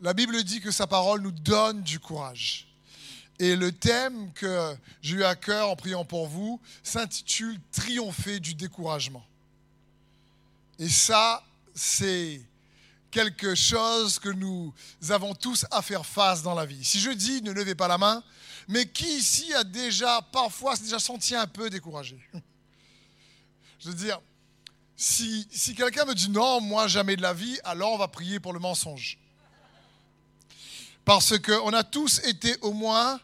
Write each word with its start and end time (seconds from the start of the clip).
La 0.00 0.14
Bible 0.14 0.44
dit 0.44 0.60
que 0.60 0.70
sa 0.70 0.86
parole 0.86 1.22
nous 1.22 1.32
donne 1.32 1.82
du 1.82 1.98
courage. 1.98 2.68
Et 3.40 3.56
le 3.56 3.72
thème 3.72 4.32
que 4.32 4.76
j'ai 5.02 5.16
eu 5.16 5.24
à 5.24 5.34
cœur 5.34 5.70
en 5.70 5.76
priant 5.76 6.04
pour 6.04 6.28
vous 6.28 6.60
s'intitule 6.82 7.58
Triompher 7.72 8.40
du 8.40 8.54
découragement. 8.54 9.24
Et 10.78 10.88
ça, 10.88 11.44
c'est 11.74 12.40
quelque 13.10 13.54
chose 13.54 14.18
que 14.18 14.28
nous 14.28 14.72
avons 15.08 15.34
tous 15.34 15.66
à 15.70 15.82
faire 15.82 16.06
face 16.06 16.42
dans 16.42 16.54
la 16.54 16.66
vie. 16.66 16.84
Si 16.84 17.00
je 17.00 17.10
dis 17.10 17.42
ne 17.42 17.52
levez 17.52 17.74
pas 17.74 17.88
la 17.88 17.98
main, 17.98 18.22
mais 18.68 18.86
qui 18.86 19.18
ici 19.18 19.52
a 19.54 19.64
déjà, 19.64 20.20
parfois, 20.32 20.76
déjà 20.76 20.98
senti 20.98 21.34
un 21.34 21.46
peu 21.46 21.70
découragé? 21.70 22.20
Je 23.80 23.88
veux 23.88 23.94
dire, 23.94 24.20
si, 24.96 25.46
si 25.52 25.74
quelqu'un 25.74 26.04
me 26.04 26.14
dit 26.14 26.28
non, 26.28 26.60
moi 26.60 26.88
jamais 26.88 27.14
de 27.14 27.22
la 27.22 27.32
vie, 27.32 27.58
alors 27.62 27.92
on 27.92 27.98
va 27.98 28.08
prier 28.08 28.40
pour 28.40 28.52
le 28.52 28.58
mensonge. 28.58 29.18
Parce 31.08 31.38
qu'on 31.38 31.72
a 31.72 31.84
tous 31.84 32.20
été 32.26 32.54
au 32.60 32.74
moins 32.74 33.18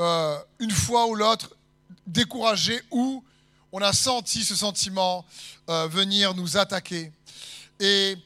euh, 0.00 0.36
une 0.58 0.72
fois 0.72 1.06
ou 1.06 1.14
l'autre 1.14 1.54
découragés 2.04 2.82
ou 2.90 3.22
on 3.70 3.80
a 3.80 3.92
senti 3.92 4.44
ce 4.44 4.56
sentiment 4.56 5.24
euh, 5.68 5.86
venir 5.86 6.34
nous 6.34 6.56
attaquer. 6.56 7.12
Et 7.78 8.16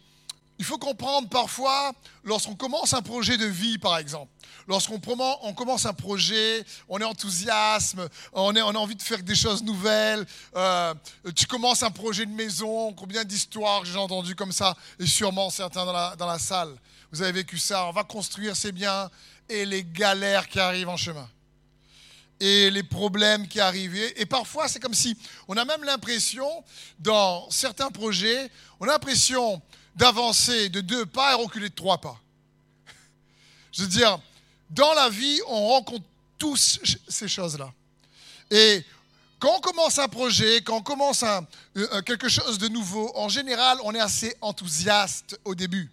il 0.59 0.65
faut 0.65 0.79
comprendre 0.79 1.29
parfois, 1.29 1.93
lorsqu'on 2.25 2.55
commence 2.55 2.95
un 2.95 3.03
projet 3.03 3.37
de 3.37 3.45
vie, 3.45 3.77
par 3.77 3.99
exemple, 3.99 4.33
lorsqu'on 4.67 4.99
on 5.43 5.53
commence 5.53 5.85
un 5.85 5.93
projet, 5.93 6.65
on 6.89 6.99
est 6.99 7.05
enthousiasme, 7.05 8.09
on, 8.33 8.57
a 8.57 8.63
envie 8.63 8.97
de 8.97 9.03
faire 9.03 9.23
des 9.23 9.35
choses 9.35 9.63
nouvelles, 9.63 10.25
euh, 10.57 10.95
tu 11.37 11.45
commences 11.45 11.83
un 11.83 11.91
projet 11.91 12.25
de 12.25 12.33
maison, 12.33 12.95
combien 12.95 13.23
d'histoires 13.25 13.85
j'ai 13.85 13.99
entendu 13.99 14.35
comme 14.35 14.53
ça, 14.53 14.75
et 14.99 15.05
sûrement 15.05 15.51
certains 15.51 15.85
dans 16.17 16.27
la 16.27 16.39
salle, 16.39 16.75
vous 17.15 17.23
avez 17.23 17.33
vécu 17.33 17.59
ça, 17.59 17.87
on 17.87 17.93
va 17.93 18.05
construire 18.05 18.57
ces 18.57 18.73
biens, 18.73 19.11
et 19.49 19.65
les 19.67 19.85
galères 19.85 20.49
qui 20.49 20.59
arrivent 20.59 20.89
en 20.89 20.97
chemin 20.97 21.29
et 22.41 22.71
les 22.71 22.83
problèmes 22.83 23.49
qui 23.49 23.61
arrivent. 23.61 23.97
Et 24.17 24.27
parfois, 24.27 24.69
c'est 24.69 24.81
comme 24.81 24.95
si 24.95 25.17
on 25.49 25.57
a 25.57 25.65
même 25.65 25.85
l'impression, 25.85 26.65
dans 26.99 27.49
certains 27.51 27.91
projets, 27.91 28.51
on 28.81 28.85
a 28.85 28.93
l'impression 28.93 29.63
d'avancer 29.95 30.69
de 30.69 30.81
deux 30.81 31.07
pas 31.07 31.33
et 31.33 31.35
reculer 31.35 31.69
de 31.69 31.75
trois 31.75 31.99
pas. 31.99 32.21
Je 33.73 33.83
veux 33.83 33.89
dire, 33.89 34.19
dans 34.71 34.93
la 34.95 35.09
vie, 35.09 35.41
on 35.47 35.69
rencontre 35.69 36.05
tous 36.39 36.81
ces 37.09 37.29
choses-là. 37.29 37.73
Et 38.51 38.85
quand 39.39 39.57
on 39.57 39.61
commence 39.61 39.99
un 39.99 40.09
projet, 40.09 40.63
quand 40.63 40.79
on 40.79 40.83
commence 40.83 41.23
un, 41.23 41.47
euh, 41.77 42.03
quelque 42.03 42.29
chose 42.29 42.59
de 42.59 42.69
nouveau, 42.69 43.11
en 43.15 43.29
général, 43.29 43.79
on 43.85 43.95
est 43.95 44.01
assez 44.01 44.37
enthousiaste 44.41 45.39
au 45.45 45.55
début. 45.55 45.91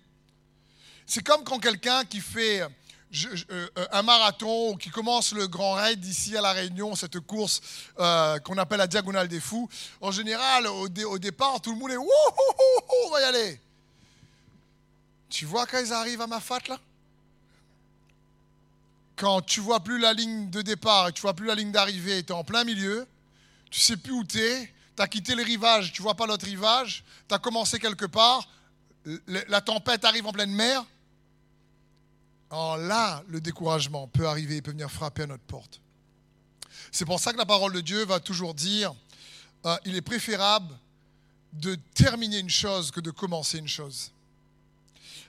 C'est 1.14 1.24
comme 1.24 1.44
quand 1.44 1.60
quelqu'un 1.60 2.06
qui 2.06 2.22
fait 2.22 2.62
euh, 2.62 3.68
un 3.92 4.02
marathon 4.02 4.78
qui 4.78 4.90
commence 4.90 5.34
le 5.34 5.46
Grand 5.46 5.74
Raid 5.74 6.06
ici 6.06 6.38
à 6.38 6.42
La 6.42 6.54
Réunion, 6.54 6.96
cette 6.96 7.20
course 7.20 7.60
euh, 8.00 8.40
qu'on 8.40 8.58
appelle 8.58 8.78
la 8.78 8.88
Diagonale 8.88 9.28
des 9.28 9.42
Fous, 9.42 9.68
en 10.00 10.12
général, 10.12 10.68
au, 10.68 10.88
départ, 10.88 11.60
tout 11.60 11.74
le 11.74 11.78
monde 11.78 11.92
est 11.92 11.98
Wouhou, 11.98 12.08
on 13.08 13.10
va 13.10 13.20
y 13.20 13.24
aller. 13.26 13.60
Tu 15.28 15.44
vois 15.44 15.66
quand 15.66 15.80
ils 15.80 15.92
arrivent 15.92 16.22
à 16.22 16.28
ma 16.28 16.40
fat 16.40 16.62
là? 16.70 16.80
Quand 19.18 19.42
tu 19.42 19.60
vois 19.60 19.82
plus 19.82 20.00
la 20.00 20.14
ligne 20.14 20.50
de 20.50 20.62
départ 20.62 21.10
et 21.10 21.12
tu 21.12 21.24
vois 21.24 21.34
plus 21.34 21.48
la 21.48 21.56
ligne 21.56 21.74
d'arrivée, 21.74 22.24
tu 22.24 22.32
es 22.32 22.36
en 22.36 22.46
plein 22.46 22.64
milieu, 22.64 23.06
tu 23.70 23.82
sais 23.82 23.98
plus 23.98 24.14
où 24.14 24.24
tu 24.24 24.40
es, 24.40 24.74
tu 24.96 25.04
as 25.04 25.10
quitté 25.10 25.36
le 25.36 25.44
rivage, 25.44 25.92
tu 25.92 26.02
vois 26.02 26.16
pas 26.16 26.26
l'autre 26.26 26.46
rivage, 26.46 27.04
tu 27.28 27.36
as 27.36 27.40
commencé 27.40 27.80
quelque 27.80 28.06
part, 28.06 28.48
la 29.28 29.60
tempête 29.60 30.06
arrive 30.06 30.26
en 30.26 30.32
pleine 30.32 30.54
mer, 30.54 30.86
alors 32.52 32.76
là, 32.76 33.24
le 33.30 33.40
découragement 33.40 34.08
peut 34.08 34.28
arriver, 34.28 34.58
il 34.58 34.64
peut 34.64 34.72
venir 34.72 34.92
frapper 34.92 35.24
à 35.24 35.28
notre 35.28 35.44
porte. 35.44 35.80
C'est 36.92 37.06
pour 37.06 37.20
ça 37.22 37.32
que 37.32 37.38
la 37.38 37.46
parole 37.46 37.72
de 37.72 37.80
Dieu 37.80 38.04
va 38.04 38.20
toujours 38.20 38.54
dire, 38.54 38.94
euh, 39.66 39.78
il 39.86 39.96
est 39.96 40.02
préférable 40.02 40.78
de 41.54 41.76
terminer 41.94 42.40
une 42.40 42.50
chose 42.50 42.92
que 42.92 43.00
de 43.00 43.10
commencer 43.10 43.58
une 43.58 43.70
chose. 43.70 44.12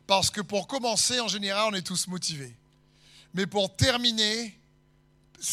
Parce 0.08 0.30
que 0.30 0.40
pour 0.40 0.66
commencer, 0.66 1.20
en 1.20 1.28
général, 1.28 1.68
on 1.72 1.74
est 1.74 1.86
tous 1.86 2.08
motivés. 2.08 2.56
Mais 3.34 3.46
pour 3.46 3.74
terminer, 3.76 4.58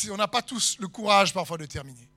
on 0.10 0.18
n'a 0.18 0.28
pas 0.28 0.42
tous 0.42 0.78
le 0.80 0.88
courage 0.88 1.34
parfois 1.34 1.60
de 1.60 1.68
terminer. 1.68 2.08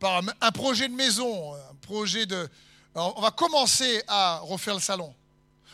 Par 0.00 0.22
un 0.40 0.52
projet 0.52 0.88
de 0.88 0.94
maison, 0.94 1.54
un 1.54 1.74
projet 1.82 2.26
de... 2.26 2.48
on 2.96 3.20
va 3.20 3.30
commencer 3.30 4.02
à 4.08 4.40
refaire 4.42 4.74
le 4.74 4.80
salon. 4.80 5.14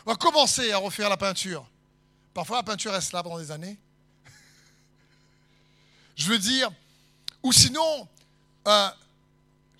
On 0.05 0.11
va 0.11 0.15
commencer 0.15 0.71
à 0.71 0.77
refaire 0.77 1.09
la 1.09 1.17
peinture. 1.17 1.67
Parfois, 2.33 2.57
la 2.57 2.63
peinture 2.63 2.91
reste 2.91 3.13
là 3.13 3.21
pendant 3.23 3.39
des 3.39 3.51
années. 3.51 3.77
Je 6.15 6.27
veux 6.27 6.39
dire, 6.39 6.71
ou 7.43 7.51
sinon, 7.51 8.07
euh, 8.67 8.89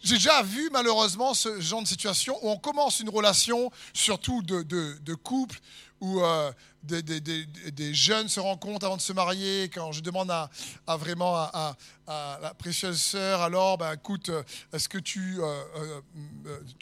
j'ai 0.03 0.15
déjà 0.15 0.43
vu 0.43 0.69
malheureusement 0.71 1.33
ce 1.33 1.61
genre 1.61 1.81
de 1.81 1.87
situation 1.87 2.37
où 2.45 2.49
on 2.49 2.57
commence 2.57 2.99
une 2.99 3.09
relation, 3.09 3.71
surtout 3.93 4.41
de, 4.41 5.13
couple, 5.15 5.59
où 6.01 6.21
euh, 6.21 6.51
des, 6.83 7.93
jeunes 7.93 8.27
se 8.27 8.41
rencontrent 8.41 8.85
avant 8.85 8.97
de 8.97 9.01
se 9.01 9.13
marier. 9.13 9.69
Quand 9.73 9.93
je 9.93 10.01
demande 10.01 10.29
à, 10.29 10.49
vraiment 10.97 11.35
à, 11.35 11.77
la 12.05 12.53
précieuse 12.53 13.01
sœur, 13.01 13.41
alors, 13.41 13.77
ben, 13.77 13.93
écoute, 13.93 14.29
est-ce 14.73 14.89
que 14.89 14.97
tu, 14.97 15.37
euh, 15.41 16.01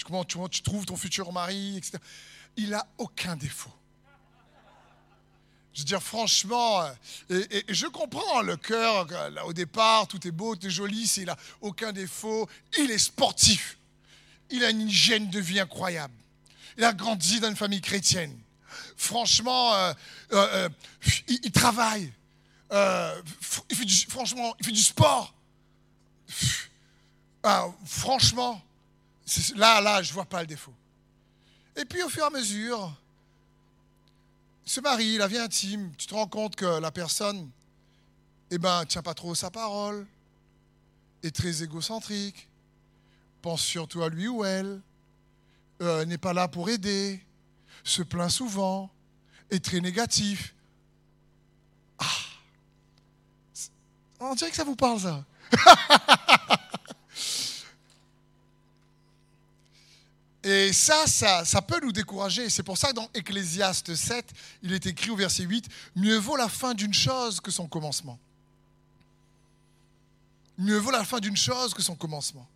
comment, 0.04 0.26
tu, 0.26 0.40
tu 0.50 0.64
trouves 0.64 0.86
ton 0.86 0.96
futur 0.98 1.32
mari, 1.32 1.78
etc. 1.78 2.00
Il 2.58 2.72
n'a 2.72 2.88
aucun 2.98 3.36
défaut. 3.36 3.72
Je 5.74 5.80
veux 5.80 5.86
dire, 5.86 6.04
franchement, 6.04 6.82
euh, 7.32 7.46
et, 7.50 7.64
je 7.70 7.88
comprends 7.88 8.42
le 8.42 8.58
cœur, 8.58 9.08
là, 9.08 9.46
au 9.46 9.54
départ, 9.54 10.08
tout 10.08 10.26
est 10.28 10.32
beau, 10.32 10.56
tout 10.56 10.68
est 10.68 10.72
joli, 10.72 11.10
il 11.18 11.26
n'a 11.26 11.38
aucun 11.62 11.94
défaut. 11.94 12.50
Il 12.78 12.92
est 12.92 12.98
sportif. 12.98 13.78
Il 14.50 14.66
a 14.66 14.70
une 14.70 14.82
hygiène 14.82 15.30
de 15.30 15.40
vie 15.40 15.60
incroyable. 15.60 16.14
Il 16.78 16.84
a 16.84 16.92
grandi 16.92 17.40
dans 17.40 17.50
une 17.50 17.56
famille 17.56 17.82
chrétienne. 17.82 18.38
Franchement, 18.98 19.74
euh, 19.76 19.94
euh, 20.34 20.70
il, 21.28 21.52
travaille. 21.52 22.12
il 22.72 23.76
fait 23.76 23.86
du, 23.86 23.96
franchement, 24.10 24.56
il 24.60 24.66
fait 24.66 24.72
du 24.72 24.82
sport. 24.82 25.34
Ah, 27.44 27.68
franchement, 27.86 28.62
là, 29.56 29.82
là, 29.82 30.04
je 30.04 30.10
ne 30.10 30.14
vois 30.14 30.26
pas 30.26 30.42
le 30.42 30.48
défaut. 30.48 30.74
Et 31.76 31.86
puis, 31.86 32.04
au 32.04 32.10
fur 32.10 32.24
et 32.24 32.28
à 32.28 32.30
mesure, 32.30 32.94
se 34.66 34.80
marie, 34.80 35.18
la 35.18 35.28
vie 35.28 35.38
intime, 35.38 35.92
tu 35.98 36.08
te 36.08 36.14
rends 36.14 36.28
compte 36.28 36.56
que 36.56 36.80
la 36.80 36.92
personne, 36.92 37.50
eh 38.52 38.58
ben, 38.58 38.86
tient 38.86 39.02
pas 39.02 39.14
trop 39.14 39.36
sa 39.36 39.50
parole, 39.50 40.06
est 41.24 41.36
très 41.36 41.64
égocentrique, 41.64 42.48
pense 43.42 43.62
surtout 43.62 44.04
à 44.04 44.10
lui 44.10 44.28
ou 44.28 44.44
elle, 44.46 44.82
euh, 45.82 46.06
n'est 46.06 46.18
pas 46.18 46.34
là 46.34 46.48
pour 46.48 46.70
aider, 46.70 47.24
se 47.84 48.04
plaint 48.04 48.30
souvent, 48.30 48.90
est 49.50 49.64
très 49.64 49.82
négatif. 49.82 50.54
Ah, 51.98 52.06
on 54.20 54.36
dirait 54.36 54.52
que 54.52 54.56
ça 54.56 54.64
vous 54.64 54.76
parle 54.76 55.00
ça. 55.00 55.26
Et 60.44 60.74
ça, 60.74 61.06
ça, 61.06 61.62
peut 61.62 61.80
nous 61.82 61.92
décourager. 61.92 62.50
C'est 62.50 62.64
pour 62.64 62.78
ça 62.78 62.90
que 62.90 62.96
dans 62.96 63.10
Ecclésiaste 63.14 63.94
7, 63.94 64.26
il 64.64 64.74
est 64.74 64.86
écrit 64.88 65.12
au 65.12 65.16
verset 65.16 65.44
8, 65.44 65.68
Mieux 65.96 66.18
vaut 66.18 66.36
la 66.36 66.50
fin 66.50 66.74
d'une 66.74 66.94
chose 66.94 67.40
que 67.40 67.52
son 67.52 67.68
commencement. 67.68 68.20
Mieux 70.58 70.78
vaut 70.78 70.92
la 70.92 71.04
fin 71.04 71.20
d'une 71.20 71.38
chose 71.38 71.74
que 71.74 71.84
son 71.84 71.96
commencement. 71.96 72.48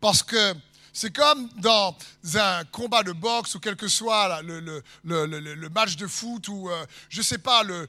Parce 0.00 0.22
que 0.22 0.54
c'est 0.92 1.14
comme 1.14 1.48
dans 1.56 1.94
un 2.34 2.64
combat 2.64 3.02
de 3.02 3.12
boxe 3.12 3.54
ou 3.54 3.60
quel 3.60 3.76
que 3.76 3.88
soit 3.88 4.40
le, 4.42 5.68
match 5.68 5.96
de 5.96 6.06
foot 6.06 6.48
ou, 6.48 6.70
euh, 6.70 6.86
je 7.10 7.20
sais 7.20 7.38
pas, 7.38 7.62
le, 7.62 7.86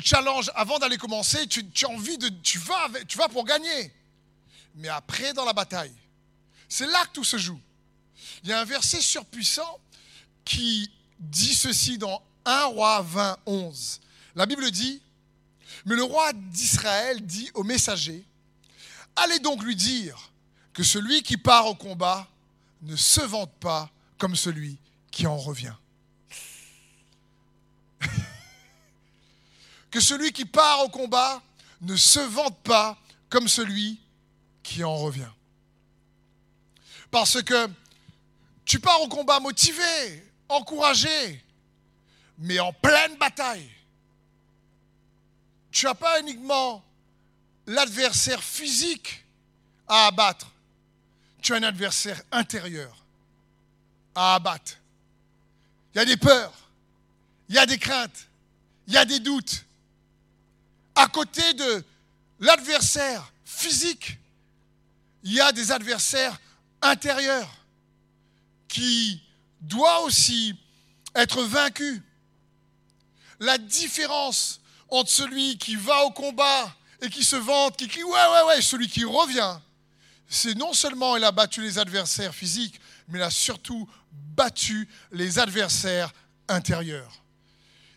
challenge, 0.00 0.50
avant 0.54 0.78
d'aller 0.78 0.96
commencer, 0.96 1.46
tu, 1.48 1.64
as 1.82 1.88
envie 1.88 2.18
de... 2.18 2.28
Tu 2.42 2.58
vas, 2.60 2.88
tu 3.08 3.18
vas 3.18 3.28
pour 3.28 3.44
gagner. 3.44 3.92
Mais 4.76 4.88
après, 4.88 5.32
dans 5.32 5.44
la 5.44 5.52
bataille, 5.52 5.94
c'est 6.68 6.86
là 6.86 7.04
que 7.06 7.12
tout 7.14 7.24
se 7.24 7.36
joue. 7.36 7.60
Il 8.44 8.50
y 8.50 8.52
a 8.52 8.60
un 8.60 8.64
verset 8.64 9.00
surpuissant 9.00 9.80
qui 10.44 10.90
dit 11.18 11.54
ceci 11.54 11.96
dans 11.96 12.22
1 12.44 12.64
roi 12.66 13.00
20, 13.00 13.38
11. 13.46 14.00
La 14.36 14.44
Bible 14.44 14.70
dit, 14.70 15.00
mais 15.86 15.96
le 15.96 16.02
roi 16.02 16.30
d'Israël 16.34 17.24
dit 17.24 17.50
au 17.54 17.62
messager, 17.62 18.22
allez 19.16 19.38
donc 19.38 19.62
lui 19.62 19.74
dire 19.74 20.30
que 20.74 20.82
celui 20.82 21.22
qui 21.22 21.38
part 21.38 21.66
au 21.66 21.74
combat 21.74 22.28
ne 22.82 22.96
se 22.96 23.22
vante 23.22 23.52
pas 23.60 23.90
comme 24.18 24.36
celui 24.36 24.76
qui 25.10 25.26
en 25.26 25.38
revient. 25.38 25.72
que 29.90 30.00
celui 30.00 30.32
qui 30.32 30.44
part 30.44 30.84
au 30.84 30.90
combat 30.90 31.42
ne 31.80 31.96
se 31.96 32.20
vante 32.20 32.58
pas 32.58 32.98
comme 33.30 33.48
celui 33.48 33.98
qui 34.62 34.84
en 34.84 34.96
revient. 34.96 35.32
Parce 37.10 37.42
que 37.42 37.70
tu 38.74 38.80
pars 38.80 39.00
au 39.02 39.06
combat 39.06 39.38
motivé, 39.38 40.24
encouragé, 40.48 41.40
mais 42.38 42.58
en 42.58 42.72
pleine 42.72 43.16
bataille, 43.18 43.70
tu 45.70 45.86
n'as 45.86 45.94
pas 45.94 46.18
uniquement 46.18 46.82
l'adversaire 47.68 48.42
physique 48.42 49.24
à 49.86 50.08
abattre, 50.08 50.50
tu 51.40 51.52
as 51.52 51.58
un 51.58 51.62
adversaire 51.62 52.20
intérieur 52.32 53.04
à 54.12 54.34
abattre. 54.34 54.72
Il 55.94 55.98
y 55.98 56.00
a 56.00 56.04
des 56.04 56.16
peurs, 56.16 56.68
il 57.48 57.54
y 57.54 57.58
a 57.58 57.66
des 57.66 57.78
craintes, 57.78 58.26
il 58.88 58.94
y 58.94 58.96
a 58.96 59.04
des 59.04 59.20
doutes. 59.20 59.64
À 60.96 61.06
côté 61.06 61.54
de 61.54 61.84
l'adversaire 62.40 63.32
physique, 63.44 64.18
il 65.22 65.32
y 65.32 65.40
a 65.40 65.52
des 65.52 65.70
adversaires 65.70 66.36
intérieurs 66.82 67.63
qui 68.74 69.22
doivent 69.60 70.06
aussi 70.06 70.56
être 71.14 71.44
vaincus. 71.44 72.02
La 73.38 73.56
différence 73.56 74.60
entre 74.88 75.10
celui 75.10 75.56
qui 75.58 75.76
va 75.76 76.04
au 76.04 76.10
combat 76.10 76.74
et 77.00 77.08
qui 77.08 77.22
se 77.22 77.36
vante, 77.36 77.76
qui 77.76 77.86
crie 77.86 78.02
ouais, 78.02 78.10
ouais, 78.10 78.42
ouais, 78.48 78.62
celui 78.62 78.88
qui 78.88 79.04
revient, 79.04 79.58
c'est 80.28 80.56
non 80.56 80.72
seulement 80.72 81.16
il 81.16 81.22
a 81.22 81.30
battu 81.30 81.62
les 81.62 81.78
adversaires 81.78 82.34
physiques, 82.34 82.80
mais 83.06 83.20
il 83.20 83.22
a 83.22 83.30
surtout 83.30 83.88
battu 84.10 84.88
les 85.12 85.38
adversaires 85.38 86.12
intérieurs. 86.48 87.22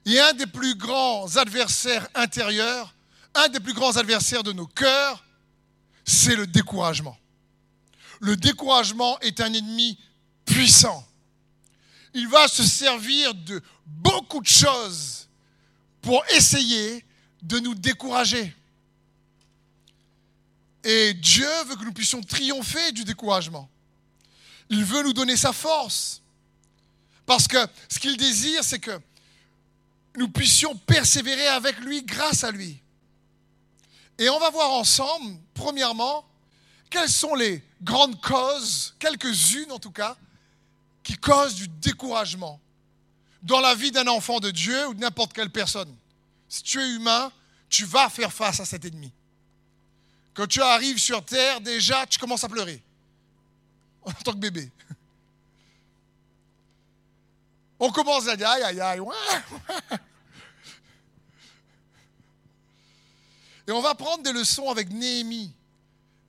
Et 0.05 0.19
un 0.19 0.33
des 0.33 0.45
plus 0.45 0.75
grands 0.75 1.37
adversaires 1.37 2.07
intérieurs, 2.13 2.93
un 3.33 3.47
des 3.49 3.59
plus 3.59 3.73
grands 3.73 3.97
adversaires 3.97 4.43
de 4.43 4.53
nos 4.53 4.67
cœurs, 4.67 5.25
c'est 6.05 6.35
le 6.35 6.45
découragement. 6.45 7.17
Le 8.19 8.35
découragement 8.35 9.19
est 9.21 9.41
un 9.41 9.51
ennemi 9.53 9.97
puissant. 10.47 11.07
Il 12.13 12.27
va 12.27 12.47
se 12.47 12.63
servir 12.63 13.35
de 13.35 13.61
beaucoup 13.85 14.41
de 14.41 14.47
choses 14.47 15.27
pour 16.01 16.23
essayer 16.29 17.05
de 17.43 17.59
nous 17.59 17.75
décourager. 17.75 18.55
Et 20.83 21.13
Dieu 21.13 21.49
veut 21.67 21.75
que 21.75 21.83
nous 21.83 21.93
puissions 21.93 22.21
triompher 22.21 22.91
du 22.93 23.03
découragement. 23.03 23.69
Il 24.69 24.83
veut 24.83 25.03
nous 25.03 25.13
donner 25.13 25.37
sa 25.37 25.53
force. 25.53 26.21
Parce 27.25 27.47
que 27.47 27.57
ce 27.89 27.99
qu'il 27.99 28.17
désire, 28.17 28.63
c'est 28.63 28.79
que 28.79 28.99
nous 30.15 30.29
puissions 30.29 30.75
persévérer 30.75 31.47
avec 31.47 31.77
lui 31.79 32.03
grâce 32.03 32.43
à 32.43 32.51
lui. 32.51 32.81
Et 34.17 34.29
on 34.29 34.39
va 34.39 34.49
voir 34.49 34.71
ensemble, 34.71 35.37
premièrement, 35.53 36.25
quelles 36.89 37.09
sont 37.09 37.35
les 37.35 37.63
grandes 37.83 38.19
causes, 38.21 38.95
quelques-unes 38.97 39.71
en 39.71 39.79
tout 39.79 39.91
cas, 39.91 40.17
qui 41.07 41.15
causent 41.15 41.55
du 41.55 41.69
découragement 41.69 42.59
dans 43.41 43.61
la 43.61 43.73
vie 43.75 43.91
d'un 43.91 44.07
enfant 44.07 44.41
de 44.41 44.51
Dieu 44.51 44.87
ou 44.87 44.93
de 44.93 44.99
n'importe 44.99 45.31
quelle 45.31 45.49
personne. 45.49 45.95
Si 46.49 46.61
tu 46.63 46.81
es 46.81 46.95
humain, 46.95 47.31
tu 47.69 47.85
vas 47.85 48.09
faire 48.09 48.33
face 48.33 48.59
à 48.59 48.65
cet 48.65 48.83
ennemi. 48.83 49.13
Quand 50.33 50.47
tu 50.47 50.61
arrives 50.61 50.97
sur 50.97 51.23
terre, 51.23 51.61
déjà, 51.61 52.05
tu 52.07 52.19
commences 52.19 52.43
à 52.43 52.49
pleurer 52.49 52.83
en 54.01 54.11
tant 54.11 54.33
que 54.33 54.37
bébé. 54.37 54.69
On 57.79 57.89
commence 57.89 58.27
à 58.27 58.35
dire 58.35 58.49
aïe 58.49 58.63
aïe 58.63 58.81
aïe. 58.81 58.99
Et 63.65 63.71
on 63.71 63.79
va 63.79 63.95
prendre 63.95 64.23
des 64.23 64.33
leçons 64.33 64.69
avec 64.69 64.89
Néhémie. 64.89 65.53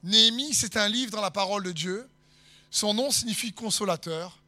Néhémie, 0.04 0.54
c'est 0.54 0.76
un 0.76 0.86
livre 0.86 1.10
dans 1.10 1.20
la 1.20 1.32
parole 1.32 1.64
de 1.64 1.72
Dieu. 1.72 2.08
Son 2.70 2.94
nom 2.94 3.10
signifie 3.10 3.52
consolateur. 3.52 4.38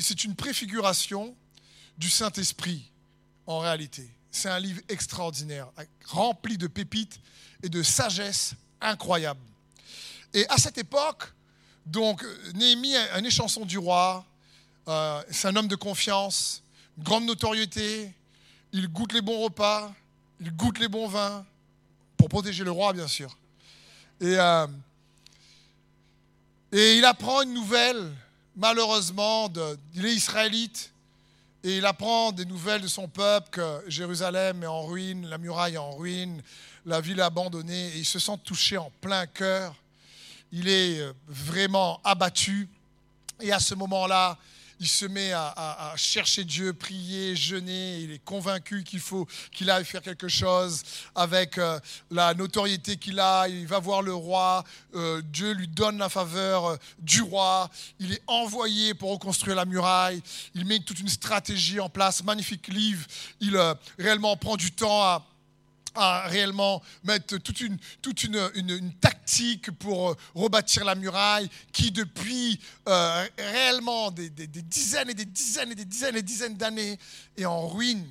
C'est 0.00 0.24
une 0.24 0.34
préfiguration 0.34 1.34
du 1.98 2.08
Saint-Esprit 2.08 2.90
en 3.46 3.58
réalité. 3.58 4.08
C'est 4.30 4.48
un 4.48 4.60
livre 4.60 4.80
extraordinaire, 4.88 5.68
rempli 6.06 6.56
de 6.56 6.66
pépites 6.66 7.20
et 7.62 7.68
de 7.68 7.82
sagesse 7.82 8.54
incroyable. 8.80 9.40
Et 10.34 10.48
à 10.48 10.56
cette 10.56 10.78
époque, 10.78 11.32
donc, 11.84 12.24
Néhémie, 12.54 12.96
un 12.96 13.24
échanson 13.24 13.64
du 13.64 13.76
roi, 13.76 14.24
euh, 14.88 15.22
c'est 15.30 15.48
un 15.48 15.56
homme 15.56 15.68
de 15.68 15.76
confiance, 15.76 16.62
grande 16.98 17.24
notoriété, 17.24 18.12
il 18.72 18.88
goûte 18.88 19.12
les 19.12 19.20
bons 19.20 19.40
repas, 19.42 19.92
il 20.40 20.54
goûte 20.54 20.78
les 20.78 20.88
bons 20.88 21.08
vins, 21.08 21.44
pour 22.16 22.28
protéger 22.28 22.64
le 22.64 22.70
roi, 22.70 22.92
bien 22.92 23.08
sûr. 23.08 23.36
Et, 24.20 24.36
euh, 24.38 24.66
et 26.70 26.98
il 26.98 27.04
apprend 27.04 27.42
une 27.42 27.52
nouvelle, 27.52 28.12
malheureusement, 28.56 29.48
de, 29.48 29.78
il 29.94 30.06
est 30.06 30.14
israélite, 30.14 30.92
et 31.64 31.78
il 31.78 31.86
apprend 31.86 32.32
des 32.32 32.44
nouvelles 32.44 32.82
de 32.82 32.88
son 32.88 33.06
peuple 33.06 33.50
que 33.50 33.84
Jérusalem 33.86 34.62
est 34.62 34.66
en 34.66 34.84
ruine, 34.84 35.28
la 35.28 35.38
muraille 35.38 35.74
est 35.74 35.78
en 35.78 35.92
ruine, 35.92 36.42
la 36.84 37.00
ville 37.00 37.20
abandonnée, 37.20 37.88
et 37.88 37.98
il 37.98 38.04
se 38.04 38.18
sent 38.18 38.38
touché 38.44 38.76
en 38.76 38.90
plein 39.00 39.26
cœur 39.26 39.74
il 40.52 40.68
est 40.68 41.00
euh, 41.00 41.12
vraiment 41.26 42.00
abattu. 42.04 42.68
Et 43.40 43.50
à 43.52 43.58
ce 43.58 43.74
moment-là, 43.74 44.38
il 44.82 44.88
se 44.88 45.04
met 45.04 45.32
à, 45.32 45.92
chercher 45.94 46.42
Dieu, 46.42 46.72
prier, 46.72 47.36
jeûner. 47.36 48.00
Il 48.00 48.10
est 48.10 48.24
convaincu 48.24 48.82
qu'il 48.82 48.98
faut 48.98 49.28
qu'il 49.52 49.70
aille 49.70 49.84
faire 49.84 50.02
quelque 50.02 50.26
chose 50.26 50.82
avec 51.14 51.56
euh, 51.56 51.78
la 52.10 52.34
notoriété 52.34 52.96
qu'il 52.96 53.20
a. 53.20 53.46
Il 53.46 53.68
va 53.68 53.78
voir 53.78 54.02
le 54.02 54.12
roi. 54.12 54.64
Euh, 54.96 55.22
Dieu 55.26 55.52
lui 55.52 55.68
donne 55.68 55.98
la 55.98 56.08
faveur 56.08 56.76
du 56.98 57.22
roi. 57.22 57.70
Il 58.00 58.12
est 58.12 58.22
envoyé 58.26 58.92
pour 58.92 59.12
reconstruire 59.12 59.54
la 59.54 59.66
muraille. 59.66 60.20
Il 60.56 60.66
met 60.66 60.80
toute 60.80 60.98
une 60.98 61.08
stratégie 61.08 61.78
en 61.78 61.88
place. 61.88 62.24
Magnifique 62.24 62.66
livre. 62.66 63.06
Il 63.38 63.56
réellement 64.00 64.36
prend 64.36 64.56
du 64.56 64.72
temps 64.72 65.00
à 65.00 65.24
à 65.94 66.26
réellement 66.28 66.82
mettre 67.04 67.36
toute 67.38 67.60
une, 67.60 67.78
tactique 69.00 69.70
pour 69.72 70.10
euh, 70.10 70.16
rebâtir 70.34 70.84
la 70.84 70.94
muraille 70.94 71.48
qui 71.72 71.90
depuis 71.90 72.58
euh, 72.88 73.26
réellement 73.38 74.10
des, 74.10 74.30
des, 74.30 74.46
dizaines 74.46 75.10
et 75.10 75.14
des 75.14 75.24
dizaines 75.24 75.72
et 75.72 75.74
des 75.74 75.84
dizaines 75.84 76.16
et 76.16 76.22
des 76.22 76.22
dizaines 76.22 76.56
d'années 76.56 76.98
est 77.36 77.44
en 77.44 77.68
ruine. 77.68 78.06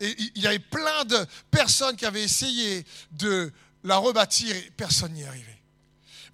Et 0.00 0.14
il 0.36 0.42
y 0.42 0.46
avait 0.46 0.58
plein 0.58 1.04
de 1.04 1.26
personnes 1.50 1.96
qui 1.96 2.06
avaient 2.06 2.22
essayé 2.22 2.84
de 3.12 3.52
la 3.84 3.96
rebâtir 3.96 4.54
et 4.54 4.70
personne 4.76 5.12
n'y 5.12 5.24
arrivé. 5.24 5.57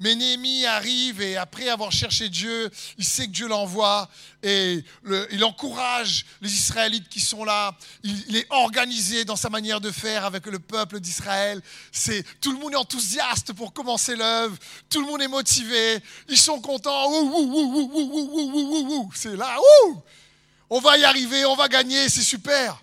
Mais 0.00 0.14
Néhémie 0.14 0.66
arrive 0.66 1.20
et 1.20 1.36
après 1.36 1.68
avoir 1.68 1.92
cherché 1.92 2.28
Dieu, 2.28 2.70
il 2.98 3.04
sait 3.04 3.26
que 3.26 3.32
Dieu 3.32 3.48
l'envoie 3.48 4.08
et 4.42 4.84
il 5.30 5.44
encourage 5.44 6.26
les 6.40 6.52
Israélites 6.52 7.08
qui 7.08 7.20
sont 7.20 7.44
là. 7.44 7.76
Il, 8.02 8.36
est 8.36 8.46
organisé 8.50 9.24
dans 9.24 9.36
sa 9.36 9.48
manière 9.48 9.80
de 9.80 9.90
faire 9.90 10.24
avec 10.24 10.46
le 10.46 10.58
peuple 10.58 11.00
d'Israël. 11.00 11.62
C'est 11.92 12.24
tout 12.40 12.52
le 12.52 12.58
monde 12.58 12.72
est 12.72 12.76
enthousiaste 12.76 13.52
pour 13.52 13.72
commencer 13.72 14.16
l'œuvre. 14.16 14.56
Tout 14.90 15.00
le 15.00 15.06
monde 15.06 15.22
est 15.22 15.28
motivé. 15.28 15.98
Ils 16.28 16.38
sont 16.38 16.60
contents. 16.60 17.10
C'est 19.14 19.36
là. 19.36 19.56
On 20.68 20.80
va 20.80 20.98
y 20.98 21.04
arriver. 21.04 21.44
On 21.46 21.56
va 21.56 21.68
gagner. 21.68 22.08
C'est 22.08 22.22
super. 22.22 22.82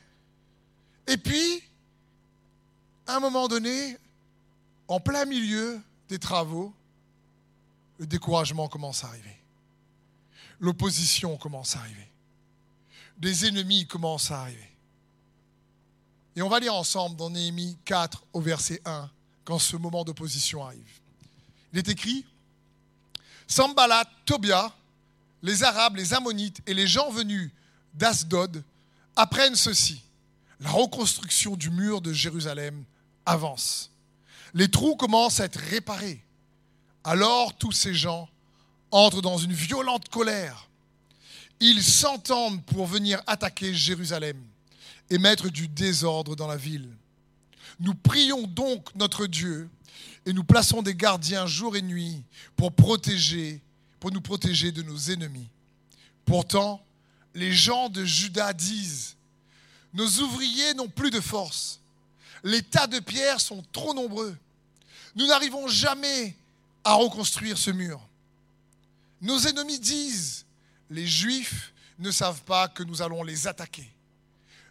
Et 1.08 1.18
puis, 1.18 1.62
à 3.06 3.18
un 3.18 3.20
moment 3.20 3.48
donné, 3.48 3.98
en 4.88 5.00
plein 5.00 5.26
milieu 5.26 5.80
des 6.10 6.20
travaux, 6.20 6.74
le 8.02 8.08
découragement 8.08 8.68
commence 8.68 9.04
à 9.04 9.10
arriver. 9.10 9.38
L'opposition 10.60 11.38
commence 11.38 11.76
à 11.76 11.82
arriver. 11.82 12.10
Des 13.20 13.46
ennemis 13.46 13.86
commencent 13.86 14.32
à 14.32 14.42
arriver. 14.42 14.72
Et 16.36 16.42
on 16.42 16.50
va 16.50 16.60
lire 16.60 16.74
ensemble 16.74 17.16
dans 17.16 17.30
Néhémie 17.30 17.78
4 17.86 18.26
au 18.34 18.42
verset 18.42 18.82
1 18.86 19.08
quand 19.46 19.60
ce 19.60 19.78
moment 19.78 20.04
d'opposition 20.04 20.66
arrive. 20.66 21.00
Il 21.72 21.78
est 21.78 21.90
écrit 21.90 22.26
Sambalat, 23.46 24.06
Tobia, 24.26 24.74
les 25.44 25.64
Arabes, 25.64 25.98
les 25.98 26.16
Ammonites 26.16 26.60
et 26.66 26.74
les 26.74 26.88
gens 26.88 27.12
venus 27.12 27.52
d'Asdod 27.94 28.64
apprennent 29.16 29.56
ceci. 29.56 30.02
La 30.60 30.72
reconstruction 30.72 31.56
du 31.56 31.70
mur 31.70 32.02
de 32.02 32.14
Jérusalem 32.14 32.84
avance. 33.28 33.92
Les 34.56 34.72
trous 34.72 34.96
commencent 34.96 35.40
à 35.40 35.46
être 35.46 35.60
réparés. 35.60 36.26
Alors 37.04 37.58
tous 37.58 37.72
ces 37.72 37.94
gens 37.94 38.30
entrent 38.92 39.22
dans 39.22 39.38
une 39.38 39.54
violente 39.54 40.10
colère. 40.10 40.68
Ils 41.60 41.84
s'entendent 41.84 42.64
pour 42.66 42.86
venir 42.86 43.22
attaquer 43.28 43.74
Jérusalem 43.74 44.38
et 45.10 45.18
mettre 45.18 45.50
du 45.50 45.68
désordre 45.68 46.36
dans 46.36 46.48
la 46.48 46.58
ville. 46.58 46.90
Nous 47.80 47.96
prions 47.96 48.48
donc 48.48 48.94
notre 48.96 49.28
Dieu 49.28 49.70
et 50.26 50.34
nous 50.34 50.44
plaçons 50.44 50.82
des 50.82 50.96
gardiens 50.96 51.48
jour 51.48 51.76
et 51.76 51.82
nuit 51.82 52.24
pour 52.56 52.72
protéger, 52.72 53.62
pour 54.00 54.12
nous 54.12 54.22
protéger 54.22 54.72
de 54.72 54.84
nos 54.84 54.98
ennemis. 54.98 55.48
Pourtant, 56.26 56.84
les 57.34 57.54
gens 57.54 57.90
de 57.90 58.06
Juda 58.06 58.54
disent 58.54 59.16
Nos 59.94 60.08
ouvriers 60.20 60.74
n'ont 60.76 60.90
plus 60.90 61.10
de 61.10 61.20
force. 61.20 61.80
Les 62.44 62.62
tas 62.62 62.88
de 62.88 63.00
pierres 63.00 63.42
sont 63.42 63.64
trop 63.72 63.94
nombreux. 63.94 64.36
Nous 65.16 65.28
n'arrivons 65.28 65.68
jamais 65.68 66.36
à 66.84 66.94
reconstruire 66.94 67.58
ce 67.58 67.72
mur. 67.72 68.02
Nos 69.22 69.40
ennemis 69.40 69.80
disent, 69.80 70.46
les 70.90 71.08
Juifs 71.08 71.74
ne 72.00 72.12
savent 72.12 72.42
pas 72.44 72.68
que 72.68 72.84
nous 72.84 73.02
allons 73.02 73.24
les 73.24 73.48
attaquer. 73.48 73.90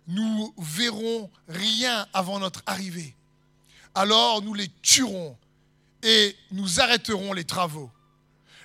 Nous 0.07 0.53
verrons 0.59 1.31
rien 1.49 2.07
avant 2.13 2.41
notre 2.41 2.63
arrivée. 2.67 3.15
alors 3.95 4.43
nous 4.43 4.55
les 4.55 4.69
tuerons 4.83 5.37
et 6.03 6.37
nous 6.51 6.81
arrêterons 6.81 7.33
les 7.33 7.45
travaux. 7.45 7.91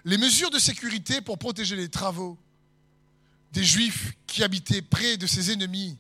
Les 0.06 0.18
mesures 0.18 0.52
de 0.52 0.60
sécurité 0.60 1.22
pour 1.22 1.38
protéger 1.38 1.75
les 1.75 1.90
travaux 1.90 2.38
des 3.52 3.64
Juifs 3.64 4.14
qui 4.28 4.44
habitaient 4.44 4.82
près 4.82 5.18
de 5.18 5.25
ses 5.25 5.52
ennemis, 5.52 5.98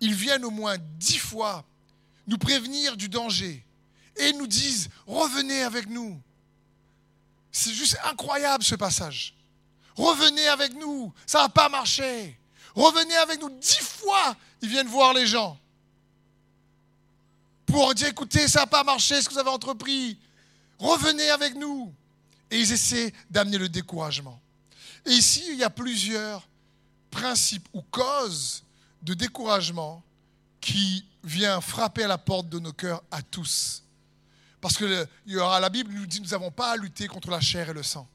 ils 0.00 0.14
viennent 0.14 0.44
au 0.44 0.50
moins 0.50 0.76
dix 0.98 1.18
fois 1.18 1.64
nous 2.26 2.38
prévenir 2.38 2.96
du 2.96 3.08
danger 3.08 3.64
et 4.16 4.32
nous 4.32 4.46
disent, 4.46 4.88
revenez 5.06 5.62
avec 5.62 5.88
nous. 5.88 6.20
C'est 7.52 7.72
juste 7.72 7.98
incroyable 8.04 8.64
ce 8.64 8.74
passage. 8.74 9.34
Revenez 9.94 10.48
avec 10.48 10.74
nous, 10.74 11.12
ça 11.26 11.42
va 11.42 11.48
pas 11.50 11.68
marcher. 11.68 12.38
Revenez 12.74 13.14
avec 13.16 13.40
nous. 13.40 13.50
Dix 13.50 13.80
fois, 13.80 14.34
ils 14.62 14.68
viennent 14.68 14.88
voir 14.88 15.12
les 15.12 15.26
gens 15.26 15.58
pour 17.66 17.94
dire, 17.94 18.08
écoutez, 18.08 18.48
ça 18.48 18.60
n'a 18.60 18.66
pas 18.66 18.84
marché 18.84 19.20
ce 19.20 19.28
que 19.28 19.34
vous 19.34 19.40
avez 19.40 19.50
entrepris. 19.50 20.18
Revenez 20.78 21.30
avec 21.30 21.54
nous. 21.54 21.92
Et 22.50 22.60
ils 22.60 22.72
essaient 22.72 23.12
d'amener 23.30 23.56
le 23.56 23.68
découragement. 23.68 24.40
Et 25.06 25.12
ici, 25.12 25.42
il 25.48 25.56
y 25.56 25.64
a 25.64 25.70
plusieurs 25.70 26.46
principes 27.10 27.66
ou 27.72 27.82
causes 27.82 28.62
de 29.02 29.14
découragement 29.14 30.02
qui 30.60 31.04
vient 31.24 31.60
frapper 31.60 32.04
à 32.04 32.08
la 32.08 32.18
porte 32.18 32.48
de 32.48 32.58
nos 32.58 32.72
cœurs 32.72 33.02
à 33.10 33.22
tous. 33.22 33.82
Parce 34.62 34.76
que 34.78 35.08
il 35.26 35.32
y 35.32 35.36
aura, 35.36 35.58
la 35.58 35.68
Bible 35.68 35.92
nous 35.92 36.06
dit 36.06 36.20
nous 36.20 36.28
n'avons 36.28 36.52
pas 36.52 36.70
à 36.70 36.76
lutter 36.76 37.08
contre 37.08 37.30
la 37.30 37.40
chair 37.40 37.68
et 37.68 37.72
le 37.72 37.82
sang. 37.82 38.08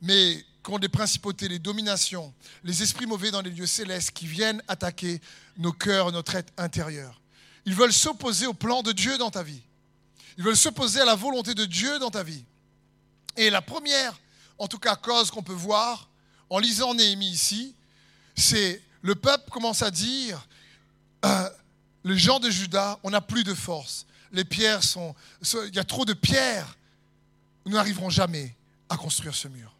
Mais 0.00 0.42
contre 0.62 0.80
les 0.80 0.88
principautés, 0.88 1.46
les 1.46 1.58
dominations, 1.58 2.32
les 2.64 2.82
esprits 2.82 3.04
mauvais 3.04 3.30
dans 3.30 3.42
les 3.42 3.50
lieux 3.50 3.66
célestes 3.66 4.12
qui 4.12 4.26
viennent 4.26 4.62
attaquer 4.66 5.20
nos 5.58 5.74
cœurs, 5.74 6.10
notre 6.10 6.36
être 6.36 6.50
intérieur. 6.56 7.20
Ils 7.66 7.74
veulent 7.74 7.92
s'opposer 7.92 8.46
au 8.46 8.54
plan 8.54 8.82
de 8.82 8.92
Dieu 8.92 9.18
dans 9.18 9.30
ta 9.30 9.42
vie. 9.42 9.60
Ils 10.38 10.42
veulent 10.42 10.56
s'opposer 10.56 11.02
à 11.02 11.04
la 11.04 11.16
volonté 11.16 11.52
de 11.52 11.66
Dieu 11.66 11.98
dans 11.98 12.10
ta 12.10 12.22
vie. 12.22 12.44
Et 13.36 13.50
la 13.50 13.60
première, 13.60 14.18
en 14.56 14.68
tout 14.68 14.78
cas, 14.78 14.96
cause 14.96 15.30
qu'on 15.30 15.42
peut 15.42 15.52
voir 15.52 16.08
en 16.48 16.60
lisant 16.60 16.94
Néhémie 16.94 17.30
ici, 17.30 17.74
c'est 18.34 18.82
le 19.02 19.14
peuple 19.16 19.50
commence 19.50 19.82
à 19.82 19.90
dire 19.90 20.48
euh, 21.26 21.50
les 22.04 22.16
gens 22.16 22.40
de 22.40 22.48
Juda, 22.48 22.98
on 23.02 23.10
n'a 23.10 23.20
plus 23.20 23.44
de 23.44 23.52
force. 23.52 24.06
Les 24.32 24.44
pierres 24.44 24.82
sont. 24.82 25.14
Il 25.68 25.74
y 25.74 25.78
a 25.78 25.84
trop 25.84 26.04
de 26.04 26.14
pierres. 26.14 26.76
Nous 27.64 27.72
n'arriverons 27.72 28.10
jamais 28.10 28.56
à 28.88 28.96
construire 28.96 29.34
ce 29.34 29.48
mur. 29.48 29.72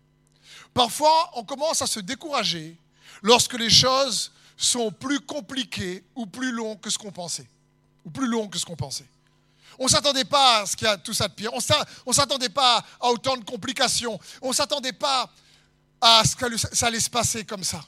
Parfois, 0.72 1.30
on 1.34 1.44
commence 1.44 1.82
à 1.82 1.86
se 1.86 2.00
décourager 2.00 2.76
lorsque 3.22 3.54
les 3.54 3.70
choses 3.70 4.32
sont 4.56 4.90
plus 4.90 5.20
compliquées 5.20 6.04
ou 6.14 6.26
plus 6.26 6.52
longues 6.52 6.80
que 6.80 6.90
ce 6.90 6.98
qu'on 6.98 7.10
pensait. 7.10 7.48
On 9.78 9.84
ne 9.84 9.88
s'attendait 9.88 10.24
pas 10.24 10.60
à 10.60 10.66
ce 10.66 10.76
qu'il 10.76 10.86
y 10.86 10.90
a 10.90 10.96
tout 10.96 11.14
ça 11.14 11.28
de 11.28 11.32
pire. 11.32 11.50
On 11.52 12.10
ne 12.10 12.14
s'attendait 12.14 12.48
pas 12.48 12.84
à 13.00 13.08
autant 13.08 13.36
de 13.36 13.44
complications. 13.44 14.18
On 14.40 14.48
ne 14.48 14.54
s'attendait 14.54 14.92
pas 14.92 15.30
à 16.00 16.22
ce 16.24 16.36
que 16.36 16.56
ça 16.56 16.86
allait 16.86 17.00
se 17.00 17.10
passer 17.10 17.44
comme 17.44 17.64
ça. 17.64 17.82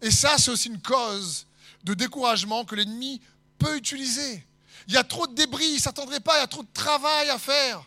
Et 0.00 0.10
ça, 0.10 0.36
c'est 0.38 0.50
aussi 0.50 0.68
une 0.68 0.80
cause 0.80 1.46
de 1.84 1.94
découragement 1.94 2.64
que 2.64 2.74
l'ennemi 2.74 3.20
peut 3.58 3.76
utiliser. 3.76 4.44
Il 4.88 4.94
y 4.94 4.96
a 4.96 5.04
trop 5.04 5.26
de 5.26 5.34
débris, 5.34 5.66
il 5.66 5.74
ne 5.74 5.80
s'attendrait 5.80 6.20
pas, 6.20 6.36
il 6.36 6.40
y 6.40 6.44
a 6.44 6.46
trop 6.46 6.62
de 6.62 6.72
travail 6.72 7.28
à 7.30 7.38
faire. 7.38 7.84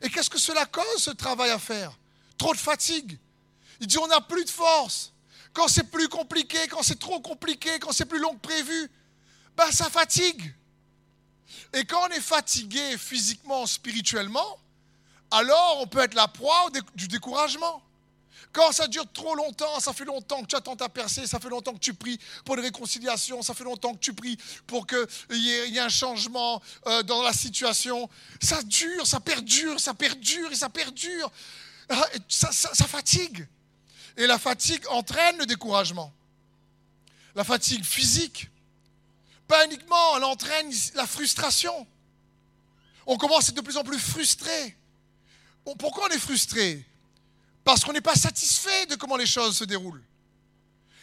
Et 0.00 0.08
qu'est-ce 0.08 0.30
que 0.30 0.38
cela 0.38 0.64
cause, 0.66 1.02
ce 1.02 1.10
travail 1.10 1.50
à 1.50 1.58
faire? 1.58 1.92
Trop 2.36 2.52
de 2.52 2.58
fatigue. 2.58 3.18
Il 3.80 3.86
dit 3.86 3.98
on 3.98 4.06
n'a 4.06 4.20
plus 4.20 4.44
de 4.44 4.50
force. 4.50 5.12
Quand 5.52 5.68
c'est 5.68 5.90
plus 5.90 6.08
compliqué, 6.08 6.68
quand 6.68 6.82
c'est 6.82 6.98
trop 6.98 7.20
compliqué, 7.20 7.78
quand 7.80 7.92
c'est 7.92 8.06
plus 8.06 8.20
long 8.20 8.34
que 8.34 8.40
prévu, 8.40 8.90
ben 9.56 9.70
ça 9.72 9.90
fatigue. 9.90 10.54
Et 11.72 11.84
quand 11.84 12.06
on 12.06 12.08
est 12.08 12.20
fatigué 12.20 12.96
physiquement, 12.96 13.66
spirituellement, 13.66 14.58
alors 15.30 15.78
on 15.80 15.86
peut 15.86 16.00
être 16.00 16.14
la 16.14 16.28
proie 16.28 16.68
du 16.94 17.08
découragement. 17.08 17.82
Quand 18.52 18.72
ça 18.72 18.88
dure 18.88 19.10
trop 19.12 19.34
longtemps, 19.34 19.78
ça 19.80 19.92
fait 19.92 20.04
longtemps 20.04 20.42
que 20.42 20.46
tu 20.46 20.56
attends 20.56 20.76
ta 20.76 20.88
percée, 20.88 21.26
ça 21.26 21.38
fait 21.38 21.50
longtemps 21.50 21.74
que 21.74 21.78
tu 21.78 21.94
pries 21.94 22.18
pour 22.44 22.54
une 22.56 22.62
réconciliation, 22.62 23.42
ça 23.42 23.54
fait 23.54 23.64
longtemps 23.64 23.94
que 23.94 24.00
tu 24.00 24.12
pries 24.14 24.38
pour 24.66 24.86
qu'il 24.86 25.06
y, 25.30 25.76
ait 25.76 25.78
un 25.78 25.88
changement 25.88 26.62
euh, 26.86 27.02
dans 27.02 27.22
la 27.22 27.32
situation. 27.32 28.08
Ça 28.40 28.62
dure, 28.62 29.06
ça 29.06 29.20
perdure, 29.20 29.78
ça 29.78 29.94
perdure 29.94 30.50
et 30.50 30.56
ça 30.56 30.68
perdure. 30.70 31.30
Ah, 31.90 32.06
ça, 32.28 32.86
fatigue. 32.86 33.46
Et 34.16 34.26
la 34.26 34.38
fatigue 34.38 34.84
entraîne 34.88 35.38
le 35.38 35.46
découragement. 35.46 36.12
La 37.34 37.44
fatigue 37.44 37.84
physique, 37.84 38.48
pas 39.46 39.64
uniquement, 39.66 40.16
elle 40.16 40.24
entraîne 40.24 40.72
la 40.94 41.06
frustration. 41.06 41.86
On 43.06 43.16
commence 43.16 43.46
à 43.46 43.48
être 43.50 43.56
de 43.56 43.60
plus 43.60 43.76
en 43.76 43.84
plus 43.84 43.98
frustré. 43.98 44.76
Pourquoi 45.78 46.08
on 46.10 46.14
est 46.14 46.18
frustré? 46.18 46.84
Parce 47.68 47.84
qu'on 47.84 47.92
n'est 47.92 48.00
pas 48.00 48.14
satisfait 48.14 48.86
de 48.86 48.94
comment 48.94 49.18
les 49.18 49.26
choses 49.26 49.58
se 49.58 49.64
déroulent. 49.64 50.02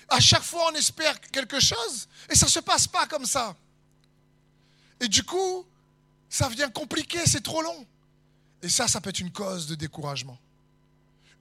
À 0.10 0.20
chaque 0.20 0.42
fois, 0.42 0.72
on 0.72 0.74
espère 0.74 1.22
quelque 1.22 1.60
chose 1.60 2.08
et 2.28 2.34
ça 2.34 2.48
ne 2.48 2.50
se 2.50 2.60
passe 2.60 2.88
pas 2.88 3.06
comme 3.06 3.28
ça. 3.28 3.56
Et 5.00 5.08
du 5.08 5.22
coup, 5.22 5.64
ça 6.28 6.50
devient 6.50 6.72
compliqué, 6.74 7.20
c'est 7.28 7.44
trop 7.44 7.62
long. 7.62 7.86
Et 8.64 8.70
ça, 8.70 8.88
ça 8.88 9.00
peut 9.00 9.12
être 9.12 9.20
une 9.20 9.32
cause 9.32 9.68
de 9.68 9.76
découragement. 9.76 10.40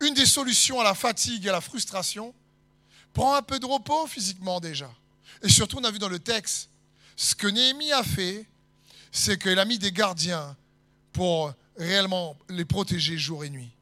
Une 0.03 0.13
des 0.13 0.27
solutions 0.27 0.79
à 0.79 0.85
la 0.85 0.95
fatigue 0.95 1.47
et 1.47 1.49
à 1.49 1.53
la 1.53 1.63
frustration, 1.63 2.35
prends 3.15 3.35
un 3.35 3.41
peu 3.41 3.59
de 3.59 3.65
repos 3.65 4.07
physiquement 4.07 4.61
déjà. 4.61 4.93
Et 5.41 5.49
surtout, 5.49 5.79
on 5.79 5.85
a 5.85 5.91
vu 5.91 5.99
dans 5.99 6.11
le 6.11 6.19
texte, 6.19 6.69
ce 7.17 7.35
que 7.35 7.47
Néhémie 7.47 7.93
a 7.93 8.03
fait, 8.03 8.47
c'est 9.11 9.41
qu'il 9.41 9.59
a 9.59 9.65
mis 9.65 9.79
des 9.79 9.91
gardiens 9.91 10.55
pour 11.15 11.55
réellement 11.79 12.37
les 12.51 12.67
protéger 12.67 13.17
jour 13.17 13.43
et 13.43 13.49
nuit. 13.49 13.75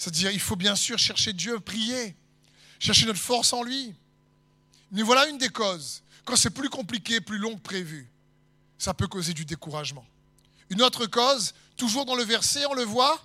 C'est-à-dire, 0.00 0.30
il 0.30 0.40
faut 0.40 0.56
bien 0.56 0.76
sûr 0.76 0.98
chercher 0.98 1.34
Dieu, 1.34 1.60
prier, 1.60 2.16
chercher 2.78 3.04
notre 3.04 3.20
force 3.20 3.52
en 3.52 3.62
lui. 3.62 3.94
Mais 4.92 5.02
voilà 5.02 5.26
une 5.26 5.36
des 5.36 5.50
causes. 5.50 6.02
Quand 6.24 6.36
c'est 6.36 6.48
plus 6.48 6.70
compliqué, 6.70 7.20
plus 7.20 7.36
long 7.36 7.54
que 7.54 7.60
prévu, 7.60 8.08
ça 8.78 8.94
peut 8.94 9.06
causer 9.06 9.34
du 9.34 9.44
découragement. 9.44 10.06
Une 10.70 10.80
autre 10.80 11.04
cause, 11.04 11.52
toujours 11.76 12.06
dans 12.06 12.14
le 12.14 12.24
verset, 12.24 12.64
on 12.64 12.72
le 12.72 12.82
voit, 12.82 13.22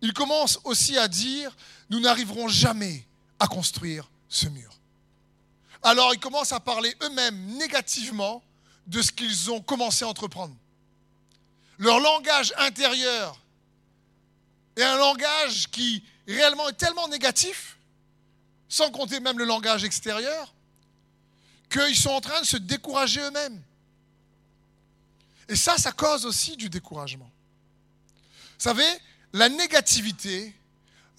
il 0.00 0.12
commence 0.12 0.58
aussi 0.64 0.98
à 0.98 1.06
dire, 1.06 1.56
nous 1.90 2.00
n'arriverons 2.00 2.48
jamais 2.48 3.06
à 3.38 3.46
construire 3.46 4.10
ce 4.28 4.48
mur. 4.48 4.72
Alors 5.80 6.12
ils 6.12 6.18
commencent 6.18 6.50
à 6.50 6.58
parler 6.58 6.92
eux-mêmes 7.04 7.40
négativement 7.56 8.42
de 8.88 9.00
ce 9.00 9.12
qu'ils 9.12 9.52
ont 9.52 9.60
commencé 9.60 10.04
à 10.04 10.08
entreprendre. 10.08 10.56
Leur 11.78 12.00
langage 12.00 12.52
intérieur 12.58 13.40
est 14.76 14.82
un 14.82 14.96
langage 14.96 15.70
qui 15.70 16.04
réellement 16.26 16.68
est 16.68 16.74
tellement 16.74 17.08
négatif, 17.08 17.78
sans 18.68 18.90
compter 18.90 19.20
même 19.20 19.38
le 19.38 19.44
langage 19.44 19.84
extérieur, 19.84 20.54
qu'ils 21.70 21.96
sont 21.96 22.10
en 22.10 22.20
train 22.20 22.40
de 22.40 22.46
se 22.46 22.56
décourager 22.56 23.20
eux-mêmes. 23.20 23.62
Et 25.48 25.56
ça, 25.56 25.76
ça 25.78 25.92
cause 25.92 26.26
aussi 26.26 26.56
du 26.56 26.68
découragement. 26.68 27.30
Vous 28.58 28.62
savez, 28.62 28.88
la 29.32 29.48
négativité 29.48 30.54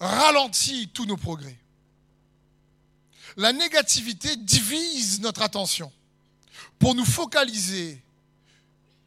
ralentit 0.00 0.88
tous 0.88 1.06
nos 1.06 1.16
progrès. 1.16 1.56
La 3.36 3.52
négativité 3.52 4.36
divise 4.36 5.20
notre 5.20 5.42
attention 5.42 5.92
pour 6.78 6.94
nous 6.94 7.04
focaliser 7.04 8.02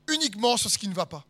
uniquement 0.08 0.58
sur 0.58 0.70
ce 0.70 0.78
qui 0.78 0.88
ne 0.88 0.94
va 0.94 1.06
pas. 1.06 1.26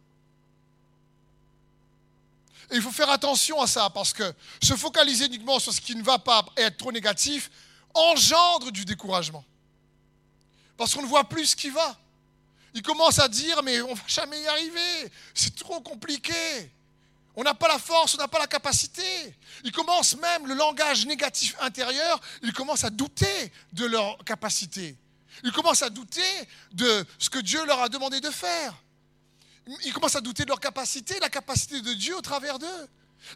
Et 2.71 2.75
il 2.75 2.81
faut 2.81 2.91
faire 2.91 3.09
attention 3.09 3.61
à 3.61 3.67
ça 3.67 3.89
parce 3.89 4.13
que 4.13 4.33
se 4.63 4.75
focaliser 4.75 5.25
uniquement 5.25 5.59
sur 5.59 5.73
ce 5.73 5.81
qui 5.81 5.93
ne 5.95 6.03
va 6.03 6.17
pas 6.19 6.45
et 6.57 6.61
être 6.61 6.77
trop 6.77 6.91
négatif 6.91 7.51
engendre 7.93 8.71
du 8.71 8.85
découragement. 8.85 9.43
Parce 10.77 10.93
qu'on 10.93 11.01
ne 11.01 11.07
voit 11.07 11.25
plus 11.25 11.47
ce 11.47 11.55
qui 11.55 11.69
va. 11.69 11.97
Il 12.73 12.81
commence 12.81 13.19
à 13.19 13.27
dire 13.27 13.61
mais 13.63 13.81
on 13.81 13.91
ne 13.91 13.95
va 13.95 14.03
jamais 14.07 14.41
y 14.41 14.47
arriver, 14.47 15.11
c'est 15.33 15.53
trop 15.55 15.81
compliqué. 15.81 16.71
On 17.35 17.43
n'a 17.43 17.53
pas 17.53 17.67
la 17.67 17.79
force, 17.79 18.15
on 18.15 18.17
n'a 18.17 18.27
pas 18.27 18.39
la 18.39 18.47
capacité. 18.47 19.03
Il 19.65 19.71
commence 19.71 20.15
même 20.17 20.47
le 20.47 20.53
langage 20.53 21.05
négatif 21.05 21.55
intérieur, 21.59 22.19
il 22.41 22.53
commence 22.53 22.85
à 22.85 22.89
douter 22.89 23.51
de 23.73 23.85
leur 23.85 24.17
capacité. 24.23 24.95
Ils 25.43 25.51
commencent 25.51 25.81
à 25.81 25.89
douter 25.89 26.21
de 26.71 27.05
ce 27.19 27.29
que 27.29 27.39
Dieu 27.39 27.65
leur 27.65 27.81
a 27.81 27.89
demandé 27.89 28.21
de 28.21 28.29
faire 28.29 28.73
ils 29.85 29.93
commencent 29.93 30.15
à 30.15 30.21
douter 30.21 30.43
de 30.43 30.49
leur 30.49 30.59
capacité, 30.59 31.19
la 31.19 31.29
capacité 31.29 31.81
de 31.81 31.93
Dieu 31.93 32.15
au 32.15 32.21
travers 32.21 32.59
d'eux. 32.59 32.87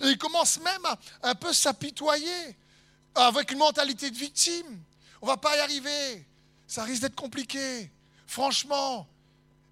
Et 0.01 0.07
ils 0.07 0.17
commencent 0.17 0.59
même 0.59 0.85
à 0.85 0.97
un 1.23 1.35
peu 1.35 1.53
s'apitoyer 1.53 2.55
avec 3.13 3.51
une 3.51 3.59
mentalité 3.59 4.09
de 4.09 4.17
victime. 4.17 4.79
On 5.21 5.25
ne 5.25 5.31
va 5.31 5.37
pas 5.37 5.55
y 5.55 5.59
arriver. 5.59 6.25
Ça 6.67 6.83
risque 6.83 7.01
d'être 7.01 7.15
compliqué. 7.15 7.89
Franchement. 8.27 9.07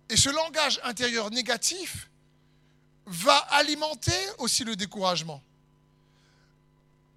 Et 0.10 0.18
ce 0.18 0.30
langage 0.30 0.80
intérieur 0.84 1.32
négatif 1.32 2.10
va 3.06 3.38
alimenter 3.50 4.12
aussi 4.38 4.64
le 4.64 4.76
découragement. 4.76 5.42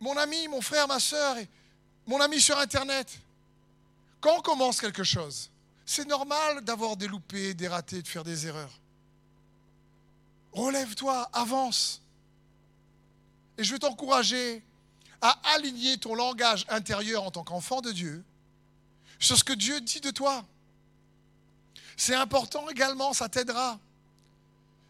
Mon 0.00 0.16
ami, 0.16 0.48
mon 0.48 0.60
frère, 0.60 0.88
ma 0.88 1.00
soeur, 1.00 1.36
mon 2.06 2.20
ami 2.20 2.40
sur 2.40 2.58
Internet, 2.58 3.18
quand 4.20 4.38
on 4.38 4.40
commence 4.40 4.80
quelque 4.80 5.04
chose, 5.04 5.50
c'est 5.84 6.06
normal 6.06 6.62
d'avoir 6.62 6.96
des 6.96 7.06
loupés, 7.06 7.54
des 7.54 7.68
ratés, 7.68 8.02
de 8.02 8.08
faire 8.08 8.24
des 8.24 8.46
erreurs. 8.46 8.72
Relève-toi, 10.56 11.28
avance. 11.32 12.00
Et 13.58 13.64
je 13.64 13.72
veux 13.72 13.78
t'encourager 13.78 14.62
à 15.20 15.38
aligner 15.54 15.98
ton 15.98 16.14
langage 16.14 16.66
intérieur 16.68 17.22
en 17.22 17.30
tant 17.30 17.44
qu'enfant 17.44 17.80
de 17.80 17.92
Dieu 17.92 18.25
sur 19.18 19.36
ce 19.36 19.44
que 19.44 19.52
Dieu 19.52 19.80
dit 19.80 20.00
de 20.00 20.10
toi. 20.10 20.44
C'est 21.96 22.14
important 22.14 22.68
également, 22.68 23.12
ça 23.12 23.28
t'aidera. 23.28 23.78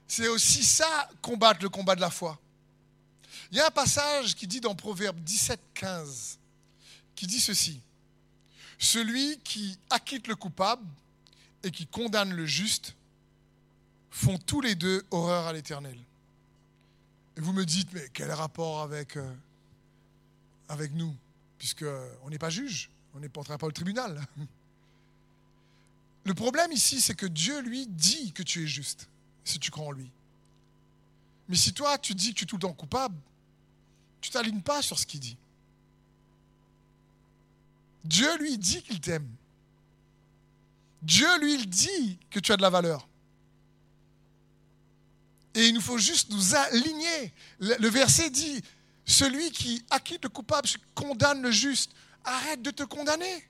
C'est 0.09 0.29
aussi 0.29 0.65
ça, 0.65 1.09
combattre 1.23 1.63
le 1.63 1.69
combat 1.69 1.95
de 1.95 2.01
la 2.01 2.11
foi. 2.11 2.39
Il 3.51 3.59
y 3.59 3.61
a 3.61 3.67
un 3.67 3.71
passage 3.71 4.35
qui 4.35 4.47
dit 4.47 4.61
dans 4.61 4.75
Proverbe 4.75 5.19
17, 5.21 5.61
15, 5.75 6.39
qui 7.15 7.27
dit 7.27 7.41
ceci. 7.41 7.81
Celui 8.79 9.39
qui 9.45 9.79
acquitte 9.91 10.27
le 10.27 10.37
coupable 10.37 10.87
et 11.63 11.71
qui 11.71 11.87
condamne 11.87 12.33
le 12.33 12.47
juste 12.47 12.95
font 14.17 14.39
tous 14.39 14.63
les 14.63 14.75
deux 14.75 15.05
horreur 15.11 15.47
à 15.47 15.53
l'éternel. 15.53 15.99
Et 17.37 17.41
vous 17.41 17.53
me 17.53 17.67
dites, 17.67 17.93
mais 17.93 18.09
quel 18.15 18.33
rapport 18.33 18.81
avec, 18.81 19.17
euh, 19.19 19.35
avec 20.71 20.95
nous? 20.95 21.15
Puisqu'on 21.59 22.31
n'est 22.31 22.39
pas 22.39 22.49
juge, 22.49 22.91
on 23.15 23.21
n'est 23.21 23.29
pas, 23.29 23.43
pas 23.43 23.67
au 23.67 23.73
tribunal. 23.73 24.27
Le 26.25 26.35
problème 26.35 26.73
ici, 26.73 27.03
c'est 27.03 27.15
que 27.15 27.27
Dieu, 27.27 27.61
lui, 27.61 27.87
dit 27.87 28.33
que 28.33 28.43
tu 28.43 28.65
es 28.65 28.67
juste, 28.67 29.09
si 29.45 29.59
tu 29.59 29.71
crois 29.71 29.87
en 29.87 29.93
lui. 29.93 30.11
Mais 31.49 31.57
si 31.57 31.75
toi, 31.75 31.99
tu 31.99 32.15
dis 32.15 32.33
que 32.33 32.39
tu 32.39 32.45
es 32.45 32.47
tout 32.47 32.57
le 32.57 32.63
temps 32.63 32.73
coupable, 32.73 33.17
tu 34.23 34.31
t'alignes 34.31 34.63
pas 34.63 34.81
sur 34.81 34.99
ce 34.99 35.07
qu'il 35.07 35.21
dit. 35.21 35.37
Dieu 38.03 38.37
lui 38.39 38.57
dit 38.57 38.83
qu'il 38.83 39.01
t'aime. 39.01 39.29
Dieu 41.03 41.39
lui 41.41 41.67
dit 41.67 42.19
que 42.31 42.41
tu 42.41 42.51
as 42.53 42.57
de 42.57 42.63
la 42.63 42.71
valeur. 42.71 43.07
Et 45.57 45.69
il 45.69 45.75
nous 45.75 45.81
faut 45.81 45.97
juste 45.97 46.31
nous 46.31 46.55
aligner. 46.55 47.33
Le 47.59 47.89
verset 47.89 48.29
dit, 48.29 48.63
celui 49.07 49.51
qui 49.51 49.83
acquitte 49.91 50.23
le 50.25 50.29
coupable 50.29 50.69
condamne 50.95 51.41
le 51.41 51.51
juste. 51.51 51.93
Arrête 52.25 52.61
de 52.61 52.71
te 52.71 52.83
condamner. 52.83 53.49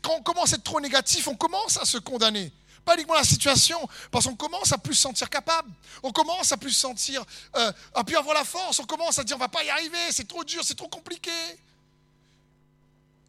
Quand 0.00 0.14
on 0.16 0.22
commence 0.22 0.52
à 0.52 0.56
être 0.56 0.62
trop 0.62 0.80
négatif, 0.80 1.26
on 1.26 1.34
commence 1.34 1.76
à 1.76 1.84
se 1.84 1.98
condamner. 1.98 2.52
Pas 2.84 2.94
uniquement 2.94 3.14
la 3.14 3.24
situation, 3.24 3.80
parce 4.12 4.26
qu'on 4.26 4.36
commence 4.36 4.70
à 4.72 4.78
plus 4.78 4.94
se 4.94 5.02
sentir 5.02 5.28
capable. 5.28 5.70
On 6.04 6.12
commence 6.12 6.52
à 6.52 6.56
plus 6.56 6.70
se 6.70 6.80
sentir, 6.80 7.24
euh, 7.56 7.72
à 7.92 8.04
plus 8.04 8.16
avoir 8.16 8.34
la 8.34 8.44
force. 8.44 8.78
On 8.78 8.84
commence 8.84 9.18
à 9.18 9.24
dire 9.24 9.34
on 9.34 9.40
va 9.40 9.48
pas 9.48 9.64
y 9.64 9.70
arriver, 9.70 10.12
c'est 10.12 10.28
trop 10.28 10.44
dur, 10.44 10.62
c'est 10.64 10.76
trop 10.76 10.88
compliqué. 10.88 11.32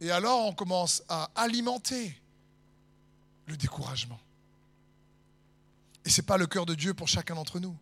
Et 0.00 0.12
alors 0.12 0.46
on 0.46 0.52
commence 0.52 1.02
à 1.08 1.28
alimenter 1.34 2.16
le 3.46 3.56
découragement. 3.56 4.20
Et 6.04 6.10
ce 6.10 6.20
n'est 6.20 6.26
pas 6.26 6.36
le 6.36 6.46
cœur 6.46 6.66
de 6.66 6.74
Dieu 6.74 6.94
pour 6.94 7.08
chacun 7.08 7.34
d'entre 7.34 7.60
nous. 7.60 7.76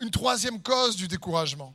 Une 0.00 0.10
troisième 0.10 0.60
cause 0.60 0.96
du 0.96 1.06
découragement, 1.06 1.74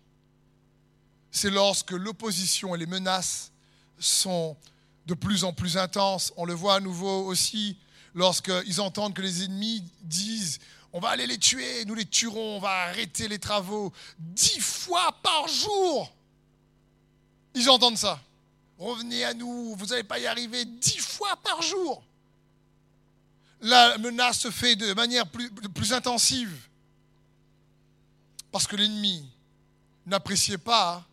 c'est 1.32 1.50
lorsque 1.50 1.92
l'opposition 1.92 2.75
et 2.75 2.77
les 2.77 2.86
menaces 2.86 3.51
sont 4.00 4.58
de 5.06 5.13
plus 5.13 5.44
en 5.44 5.54
plus 5.54 5.77
intenses. 5.77 6.34
On 6.36 6.46
le 6.46 6.54
voit 6.54 6.75
à 6.75 6.80
nouveau 6.80 7.25
aussi 7.25 7.77
lorsqu'ils 8.13 8.82
entendent 8.82 9.13
que 9.13 9.22
les 9.22 9.44
ennemis 9.44 9.84
disent 10.01 10.60
on 10.94 11.00
va 11.00 11.10
aller 11.10 11.27
les 11.27 11.38
tuer, 11.38 11.86
nous 11.86 11.96
les 11.96 12.06
tuerons, 12.06 12.58
on 12.58 12.60
va 12.60 12.86
arrêter 12.88 13.27
les 13.27 13.39
travaux. 13.39 13.94
Dix 14.18 14.60
fois 14.60 15.12
par 15.22 15.48
jour, 15.48 16.12
ils 17.54 17.70
entendent 17.70 17.98
ça. 17.98 18.20
Revenez 18.77 19.24
à 19.24 19.34
nous, 19.34 19.75
vous 19.75 19.86
n'allez 19.88 20.04
pas 20.04 20.20
y 20.20 20.27
arriver 20.27 20.66
dix 20.66 20.98
fois 20.98 21.36
par 21.38 21.62
jour. 21.62 22.04
La 23.61 23.97
menace 23.97 24.39
se 24.39 24.51
fait 24.51 24.75
de 24.75 24.93
manière 24.93 25.25
plus, 25.27 25.93
intensive. 25.93 26.55
Parce 28.51 28.67
que 28.67 28.75
l'ennemi 28.75 29.27
n'appréciait 30.05 30.57
pas 30.57 31.03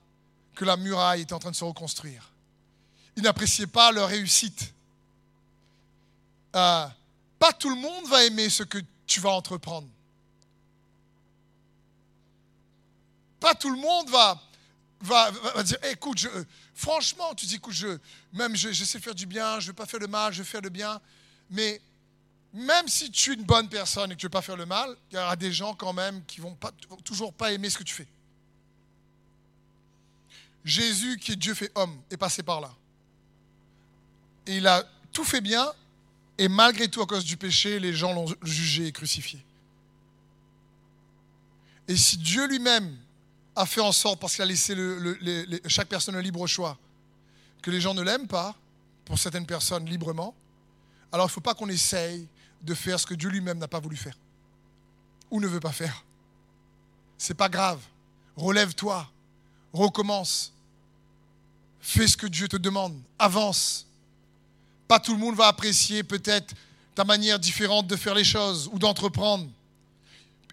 que 0.54 0.64
la 0.64 0.76
muraille 0.76 1.22
était 1.22 1.32
en 1.32 1.38
train 1.38 1.50
de 1.50 1.56
se 1.56 1.64
reconstruire. 1.64 2.30
Il 3.16 3.22
n'appréciait 3.22 3.66
pas 3.66 3.92
leur 3.92 4.08
réussite. 4.08 4.72
Euh, 6.54 6.86
pas 7.38 7.52
tout 7.52 7.70
le 7.70 7.76
monde 7.76 8.06
va 8.06 8.24
aimer 8.24 8.48
ce 8.48 8.62
que 8.62 8.78
tu 9.06 9.20
vas 9.20 9.30
entreprendre. 9.30 9.88
Pas 13.40 13.54
tout 13.54 13.70
le 13.70 13.78
monde 13.78 14.08
va, 14.08 14.40
dire 15.62 15.78
écoute, 15.90 16.18
je, 16.18 16.28
franchement, 16.74 17.34
tu 17.34 17.44
dis 17.46 17.56
écoute, 17.56 17.74
je, 17.74 17.98
même 18.32 18.56
j'essaie 18.56 18.98
de 18.98 19.04
faire 19.04 19.14
du 19.14 19.26
bien, 19.26 19.60
je 19.60 19.66
ne 19.66 19.70
veux 19.70 19.74
pas 19.74 19.84
faire 19.84 20.00
le 20.00 20.06
mal, 20.06 20.32
je 20.32 20.38
veux 20.38 20.44
faire 20.44 20.62
le 20.62 20.70
bien. 20.70 21.00
Mais 21.50 21.80
même 22.54 22.86
si 22.86 23.10
tu 23.10 23.32
es 23.32 23.34
une 23.34 23.42
bonne 23.42 23.68
personne 23.68 24.12
et 24.12 24.14
que 24.14 24.20
tu 24.20 24.26
ne 24.26 24.28
veux 24.28 24.32
pas 24.32 24.42
faire 24.42 24.56
le 24.56 24.64
mal, 24.64 24.96
il 25.10 25.16
y 25.16 25.18
aura 25.18 25.34
des 25.34 25.52
gens 25.52 25.74
quand 25.74 25.92
même 25.92 26.24
qui 26.24 26.40
ne 26.40 26.46
vont, 26.46 26.56
toujours 27.04 27.34
pas 27.34 27.52
aimer 27.52 27.68
ce 27.68 27.78
que 27.78 27.82
tu 27.82 27.94
fais. 27.94 28.06
Jésus, 30.64 31.18
qui 31.18 31.32
est 31.32 31.36
Dieu 31.36 31.52
fait 31.52 31.72
homme, 31.74 32.00
est 32.10 32.16
passé 32.16 32.44
par 32.44 32.60
là. 32.60 32.72
Et 34.46 34.58
il 34.58 34.66
a 34.68 34.84
tout 35.12 35.24
fait 35.24 35.40
bien, 35.40 35.66
et 36.38 36.46
malgré 36.46 36.88
tout, 36.88 37.02
à 37.02 37.06
cause 37.06 37.24
du 37.24 37.36
péché, 37.36 37.80
les 37.80 37.92
gens 37.92 38.12
l'ont 38.12 38.32
jugé 38.42 38.86
et 38.86 38.92
crucifié. 38.92 39.44
Et 41.88 41.96
si 41.96 42.16
Dieu 42.18 42.46
lui-même 42.46 42.96
a 43.56 43.66
fait 43.66 43.80
en 43.80 43.92
sorte, 43.92 44.20
parce 44.20 44.34
qu'il 44.34 44.42
a 44.42 44.46
laissé 44.46 44.76
chaque 45.66 45.88
personne 45.88 46.16
libre 46.18 46.46
choix, 46.46 46.78
que 47.62 47.72
les 47.72 47.80
gens 47.80 47.94
ne 47.94 48.02
l'aiment 48.02 48.28
pas, 48.28 48.56
pour 49.04 49.18
certaines 49.18 49.46
personnes 49.46 49.86
librement, 49.86 50.34
alors 51.10 51.26
il 51.26 51.30
ne 51.30 51.32
faut 51.32 51.40
pas 51.40 51.54
qu'on 51.54 51.68
essaye 51.68 52.28
de 52.64 52.74
faire 52.74 52.98
ce 52.98 53.06
que 53.06 53.14
Dieu 53.14 53.30
lui-même 53.30 53.58
n'a 53.58 53.68
pas 53.68 53.80
voulu 53.80 53.96
faire 53.96 54.16
ou 55.30 55.40
ne 55.40 55.46
veut 55.46 55.60
pas 55.60 55.72
faire. 55.72 56.04
C'est 57.18 57.34
pas 57.34 57.48
grave. 57.48 57.80
Relève-toi, 58.36 59.10
recommence, 59.72 60.52
fais 61.80 62.06
ce 62.06 62.16
que 62.16 62.26
Dieu 62.26 62.48
te 62.48 62.56
demande, 62.56 63.00
avance. 63.18 63.86
Pas 64.88 64.98
tout 64.98 65.12
le 65.12 65.18
monde 65.18 65.36
va 65.36 65.46
apprécier 65.46 66.02
peut-être 66.02 66.54
ta 66.94 67.04
manière 67.04 67.38
différente 67.38 67.86
de 67.86 67.96
faire 67.96 68.14
les 68.14 68.24
choses 68.24 68.68
ou 68.72 68.78
d'entreprendre. 68.78 69.48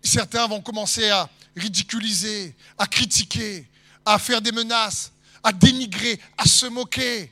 Certains 0.04 0.48
vont 0.48 0.62
commencer 0.62 1.10
à 1.10 1.30
ridiculiser, 1.56 2.56
à 2.78 2.88
critiquer, 2.88 3.68
à 4.06 4.18
faire 4.18 4.42
des 4.42 4.52
menaces, 4.52 5.12
à 5.44 5.52
dénigrer, 5.52 6.20
à 6.38 6.46
se 6.46 6.66
moquer. 6.66 7.32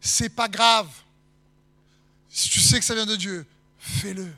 C'est 0.00 0.30
pas 0.30 0.48
grave. 0.48 0.88
Si 2.30 2.48
tu 2.48 2.60
sais 2.60 2.78
que 2.78 2.84
ça 2.84 2.94
vient 2.94 3.06
de 3.06 3.16
Dieu, 3.16 3.46
fais-le. 3.86 4.32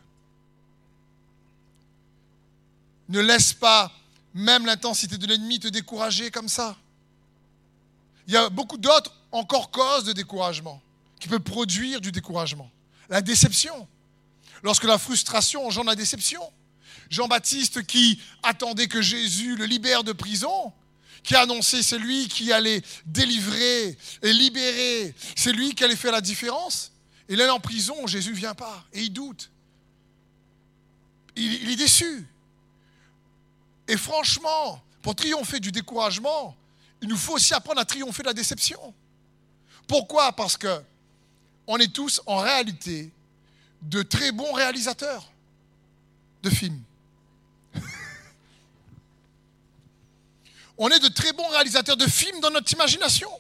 Ne 3.08 3.20
laisse 3.20 3.54
pas 3.54 3.92
même 4.34 4.66
l'intensité 4.66 5.16
de 5.16 5.26
l'ennemi 5.26 5.58
te 5.58 5.68
décourager 5.68 6.30
comme 6.30 6.48
ça. 6.48 6.76
Il 8.26 8.34
y 8.34 8.36
a 8.36 8.50
beaucoup 8.50 8.76
d'autres 8.76 9.14
encore 9.32 9.70
causes 9.70 10.04
de 10.04 10.12
découragement 10.12 10.82
qui 11.18 11.28
peuvent 11.28 11.40
produire 11.40 12.00
du 12.00 12.12
découragement. 12.12 12.70
La 13.08 13.22
déception. 13.22 13.88
Lorsque 14.62 14.84
la 14.84 14.98
frustration 14.98 15.66
engendre 15.66 15.88
la 15.88 15.96
déception. 15.96 16.42
Jean-Baptiste 17.08 17.86
qui 17.86 18.20
attendait 18.42 18.86
que 18.86 19.00
Jésus 19.00 19.56
le 19.56 19.64
libère 19.64 20.04
de 20.04 20.12
prison, 20.12 20.72
qui 21.22 21.34
a 21.34 21.40
annoncé 21.40 21.82
c'est 21.82 21.98
lui 21.98 22.28
qui 22.28 22.52
allait 22.52 22.82
délivrer 23.06 23.96
et 24.22 24.32
libérer, 24.32 25.14
c'est 25.34 25.52
lui 25.52 25.74
qui 25.74 25.84
allait 25.84 25.96
faire 25.96 26.12
la 26.12 26.20
différence. 26.20 26.92
Et 27.28 27.36
là, 27.36 27.52
en 27.54 27.60
prison, 27.60 28.06
Jésus 28.06 28.30
ne 28.30 28.36
vient 28.36 28.54
pas 28.54 28.84
et 28.92 29.02
il 29.02 29.10
doute. 29.10 29.50
Il, 31.36 31.62
il 31.62 31.70
est 31.70 31.76
déçu. 31.76 32.26
Et 33.86 33.96
franchement, 33.96 34.82
pour 35.02 35.14
triompher 35.14 35.60
du 35.60 35.72
découragement, 35.72 36.56
il 37.00 37.08
nous 37.08 37.16
faut 37.16 37.34
aussi 37.34 37.54
apprendre 37.54 37.80
à 37.80 37.84
triompher 37.84 38.22
de 38.22 38.28
la 38.28 38.34
déception. 38.34 38.94
Pourquoi? 39.86 40.32
Parce 40.32 40.56
que 40.56 40.82
on 41.66 41.78
est 41.78 41.92
tous 41.92 42.20
en 42.26 42.38
réalité 42.38 43.10
de 43.82 44.02
très 44.02 44.32
bons 44.32 44.52
réalisateurs 44.52 45.30
de 46.42 46.50
films. 46.50 46.82
on 50.78 50.88
est 50.88 50.98
de 50.98 51.08
très 51.08 51.32
bons 51.32 51.48
réalisateurs 51.48 51.96
de 51.96 52.06
films 52.06 52.40
dans 52.40 52.50
notre 52.50 52.72
imagination 52.72 53.30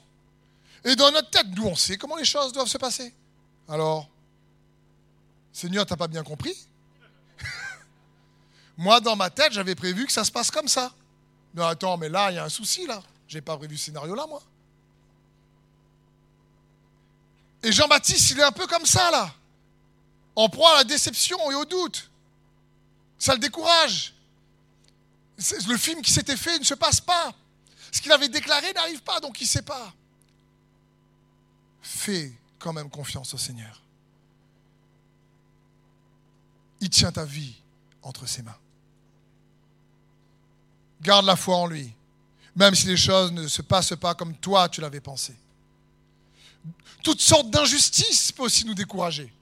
et 0.84 0.94
dans 0.94 1.10
notre 1.10 1.30
tête. 1.30 1.46
Nous, 1.56 1.64
on 1.64 1.74
sait 1.74 1.96
comment 1.96 2.16
les 2.16 2.24
choses 2.24 2.52
doivent 2.52 2.68
se 2.68 2.78
passer. 2.78 3.14
Alors, 3.68 4.08
Seigneur, 5.52 5.84
t'as 5.84 5.96
pas 5.96 6.08
bien 6.08 6.22
compris 6.22 6.56
Moi, 8.76 9.00
dans 9.00 9.16
ma 9.16 9.28
tête, 9.28 9.52
j'avais 9.52 9.74
prévu 9.74 10.06
que 10.06 10.12
ça 10.12 10.24
se 10.24 10.32
passe 10.32 10.50
comme 10.50 10.68
ça. 10.68 10.94
Mais 11.54 11.62
attends, 11.64 11.96
mais 11.96 12.08
là, 12.08 12.30
il 12.30 12.36
y 12.36 12.38
a 12.38 12.44
un 12.44 12.48
souci, 12.48 12.86
là. 12.86 13.02
J'ai 13.26 13.40
pas 13.40 13.56
prévu 13.56 13.76
ce 13.76 13.86
scénario-là, 13.86 14.26
moi. 14.26 14.42
Et 17.62 17.72
Jean-Baptiste, 17.72 18.30
il 18.30 18.40
est 18.40 18.44
un 18.44 18.52
peu 18.52 18.66
comme 18.66 18.86
ça, 18.86 19.10
là. 19.10 19.34
En 20.34 20.48
proie 20.48 20.74
à 20.74 20.76
la 20.78 20.84
déception 20.84 21.50
et 21.50 21.54
au 21.54 21.64
doute. 21.64 22.10
Ça 23.18 23.34
le 23.34 23.40
décourage. 23.40 24.14
Le 25.66 25.76
film 25.76 26.00
qui 26.00 26.12
s'était 26.12 26.36
fait 26.36 26.58
ne 26.58 26.64
se 26.64 26.74
passe 26.74 27.00
pas. 27.00 27.34
Ce 27.90 28.00
qu'il 28.00 28.12
avait 28.12 28.28
déclaré 28.28 28.72
n'arrive 28.72 29.02
pas, 29.02 29.20
donc 29.20 29.40
il 29.40 29.44
ne 29.44 29.48
sait 29.48 29.62
pas. 29.62 29.92
Fais 31.82 32.32
quand 32.58 32.72
même 32.72 32.90
confiance 32.90 33.34
au 33.34 33.38
Seigneur. 33.38 33.82
Il 36.80 36.90
tient 36.90 37.12
ta 37.12 37.24
vie 37.24 37.54
entre 38.02 38.26
ses 38.26 38.42
mains. 38.42 38.56
Garde 41.02 41.26
la 41.26 41.36
foi 41.36 41.56
en 41.56 41.66
lui, 41.66 41.92
même 42.56 42.74
si 42.74 42.86
les 42.86 42.96
choses 42.96 43.32
ne 43.32 43.46
se 43.46 43.62
passent 43.62 43.96
pas 44.00 44.14
comme 44.14 44.36
toi 44.36 44.68
tu 44.68 44.80
l'avais 44.80 45.00
pensé. 45.00 45.34
Toutes 47.02 47.20
sortes 47.20 47.50
d'injustices 47.50 48.32
peuvent 48.32 48.46
aussi 48.46 48.64
nous 48.64 48.74
décourager. 48.74 49.32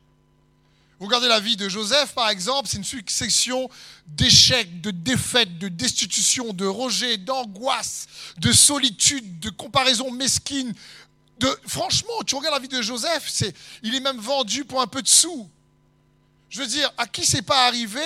Regardez 0.99 1.29
la 1.29 1.41
vie 1.41 1.57
de 1.57 1.69
Joseph, 1.69 2.15
par 2.15 2.31
exemple, 2.31 2.69
c'est 2.69 2.79
une 2.79 2.85
succession 2.85 3.69
d'échecs, 4.07 4.81
de 4.81 4.91
défaites, 4.91 5.59
de 5.59 5.69
destitutions, 5.69 6.55
de 6.55 6.65
rejets, 6.65 7.19
d'angoisses, 7.19 8.07
de 8.39 8.51
solitude, 8.51 9.39
de 9.41 9.51
comparaisons 9.51 10.11
mesquines. 10.11 10.73
Franchement, 11.67 12.23
tu 12.27 12.35
regardes 12.35 12.55
la 12.55 12.61
vie 12.61 12.69
de 12.69 12.81
Joseph, 12.81 13.27
c'est, 13.29 13.55
il 13.83 13.95
est 13.95 14.01
même 14.01 14.19
vendu 14.19 14.65
pour 14.65 14.81
un 14.81 14.87
peu 14.87 15.03
de 15.03 15.09
sous. 15.09 15.49
Je 16.49 16.61
veux 16.61 16.67
dire, 16.67 16.91
à 16.97 17.07
qui 17.07 17.27
c'est 17.27 17.43
pas 17.43 17.67
arrivé, 17.67 18.01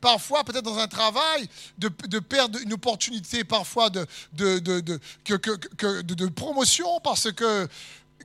parfois, 0.00 0.44
peut-être 0.44 0.64
dans 0.64 0.78
un 0.78 0.86
travail, 0.86 1.48
de, 1.78 1.88
perdre 2.18 2.60
une 2.60 2.74
opportunité 2.74 3.42
parfois 3.42 3.88
de, 3.90 4.06
de, 4.34 4.58
de, 4.60 6.26
promotion 6.28 7.00
parce 7.00 7.32
que 7.32 7.66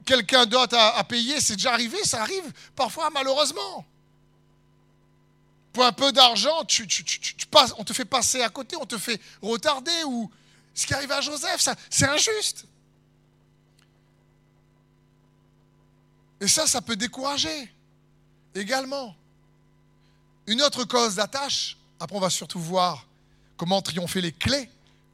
quelqu'un 0.05 0.45
d'autre 0.45 0.77
a, 0.77 1.03
payé, 1.05 1.39
c'est 1.39 1.55
déjà 1.55 1.73
arrivé, 1.73 1.97
ça 2.03 2.21
arrive 2.21 2.43
parfois 2.75 3.09
malheureusement. 3.11 3.85
Pour 5.71 5.85
un 5.85 5.93
peu 5.93 6.11
d'argent, 6.11 6.65
tu, 6.65 6.85
passes, 7.49 7.73
on 7.77 7.85
te 7.85 7.93
fait 7.93 8.03
passer 8.03 8.41
à 8.41 8.49
côté, 8.49 8.75
on 8.75 8.85
te 8.85 8.97
fait 8.97 9.21
retarder. 9.41 10.03
Ou 10.05 10.29
ce 10.73 10.85
qui 10.85 10.93
arrive 10.93 11.13
à 11.13 11.21
Joseph, 11.21 11.65
c'est 11.89 12.09
injuste. 12.09 12.65
Et 16.41 16.47
ça, 16.47 16.65
ça 16.65 16.81
peut 16.81 16.95
décourager 16.95 17.71
également. 18.55 19.15
Une 20.47 20.61
autre 20.63 20.83
cause 20.83 21.15
d'attache, 21.15 21.77
après 21.99 22.17
on 22.17 22.19
va 22.19 22.31
surtout 22.31 22.59
voir 22.59 23.07
comment 23.55 23.79
triompher 23.81 24.21
les 24.21 24.31
clés 24.31 24.69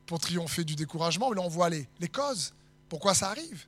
pour 0.06 0.20
triompher 0.20 0.64
du 0.64 0.76
découragement, 0.76 1.30
mais 1.30 1.36
là 1.36 1.42
on 1.42 1.50
voit 1.50 1.70
les, 1.70 1.86
les 2.00 2.08
causes, 2.08 2.54
pourquoi 2.88 3.14
ça 3.14 3.30
arrive? 3.30 3.66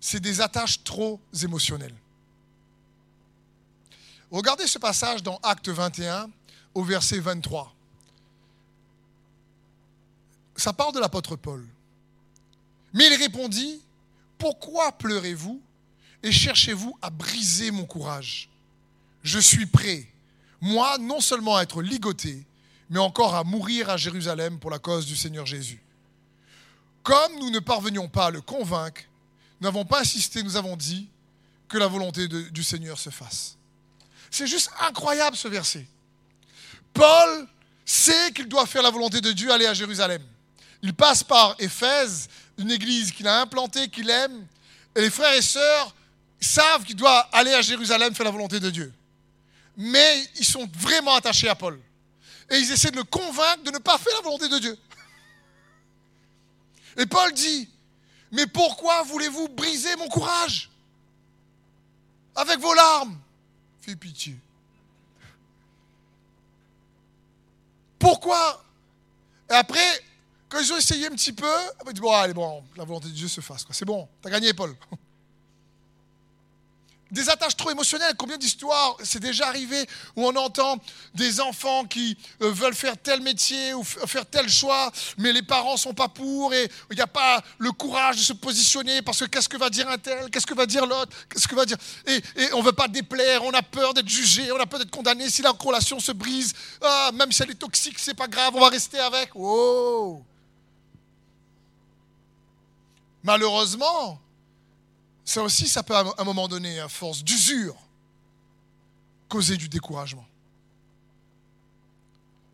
C'est 0.00 0.18
des 0.18 0.40
attaches 0.40 0.82
trop 0.82 1.20
émotionnelles. 1.40 1.94
Regardez 4.30 4.66
ce 4.66 4.78
passage 4.78 5.22
dans 5.22 5.38
Acte 5.44 5.68
21 5.68 6.28
au 6.74 6.82
verset 6.82 7.20
23. 7.20 7.72
Ça 10.56 10.72
parle 10.72 10.94
de 10.94 11.00
l'apôtre 11.00 11.36
Paul. 11.36 11.66
Mais 12.92 13.06
il 13.06 13.14
répondit, 13.14 13.80
Pourquoi 14.36 14.90
pleurez-vous? 14.92 15.62
Et 16.22 16.32
cherchez-vous 16.32 16.96
à 17.02 17.10
briser 17.10 17.70
mon 17.70 17.84
courage 17.84 18.48
Je 19.22 19.38
suis 19.38 19.66
prêt, 19.66 20.06
moi, 20.60 20.98
non 20.98 21.20
seulement 21.20 21.56
à 21.56 21.62
être 21.62 21.82
ligoté, 21.82 22.44
mais 22.90 22.98
encore 22.98 23.34
à 23.34 23.44
mourir 23.44 23.88
à 23.88 23.96
Jérusalem 23.96 24.58
pour 24.58 24.70
la 24.70 24.78
cause 24.78 25.06
du 25.06 25.16
Seigneur 25.16 25.46
Jésus. 25.46 25.80
Comme 27.02 27.38
nous 27.38 27.50
ne 27.50 27.60
parvenions 27.60 28.08
pas 28.08 28.26
à 28.26 28.30
le 28.30 28.40
convaincre, 28.40 29.02
nous 29.60 29.66
n'avons 29.66 29.84
pas 29.84 30.00
insisté, 30.00 30.42
nous 30.42 30.56
avons 30.56 30.76
dit 30.76 31.08
que 31.68 31.78
la 31.78 31.86
volonté 31.86 32.28
du 32.28 32.64
Seigneur 32.64 32.98
se 32.98 33.10
fasse. 33.10 33.56
C'est 34.30 34.46
juste 34.46 34.70
incroyable 34.80 35.36
ce 35.36 35.48
verset. 35.48 35.86
Paul 36.92 37.46
sait 37.84 38.32
qu'il 38.32 38.48
doit 38.48 38.66
faire 38.66 38.82
la 38.82 38.90
volonté 38.90 39.20
de 39.20 39.32
Dieu, 39.32 39.50
aller 39.52 39.66
à 39.66 39.74
Jérusalem. 39.74 40.22
Il 40.82 40.94
passe 40.94 41.22
par 41.22 41.54
Éphèse, 41.58 42.28
une 42.58 42.70
église 42.70 43.12
qu'il 43.12 43.26
a 43.28 43.40
implantée, 43.40 43.88
qu'il 43.88 44.10
aime, 44.10 44.46
et 44.94 45.00
les 45.00 45.10
frères 45.10 45.34
et 45.34 45.42
sœurs 45.42 45.94
savent 46.40 46.84
qu'il 46.84 46.96
doit 46.96 47.20
aller 47.32 47.52
à 47.52 47.62
Jérusalem 47.62 48.14
faire 48.14 48.24
la 48.24 48.30
volonté 48.30 48.60
de 48.60 48.70
Dieu. 48.70 48.92
Mais 49.76 50.24
ils 50.36 50.44
sont 50.44 50.68
vraiment 50.74 51.14
attachés 51.14 51.48
à 51.48 51.54
Paul. 51.54 51.80
Et 52.50 52.58
ils 52.58 52.72
essaient 52.72 52.90
de 52.90 52.96
le 52.96 53.04
convaincre 53.04 53.62
de 53.62 53.70
ne 53.70 53.78
pas 53.78 53.98
faire 53.98 54.12
la 54.16 54.22
volonté 54.22 54.48
de 54.48 54.58
Dieu. 54.58 54.78
Et 56.96 57.06
Paul 57.06 57.32
dit, 57.32 57.68
mais 58.32 58.46
pourquoi 58.46 59.02
voulez-vous 59.02 59.48
briser 59.48 59.94
mon 59.96 60.08
courage 60.08 60.70
Avec 62.34 62.58
vos 62.58 62.74
larmes? 62.74 63.18
Fais 63.80 63.96
pitié. 63.96 64.36
Pourquoi? 67.98 68.64
Et 69.50 69.54
après, 69.54 70.04
quand 70.48 70.58
ils 70.58 70.72
ont 70.72 70.76
essayé 70.78 71.06
un 71.06 71.10
petit 71.10 71.32
peu, 71.32 71.46
ils 71.86 71.92
disent, 71.92 72.00
bon, 72.00 72.12
allez, 72.12 72.34
bon, 72.34 72.64
la 72.76 72.84
volonté 72.84 73.08
de 73.08 73.14
Dieu 73.14 73.28
se 73.28 73.40
fasse. 73.40 73.64
C'est 73.70 73.84
bon, 73.84 74.08
t'as 74.22 74.30
gagné, 74.30 74.52
Paul 74.52 74.74
des 77.10 77.28
attaches 77.28 77.56
trop 77.56 77.70
émotionnelles. 77.70 78.14
Combien 78.16 78.38
d'histoires 78.38 78.96
c'est 79.02 79.20
déjà 79.20 79.48
arrivé 79.48 79.86
où 80.16 80.26
on 80.26 80.36
entend 80.36 80.78
des 81.14 81.40
enfants 81.40 81.84
qui 81.84 82.16
euh, 82.42 82.50
veulent 82.50 82.74
faire 82.74 82.96
tel 82.96 83.20
métier 83.20 83.74
ou 83.74 83.84
faire 83.84 84.26
tel 84.26 84.48
choix, 84.48 84.90
mais 85.18 85.32
les 85.32 85.42
parents 85.42 85.76
sont 85.76 85.94
pas 85.94 86.08
pour 86.08 86.54
et 86.54 86.70
il 86.90 86.96
n'y 86.96 87.02
a 87.02 87.06
pas 87.06 87.42
le 87.58 87.72
courage 87.72 88.16
de 88.16 88.22
se 88.22 88.32
positionner 88.32 89.02
parce 89.02 89.20
que 89.20 89.24
qu'est-ce 89.24 89.48
que 89.48 89.56
va 89.56 89.70
dire 89.70 89.88
un 89.88 89.98
tel, 89.98 90.30
qu'est-ce 90.30 90.46
que 90.46 90.54
va 90.54 90.66
dire 90.66 90.86
l'autre, 90.86 91.12
qu'est-ce 91.28 91.48
que 91.48 91.54
va 91.54 91.64
dire? 91.64 91.78
Et, 92.06 92.22
et 92.36 92.52
on 92.52 92.62
veut 92.62 92.72
pas 92.72 92.88
déplaire, 92.88 93.42
on 93.44 93.52
a 93.52 93.62
peur 93.62 93.94
d'être 93.94 94.08
jugé, 94.08 94.50
on 94.52 94.60
a 94.60 94.66
peur 94.66 94.78
d'être 94.78 94.90
condamné. 94.90 95.28
Si 95.30 95.42
la 95.42 95.50
relation 95.50 96.00
se 96.00 96.12
brise, 96.12 96.52
ah, 96.82 97.10
même 97.14 97.32
si 97.32 97.42
elle 97.42 97.50
est 97.50 97.54
toxique, 97.54 97.98
c'est 97.98 98.14
pas 98.14 98.28
grave, 98.28 98.54
on 98.54 98.60
va 98.60 98.68
rester 98.68 98.98
avec. 98.98 99.30
Oh. 99.34 100.22
Malheureusement, 103.22 104.18
ça 105.30 105.44
aussi, 105.44 105.68
ça 105.68 105.84
peut 105.84 105.94
à 105.94 106.04
un 106.18 106.24
moment 106.24 106.48
donné, 106.48 106.80
à 106.80 106.88
force 106.88 107.22
d'usure, 107.22 107.76
causer 109.28 109.56
du 109.56 109.68
découragement. 109.68 110.26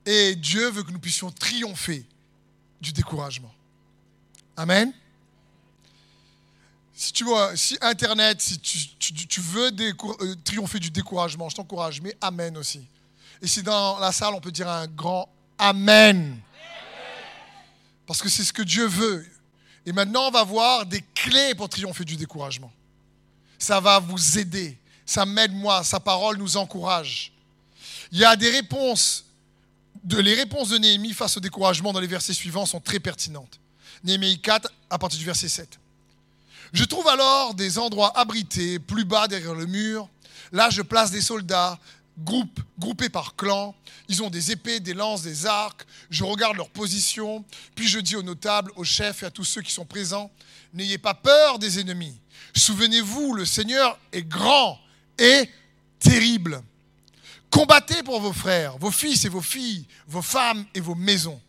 Et 0.05 0.37
Dieu 0.37 0.69
veut 0.69 0.83
que 0.83 0.91
nous 0.91 0.99
puissions 0.99 1.31
triompher 1.33 2.05
du 2.79 2.93
découragement. 2.93 3.53
Amen. 4.59 4.93
Si 6.95 7.13
tu 7.13 7.25
vois, 7.25 7.57
si 7.57 7.79
Internet, 7.81 8.43
si 8.43 8.59
tu, 8.59 9.41
veux 9.41 9.71
euh, 9.71 10.35
triompher 10.45 10.79
du 10.79 10.91
découragement, 10.91 11.49
je 11.49 11.57
t'encourage, 11.57 12.03
mais 12.03 12.15
Amen 12.21 12.59
aussi. 12.59 12.87
Et 13.41 13.47
si 13.47 13.63
dans 13.63 13.99
la 13.99 14.13
salle, 14.13 14.35
on 14.35 14.41
peut 14.41 14.53
dire 14.53 14.69
un 14.69 14.87
grand 14.87 15.31
Amen. 15.59 16.39
Parce 18.07 18.21
que 18.21 18.29
c'est 18.29 18.45
ce 18.45 18.53
que 18.53 18.63
Dieu 18.63 18.87
veut. 18.87 19.27
Et 19.87 19.93
maintenant, 19.93 20.29
on 20.29 20.31
va 20.33 20.43
voir 20.43 20.85
des 20.85 21.03
clés 21.15 21.55
pour 21.55 21.69
triompher 21.69 22.05
du 22.05 22.17
découragement. 22.17 22.73
Ça 23.59 23.81
va 23.81 24.01
vous 24.01 24.39
aider. 24.39 24.77
Ça 25.07 25.25
m'aide 25.25 25.53
moi. 25.53 25.85
Sa 25.85 26.01
parole 26.01 26.37
nous 26.39 26.57
encourage. 26.57 27.33
Il 28.11 28.19
y 28.19 28.25
a 28.25 28.35
des 28.35 28.51
réponses. 28.51 29.25
Les 30.11 30.35
réponses 30.35 30.71
de 30.71 30.79
Néhémie 30.79 31.13
face 31.13 31.37
au 31.37 31.41
découragement 31.41 31.93
dans 31.93 32.01
les 32.01 32.07
versets 32.07 32.35
suivants 32.35 32.67
sont 32.67 32.81
très 32.81 32.99
pertinentes. 32.99 33.61
Néhémie 34.03 34.41
4 34.41 34.71
à 34.91 34.99
partir 34.99 35.19
du 35.19 35.25
verset 35.25 35.49
7. 35.49 35.79
Je 36.73 36.85
trouve 36.85 37.07
alors 37.09 37.55
des 37.55 37.79
endroits 37.79 38.17
abrités 38.19 38.79
plus 38.79 39.05
bas 39.05 39.29
derrière 39.29 39.55
le 39.55 39.67
mur. 39.67 40.09
Là, 40.53 40.69
je 40.69 40.83
place 40.83 41.11
des 41.11 41.21
soldats 41.21 41.79
groupe, 42.19 42.61
groupés 42.79 43.09
par 43.09 43.37
clan. 43.37 43.75
Ils 44.09 44.23
ont 44.23 44.31
des 44.31 44.53
épées, 44.53 44.81
des 44.81 44.95
lances, 44.95 45.23
des 45.23 45.47
arcs. 45.47 45.87
Je 46.11 46.25
regarde 46.25 46.57
leur 46.57 46.71
position. 46.71 47.45
Puis 47.75 47.89
je 47.89 47.99
dis 47.99 48.17
aux 48.17 48.23
notables, 48.23 48.71
aux 48.77 48.85
chefs 48.85 49.23
et 49.23 49.27
à 49.27 49.31
tous 49.31 49.45
ceux 49.45 49.63
qui 49.63 49.73
sont 49.73 49.85
présents, 49.85 50.31
n'ayez 50.73 50.99
pas 50.99 51.15
peur 51.15 51.59
des 51.59 51.81
ennemis. 51.81 52.19
Souvenez-vous, 52.55 53.35
le 53.35 53.45
Seigneur 53.45 53.99
est 54.13 54.23
grand 54.23 54.79
et 55.19 55.49
terrible. 55.99 56.63
Combattez 57.51 58.03
pour 58.03 58.21
vos 58.21 58.33
frères, 58.33 58.77
vos 58.79 58.91
fils 58.91 59.25
et 59.25 59.29
vos 59.29 59.41
filles, 59.41 59.87
vos 60.07 60.23
femmes 60.23 60.67
et 60.75 60.81
vos 60.81 60.95
maisons. 60.95 61.41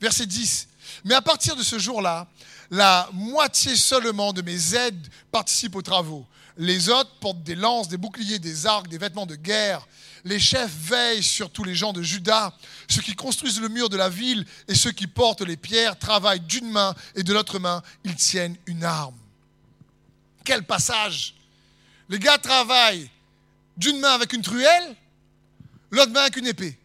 Verset 0.00 0.26
10. 0.26 0.68
Mais 1.04 1.14
à 1.14 1.22
partir 1.22 1.56
de 1.56 1.62
ce 1.62 1.78
jour-là, 1.78 2.28
la 2.70 3.08
moitié 3.12 3.76
seulement 3.76 4.32
de 4.32 4.42
mes 4.42 4.74
aides 4.74 5.08
participent 5.30 5.76
aux 5.76 5.82
travaux. 5.82 6.26
Les 6.58 6.88
autres 6.88 7.10
portent 7.20 7.42
des 7.42 7.54
lances, 7.54 7.88
des 7.88 7.96
boucliers, 7.96 8.38
des 8.38 8.66
arcs, 8.66 8.88
des 8.88 8.98
vêtements 8.98 9.26
de 9.26 9.36
guerre. 9.36 9.86
Les 10.26 10.40
chefs 10.40 10.74
veillent 10.74 11.22
sur 11.22 11.50
tous 11.50 11.62
les 11.62 11.76
gens 11.76 11.92
de 11.92 12.02
Juda. 12.02 12.52
Ceux 12.90 13.00
qui 13.00 13.14
construisent 13.14 13.60
le 13.60 13.68
mur 13.68 13.88
de 13.88 13.96
la 13.96 14.08
ville 14.08 14.44
et 14.66 14.74
ceux 14.74 14.90
qui 14.90 15.06
portent 15.06 15.42
les 15.42 15.56
pierres 15.56 15.96
travaillent 15.96 16.40
d'une 16.40 16.68
main 16.68 16.96
et 17.14 17.22
de 17.22 17.32
l'autre 17.32 17.60
main, 17.60 17.80
ils 18.02 18.16
tiennent 18.16 18.56
une 18.66 18.82
arme. 18.82 19.14
Quel 20.44 20.64
passage 20.64 21.36
Les 22.08 22.18
gars 22.18 22.38
travaillent 22.38 23.08
d'une 23.76 24.00
main 24.00 24.14
avec 24.14 24.32
une 24.32 24.42
truelle, 24.42 24.96
l'autre 25.92 26.10
main 26.10 26.22
avec 26.22 26.36
une 26.36 26.48
épée. 26.48 26.76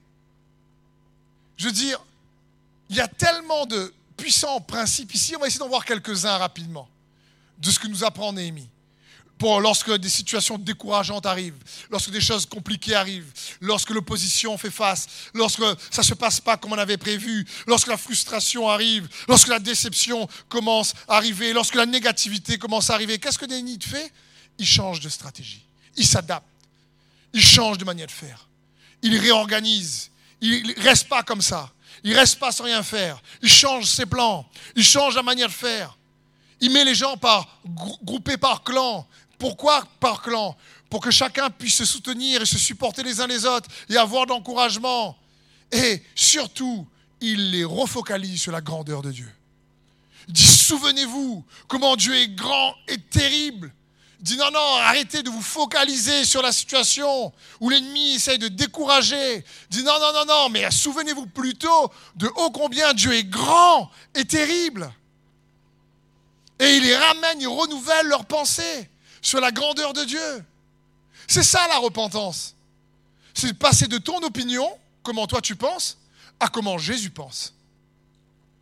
Je 1.58 1.66
veux 1.66 1.74
dire, 1.74 2.00
il 2.92 2.96
y 2.96 3.02
a 3.02 3.08
tellement 3.08 3.66
de 3.66 3.92
puissants 4.18 4.62
principes 4.62 5.16
ici, 5.16 5.36
on 5.36 5.40
va 5.40 5.48
essayer 5.48 5.58
d'en 5.58 5.68
voir 5.68 5.84
quelques-uns 5.84 6.38
rapidement, 6.38 6.88
de 7.58 7.72
ce 7.72 7.80
que 7.80 7.88
nous 7.88 8.04
apprend 8.04 8.34
Néhémie 8.34 8.70
lorsque 9.42 9.92
des 9.98 10.10
situations 10.10 10.58
décourageantes 10.58 11.26
arrivent, 11.26 11.58
lorsque 11.90 12.12
des 12.12 12.22
choses 12.22 12.46
compliquées 12.46 12.96
arrivent, 12.96 13.32
lorsque 13.60 13.90
l'opposition 13.90 14.58
fait 14.58 14.72
face, 14.72 15.08
lorsque 15.34 15.64
ça 15.90 16.02
ne 16.02 16.08
se 16.08 16.14
passe 16.14 16.40
pas 16.40 16.58
comme 16.58 16.74
on 16.74 16.78
avait 16.78 16.98
prévu, 16.98 17.46
lorsque 17.68 17.88
la 17.88 17.98
frustration 17.98 18.70
arrive, 18.70 19.08
lorsque 19.28 19.48
la 19.48 19.60
déception 19.60 20.28
commence 20.50 20.94
à 21.08 21.18
arriver, 21.18 21.54
lorsque 21.54 21.76
la 21.76 21.86
négativité 21.86 22.58
commence 22.58 22.90
à 22.90 22.96
arriver, 22.96 23.20
qu'est-ce 23.20 23.40
que 23.40 23.46
Denis 23.46 23.80
fait? 23.82 24.12
Il 24.58 24.66
change 24.66 25.00
de 25.00 25.10
stratégie, 25.10 25.64
il 25.96 26.06
s'adapte, 26.06 26.48
il 27.34 27.42
change 27.42 27.78
de 27.78 27.86
manière 27.86 28.08
de 28.08 28.12
faire, 28.12 28.48
il 29.02 29.18
réorganise, 29.18 30.12
il 30.42 30.68
ne 30.68 30.84
reste 30.84 31.08
pas 31.08 31.24
comme 31.24 31.42
ça. 31.42 31.72
Il 32.04 32.18
reste 32.18 32.40
pas 32.40 32.52
sans 32.52 32.64
rien 32.64 32.82
faire. 32.82 33.22
Il 33.42 33.50
change 33.50 33.86
ses 33.86 34.06
plans. 34.06 34.50
Il 34.76 34.84
change 34.84 35.16
la 35.16 35.24
manière 35.24 35.48
de 35.48 35.54
faire. 35.54 35.96
Il 36.62 36.72
met 36.72 36.86
les 36.86 36.96
gens 36.96 37.18
par 37.18 37.60
groupés 37.66 38.38
par 38.38 38.64
clan. 38.64 39.08
Pourquoi 39.38 39.84
par 40.00 40.22
clan? 40.22 40.56
Pour 40.90 41.02
que 41.02 41.10
chacun 41.10 41.50
puisse 41.50 41.76
se 41.76 41.86
soutenir 41.86 42.42
et 42.42 42.46
se 42.46 42.60
supporter 42.60 43.02
les 43.02 43.20
uns 43.20 43.28
les 43.28 43.46
autres 43.46 43.70
et 43.90 43.98
avoir 43.98 44.28
d'encouragement. 44.28 45.18
Et 45.72 46.04
surtout, 46.16 46.88
il 47.20 47.52
les 47.52 47.64
refocalise 47.64 48.42
sur 48.42 48.52
la 48.52 48.62
grandeur 48.62 49.02
de 49.02 49.12
Dieu. 49.12 49.32
Il 50.28 50.34
dit, 50.34 50.46
souvenez-vous 50.46 51.44
comment 51.68 51.96
Dieu 51.96 52.16
est 52.16 52.30
grand 52.30 52.76
et 52.88 52.98
terrible. 52.98 53.74
Il 54.20 54.26
dit, 54.26 54.38
non, 54.38 54.52
non, 54.52 54.76
arrêtez 54.82 55.24
de 55.24 55.32
vous 55.32 55.42
focaliser 55.42 56.26
sur 56.26 56.44
la 56.44 56.52
situation 56.52 57.34
où 57.60 57.70
l'ennemi 57.70 58.16
essaye 58.16 58.38
de 58.38 58.50
décourager. 58.50 59.38
Il 59.38 59.78
dit, 59.78 59.84
non, 59.84 60.00
non, 60.00 60.14
non, 60.14 60.26
non, 60.26 60.50
mais 60.50 60.70
souvenez-vous 60.70 61.26
plutôt 61.26 61.92
de 62.18 62.28
ô 62.28 62.52
combien 62.52 62.94
Dieu 62.94 63.14
est 63.14 63.24
grand 63.24 63.90
et 64.14 64.26
terrible. 64.26 64.94
Et 66.62 66.76
il 66.78 66.84
les 66.84 66.96
ramène, 66.96 67.42
il 67.42 67.48
renouvelle 67.48 68.06
leurs 68.06 68.26
pensées 68.26 68.88
sur 69.20 69.42
la 69.42 69.52
grandeur 69.52 69.94
de 69.94 70.04
Dieu. 70.04 70.46
C'est 71.28 71.42
ça 71.42 71.68
la 71.68 71.80
repentance. 71.80 72.56
C'est 73.34 73.58
passer 73.58 73.88
de 73.88 73.98
ton 73.98 74.20
opinion, 74.20 74.70
comment 75.02 75.26
toi 75.26 75.42
tu 75.42 75.56
penses, 75.56 75.98
à 76.40 76.50
comment 76.50 76.78
Jésus 76.78 77.10
pense. 77.10 77.56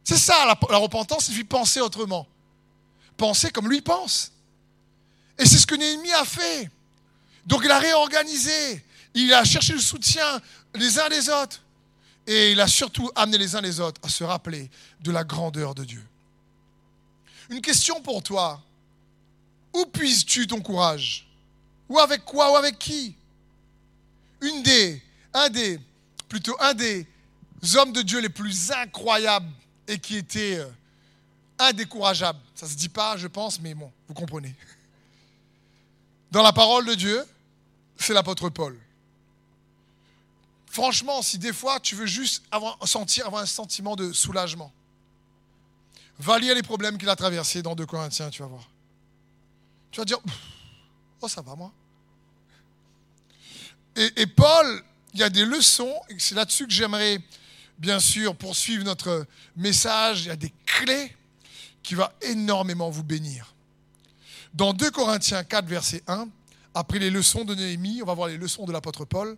C'est 0.05 0.17
ça 0.17 0.45
la, 0.45 0.77
repentance, 0.77 1.27
il 1.27 1.33
suffit 1.33 1.43
penser 1.43 1.81
autrement. 1.81 2.25
Penser 3.17 3.51
comme 3.51 3.67
lui 3.67 3.81
pense. 3.81 4.31
Et 5.37 5.45
c'est 5.45 5.57
ce 5.57 5.67
que 5.67 5.75
Néhémie 5.75 6.13
a 6.13 6.23
fait. 6.23 6.71
Donc 7.45 7.63
il 7.65 7.71
a 7.71 7.79
réorganisé, 7.79 8.85
il 9.13 9.33
a 9.33 9.43
cherché 9.43 9.73
le 9.73 9.79
soutien 9.79 10.41
les 10.73 10.99
uns 10.99 11.09
les 11.09 11.29
autres. 11.29 11.61
Et 12.25 12.53
il 12.53 12.61
a 12.61 12.67
surtout 12.67 13.11
amené 13.13 13.37
les 13.37 13.57
uns 13.57 13.61
les 13.61 13.81
autres 13.81 13.99
à 14.03 14.09
se 14.09 14.23
rappeler 14.23 14.71
de 15.01 15.11
la 15.11 15.25
grandeur 15.25 15.75
de 15.75 15.83
Dieu. 15.83 16.08
Une 17.49 17.61
question 17.61 18.01
pour 18.01 18.21
toi. 18.21 18.61
Où 19.73 19.85
puises-tu 19.85 20.47
ton 20.47 20.61
courage? 20.61 21.27
Ou 21.87 21.99
avec 21.99 22.23
quoi 22.25 22.51
Ou 22.51 22.55
avec 22.55 22.77
qui? 22.77 23.15
Une 24.41 24.63
des, 24.63 25.01
un 25.33 25.49
des, 25.49 25.79
plutôt 26.27 26.55
un 26.59 26.73
des 26.73 27.05
hommes 27.75 27.91
de 27.91 28.01
Dieu 28.01 28.19
les 28.19 28.29
plus 28.29 28.71
incroyables 28.71 29.51
et 29.87 29.99
qui 29.99 30.17
était 30.17 30.59
euh, 30.59 30.69
indécourageable. 31.57 32.39
Ça 32.55 32.65
ne 32.65 32.71
se 32.71 32.77
dit 32.77 32.89
pas, 32.89 33.17
je 33.17 33.27
pense, 33.27 33.59
mais 33.59 33.73
bon, 33.73 33.91
vous 34.07 34.13
comprenez. 34.13 34.55
Dans 36.31 36.43
la 36.43 36.53
parole 36.53 36.85
de 36.85 36.93
Dieu, 36.93 37.25
c'est 37.97 38.13
l'apôtre 38.13 38.49
Paul. 38.49 38.79
Franchement, 40.67 41.21
si 41.23 41.39
des 41.39 41.51
fois 41.51 41.79
tu 41.79 41.95
veux 41.95 42.05
juste 42.05 42.43
avoir, 42.51 42.77
avoir 43.25 43.41
un 43.41 43.47
sentiment 43.47 43.95
de 43.95 44.13
soulagement, 44.13 44.71
va 46.19 46.37
lire 46.37 46.53
les 46.53 46.63
problèmes 46.63 46.97
qu'il 46.97 47.09
a 47.09 47.15
traversés 47.15 47.61
dans 47.61 47.75
2 47.75 47.85
Corinthiens, 47.85 48.29
tu 48.29 48.41
vas 48.41 48.47
voir. 48.47 48.69
Tu 49.91 49.99
vas 49.99 50.05
dire, 50.05 50.19
oh 51.21 51.27
ça 51.27 51.41
va 51.41 51.55
moi. 51.55 51.71
Et, 53.95 54.27
Paul, 54.27 54.83
il 55.13 55.19
y 55.19 55.23
a 55.23 55.29
des 55.29 55.43
leçons, 55.43 55.93
et 56.09 56.15
c'est 56.19 56.35
là-dessus 56.35 56.67
que 56.67 56.71
j'aimerais 56.71 57.19
bien 57.77 57.99
sûr 57.99 58.35
poursuivre 58.35 58.85
notre 58.85 59.25
message. 59.57 60.21
Il 60.21 60.27
y 60.27 60.31
a 60.31 60.35
des 60.37 60.53
clés 60.65 61.15
qui 61.83 61.95
vont 61.95 62.07
énormément 62.21 62.89
vous 62.89 63.03
bénir. 63.03 63.53
Dans 64.53 64.73
2 64.73 64.91
Corinthiens 64.91 65.43
4, 65.43 65.65
verset 65.65 66.03
1, 66.07 66.29
après 66.73 66.99
les 66.99 67.09
leçons 67.09 67.43
de 67.43 67.55
Néhémie, 67.55 68.01
on 68.01 68.05
va 68.05 68.13
voir 68.13 68.29
les 68.29 68.37
leçons 68.37 68.65
de 68.65 68.71
l'apôtre 68.71 69.03
Paul. 69.03 69.35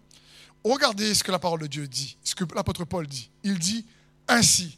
Regardez 0.64 1.16
ce 1.16 1.24
que 1.24 1.32
la 1.32 1.40
parole 1.40 1.62
de 1.62 1.68
Dieu 1.68 1.88
dit, 1.88 2.18
ce 2.24 2.36
que 2.36 2.44
l'apôtre 2.54 2.86
Paul 2.86 3.08
dit. 3.08 3.32
Il 3.44 3.58
dit 3.58 3.86
ainsi, 4.28 4.78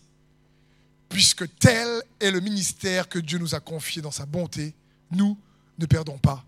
puisque 1.14 1.46
tel 1.60 2.02
est 2.20 2.32
le 2.32 2.40
ministère 2.40 3.08
que 3.08 3.20
Dieu 3.20 3.38
nous 3.38 3.54
a 3.54 3.60
confié 3.60 4.02
dans 4.02 4.10
sa 4.10 4.26
bonté, 4.26 4.74
nous 5.12 5.38
ne 5.78 5.86
perdons 5.86 6.18
pas 6.18 6.44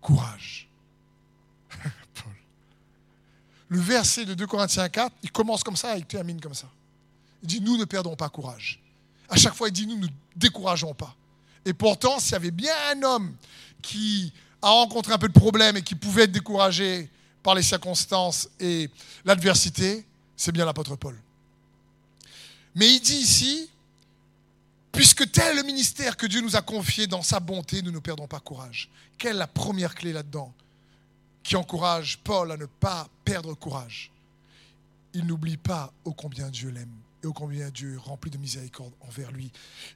courage. 0.00 0.68
Paul. 1.82 2.32
Le 3.70 3.80
verset 3.80 4.24
de 4.24 4.34
2 4.34 4.46
Corinthiens 4.46 4.88
4, 4.88 5.16
il 5.24 5.32
commence 5.32 5.64
comme 5.64 5.74
ça 5.74 5.96
et 5.96 5.98
il 5.98 6.06
termine 6.06 6.40
comme 6.40 6.54
ça. 6.54 6.68
Il 7.42 7.48
dit, 7.48 7.60
nous 7.60 7.76
ne 7.76 7.84
perdons 7.84 8.14
pas 8.14 8.28
courage. 8.28 8.80
À 9.28 9.36
chaque 9.36 9.54
fois, 9.54 9.66
il 9.66 9.72
dit, 9.72 9.84
nous 9.84 9.98
ne 9.98 10.06
décourageons 10.36 10.94
pas. 10.94 11.16
Et 11.64 11.72
pourtant, 11.72 12.20
s'il 12.20 12.34
y 12.34 12.36
avait 12.36 12.52
bien 12.52 12.72
un 12.92 13.02
homme 13.02 13.34
qui 13.82 14.32
a 14.62 14.68
rencontré 14.68 15.12
un 15.12 15.18
peu 15.18 15.28
de 15.28 15.32
problèmes 15.32 15.76
et 15.76 15.82
qui 15.82 15.96
pouvait 15.96 16.22
être 16.22 16.32
découragé 16.32 17.10
par 17.42 17.56
les 17.56 17.64
circonstances 17.64 18.48
et 18.60 18.88
l'adversité, 19.24 20.06
c'est 20.36 20.52
bien 20.52 20.64
l'apôtre 20.64 20.94
Paul. 20.94 21.20
Mais 22.76 22.94
il 22.94 23.00
dit 23.00 23.16
ici, 23.16 23.70
Puisque 24.94 25.28
tel 25.32 25.56
le 25.56 25.64
ministère 25.64 26.16
que 26.16 26.24
Dieu 26.26 26.40
nous 26.40 26.54
a 26.54 26.62
confié 26.62 27.08
dans 27.08 27.22
sa 27.22 27.40
bonté, 27.40 27.82
nous 27.82 27.90
ne 27.90 27.98
perdons 27.98 28.28
pas 28.28 28.38
courage. 28.38 28.88
Quelle 29.18 29.34
est 29.34 29.40
la 29.40 29.48
première 29.48 29.94
clé 29.94 30.12
là-dedans 30.12 30.54
qui 31.42 31.56
encourage 31.56 32.18
Paul 32.18 32.52
à 32.52 32.56
ne 32.56 32.66
pas 32.66 33.08
perdre 33.24 33.54
courage? 33.54 34.12
Il 35.12 35.26
n'oublie 35.26 35.56
pas 35.56 35.92
ô 36.04 36.12
combien 36.12 36.48
Dieu 36.48 36.70
l'aime 36.70 36.94
et 37.22 37.26
ô 37.26 37.32
combien 37.32 37.70
Dieu 37.70 37.94
est 37.94 37.98
rempli 37.98 38.30
de 38.30 38.38
miséricorde 38.38 38.92
envers 39.00 39.32
lui. 39.32 39.50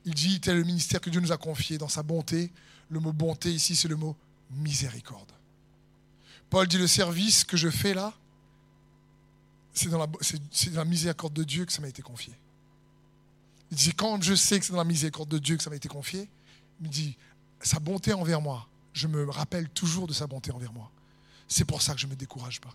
Il 0.05 0.15
dit, 0.15 0.41
tel 0.41 0.57
est 0.57 0.59
le 0.59 0.65
ministère 0.65 1.01
que 1.01 1.11
Dieu 1.11 1.21
nous 1.21 1.33
a 1.33 1.37
confié 1.37 1.79
dans 1.79 1.89
sa 1.89 2.03
bonté. 2.03 2.51
Le 2.91 2.99
mot 2.99 3.13
bonté 3.13 3.53
ici, 3.53 3.77
c'est 3.77 3.89
le 3.89 3.97
mot 3.97 4.17
miséricorde. 4.51 5.31
Paul 6.51 6.67
dit, 6.67 6.79
le 6.79 6.89
service 6.89 7.45
que 7.45 7.57
je 7.57 7.71
fais 7.71 7.95
là, 7.95 8.13
c'est 9.75 9.91
dans 9.91 10.09
la 10.75 10.85
miséricorde 10.85 11.35
de 11.35 11.45
Dieu 11.45 11.65
que 11.67 11.73
ça 11.73 11.81
m'a 11.81 11.89
été 11.89 12.03
confié. 12.03 12.33
Il 13.71 13.77
dit, 13.77 13.93
quand 13.93 14.23
je 14.23 14.35
sais 14.35 14.59
que 14.59 14.65
c'est 14.65 14.73
dans 14.73 14.79
la 14.79 14.85
miséricorde 14.85 15.29
de 15.29 15.39
Dieu 15.39 15.57
que 15.57 15.63
ça 15.63 15.71
m'a 15.71 15.77
été 15.77 15.89
confié, 15.89 16.29
il 16.81 16.87
me 16.87 16.93
dit, 16.93 17.17
sa 17.61 17.79
bonté 17.79 18.13
envers 18.13 18.41
moi, 18.41 18.67
je 18.93 19.07
me 19.07 19.29
rappelle 19.29 19.69
toujours 19.69 20.07
de 20.07 20.13
sa 20.13 20.27
bonté 20.27 20.51
envers 20.51 20.73
moi. 20.73 20.91
C'est 21.47 21.65
pour 21.65 21.83
ça 21.83 21.95
que 21.95 22.01
je 22.01 22.07
ne 22.07 22.13
me 22.13 22.17
décourage 22.17 22.61
pas. 22.61 22.75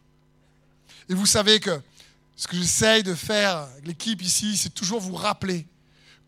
Et 1.09 1.13
vous 1.13 1.25
savez 1.25 1.59
que 1.59 1.81
ce 2.35 2.47
que 2.47 2.57
j'essaye 2.57 3.03
de 3.03 3.13
faire 3.13 3.67
l'équipe 3.83 4.21
ici, 4.21 4.57
c'est 4.57 4.73
toujours 4.73 4.99
vous 4.99 5.15
rappeler 5.15 5.67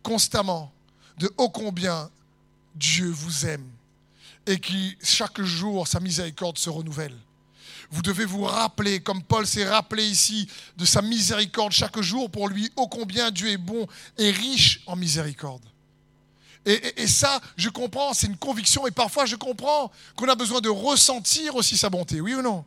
constamment 0.02 0.72
de 1.18 1.32
ô 1.36 1.48
combien 1.48 2.10
Dieu 2.74 3.08
vous 3.08 3.46
aime 3.46 3.66
et 4.46 4.60
qui 4.60 4.96
chaque 5.02 5.40
jour 5.40 5.88
sa 5.88 5.98
miséricorde 5.98 6.58
se 6.58 6.70
renouvelle. 6.70 7.16
Vous 7.90 8.02
devez 8.02 8.24
vous 8.24 8.44
rappeler, 8.44 9.00
comme 9.00 9.22
Paul 9.22 9.46
s'est 9.46 9.68
rappelé 9.68 10.04
ici, 10.04 10.48
de 10.76 10.84
sa 10.84 11.02
miséricorde 11.02 11.72
chaque 11.72 12.00
jour 12.00 12.30
pour 12.30 12.48
lui, 12.48 12.70
ô 12.76 12.88
combien 12.88 13.30
Dieu 13.30 13.48
est 13.48 13.56
bon 13.56 13.86
et 14.18 14.30
riche 14.30 14.82
en 14.86 14.96
miséricorde. 14.96 15.62
Et, 16.64 17.06
ça, 17.06 17.40
je 17.56 17.68
comprends, 17.68 18.12
c'est 18.12 18.26
une 18.26 18.36
conviction, 18.36 18.88
et 18.88 18.90
parfois 18.90 19.24
je 19.24 19.36
comprends 19.36 19.92
qu'on 20.16 20.28
a 20.28 20.34
besoin 20.34 20.60
de 20.60 20.68
ressentir 20.68 21.54
aussi 21.54 21.78
sa 21.78 21.90
bonté, 21.90 22.20
oui 22.20 22.34
ou 22.34 22.42
non? 22.42 22.64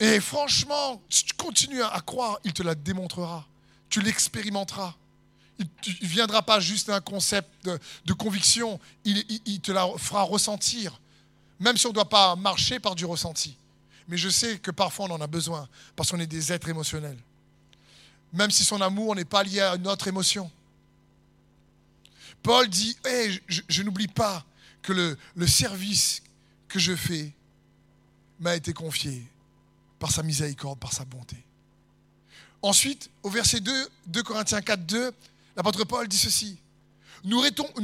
Et 0.00 0.18
franchement, 0.18 1.02
si 1.10 1.24
tu 1.24 1.34
continues 1.34 1.82
à 1.82 2.00
croire, 2.00 2.38
il 2.44 2.54
te 2.54 2.62
la 2.62 2.74
démontrera, 2.74 3.46
tu 3.90 4.00
l'expérimenteras. 4.00 4.94
Il 5.58 5.66
ne 6.02 6.08
viendra 6.08 6.40
pas 6.40 6.58
juste 6.58 6.88
un 6.88 7.02
concept 7.02 7.50
de, 7.66 8.12
conviction, 8.14 8.80
il 9.04 9.60
te 9.60 9.70
la 9.70 9.86
fera 9.98 10.22
ressentir 10.22 10.98
même 11.60 11.76
si 11.76 11.86
on 11.86 11.90
ne 11.90 11.94
doit 11.94 12.08
pas 12.08 12.36
marcher 12.36 12.78
par 12.80 12.94
du 12.94 13.04
ressenti. 13.04 13.56
Mais 14.08 14.16
je 14.16 14.28
sais 14.28 14.58
que 14.58 14.70
parfois 14.70 15.06
on 15.06 15.14
en 15.14 15.20
a 15.20 15.26
besoin, 15.26 15.68
parce 15.96 16.10
qu'on 16.10 16.20
est 16.20 16.26
des 16.26 16.52
êtres 16.52 16.68
émotionnels. 16.68 17.18
Même 18.32 18.50
si 18.50 18.64
son 18.64 18.80
amour 18.80 19.14
n'est 19.14 19.24
pas 19.24 19.42
lié 19.42 19.60
à 19.60 19.76
notre 19.76 20.08
émotion. 20.08 20.50
Paul 22.42 22.68
dit, 22.68 22.96
je, 23.48 23.82
n'oublie 23.82 24.08
pas 24.08 24.44
que 24.82 24.92
le, 24.92 25.18
le 25.34 25.46
service 25.46 26.22
que 26.68 26.78
je 26.78 26.94
fais 26.94 27.32
m'a 28.40 28.54
été 28.54 28.72
confié 28.72 29.26
par 29.98 30.12
sa 30.12 30.22
miséricorde, 30.22 30.78
par 30.78 30.92
sa 30.92 31.04
bonté. 31.04 31.36
Ensuite, 32.62 33.10
au 33.22 33.30
verset 33.30 33.60
2, 33.60 33.88
2 34.06 34.22
Corinthiens 34.22 34.60
4, 34.60 34.86
2, 34.86 35.12
l'apôtre 35.56 35.84
Paul 35.84 36.08
dit 36.08 36.18
ceci. 36.18 36.58
Nous, 37.24 37.40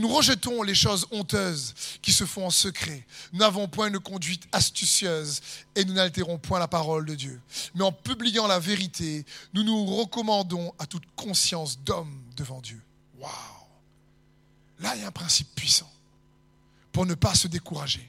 rejetons 0.09 0.63
les 0.63 0.75
choses 0.75 1.07
honteuses 1.11 1.75
qui 2.03 2.13
se 2.13 2.25
font 2.25 2.47
en 2.47 2.51
secret. 2.51 3.07
Nous 3.33 3.41
n'avons 3.41 3.69
point 3.69 3.89
une 3.89 3.99
conduite 3.99 4.45
astucieuse 4.53 5.41
et 5.75 5.85
nous 5.85 5.95
n'altérons 5.95 6.39
point 6.39 6.59
la 6.59 6.69
parole 6.69 7.05
de 7.05 7.15
Dieu. 7.15 7.41
Mais 7.75 7.83
en 7.85 7.93
publiant 7.93 8.47
la 8.47 8.59
vérité, 8.59 9.25
nous 9.53 9.63
nous 9.63 9.85
recommandons 9.85 10.73
à 10.79 10.87
toute 10.87 11.05
conscience 11.17 11.79
d'homme 11.81 12.23
devant 12.37 12.61
Dieu. 12.61 12.81
Waouh 13.19 13.31
Là, 14.81 14.95
il 14.97 15.03
y 15.03 15.05
a 15.05 15.09
un 15.09 15.13
principe 15.13 15.49
puissant 15.55 15.91
pour 16.93 17.07
ne 17.07 17.15
pas 17.15 17.35
se 17.35 17.49
décourager. 17.49 18.09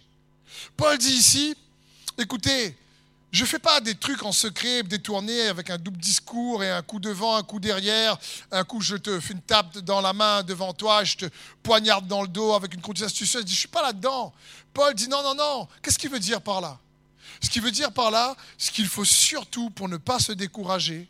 Paul 0.77 0.97
dit 0.97 1.11
ici, 1.11 1.55
écoutez, 2.17 2.75
je 3.35 3.41
ne 3.41 3.47
fais 3.47 3.59
pas 3.59 3.81
des 3.81 3.95
trucs 3.95 4.23
en 4.23 4.31
secret, 4.31 4.81
détournés 4.83 5.47
avec 5.47 5.69
un 5.69 5.77
double 5.77 5.97
discours 5.97 6.63
et 6.63 6.71
un 6.71 6.81
coup 6.81 7.01
devant, 7.01 7.35
un 7.35 7.43
coup 7.43 7.59
derrière. 7.59 8.17
Un 8.49 8.63
coup, 8.63 8.79
je 8.79 8.95
te 8.95 9.19
fais 9.19 9.33
une 9.33 9.41
tape 9.41 9.79
dans 9.79 9.99
la 9.99 10.13
main 10.13 10.41
devant 10.41 10.71
toi, 10.71 11.03
je 11.03 11.17
te 11.17 11.25
poignarde 11.61 12.07
dans 12.07 12.21
le 12.21 12.29
dos 12.29 12.53
avec 12.53 12.73
une 12.73 12.79
conduite 12.79 13.05
astucieuse. 13.05 13.41
Je 13.41 13.45
dis, 13.45 13.51
je 13.51 13.57
ne 13.57 13.59
suis 13.59 13.67
pas 13.67 13.81
là-dedans. 13.81 14.33
Paul 14.73 14.93
dit, 14.93 15.09
non, 15.09 15.21
non, 15.21 15.35
non. 15.35 15.67
Qu'est-ce 15.81 15.99
qu'il 15.99 16.09
veut 16.09 16.19
dire 16.19 16.41
par 16.41 16.61
là? 16.61 16.79
Ce 17.41 17.49
qu'il 17.49 17.61
veut 17.61 17.71
dire 17.71 17.91
par 17.91 18.09
là, 18.09 18.37
c'est 18.57 18.71
qu'il 18.71 18.87
faut 18.87 19.03
surtout, 19.03 19.69
pour 19.69 19.89
ne 19.89 19.97
pas 19.97 20.19
se 20.19 20.31
décourager, 20.31 21.05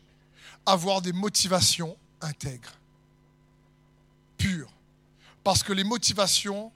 avoir 0.66 1.02
des 1.02 1.12
motivations 1.12 1.96
intègres, 2.20 2.72
pures. 4.36 4.72
Parce 5.44 5.62
que 5.62 5.72
les 5.72 5.84
motivations 5.84 6.72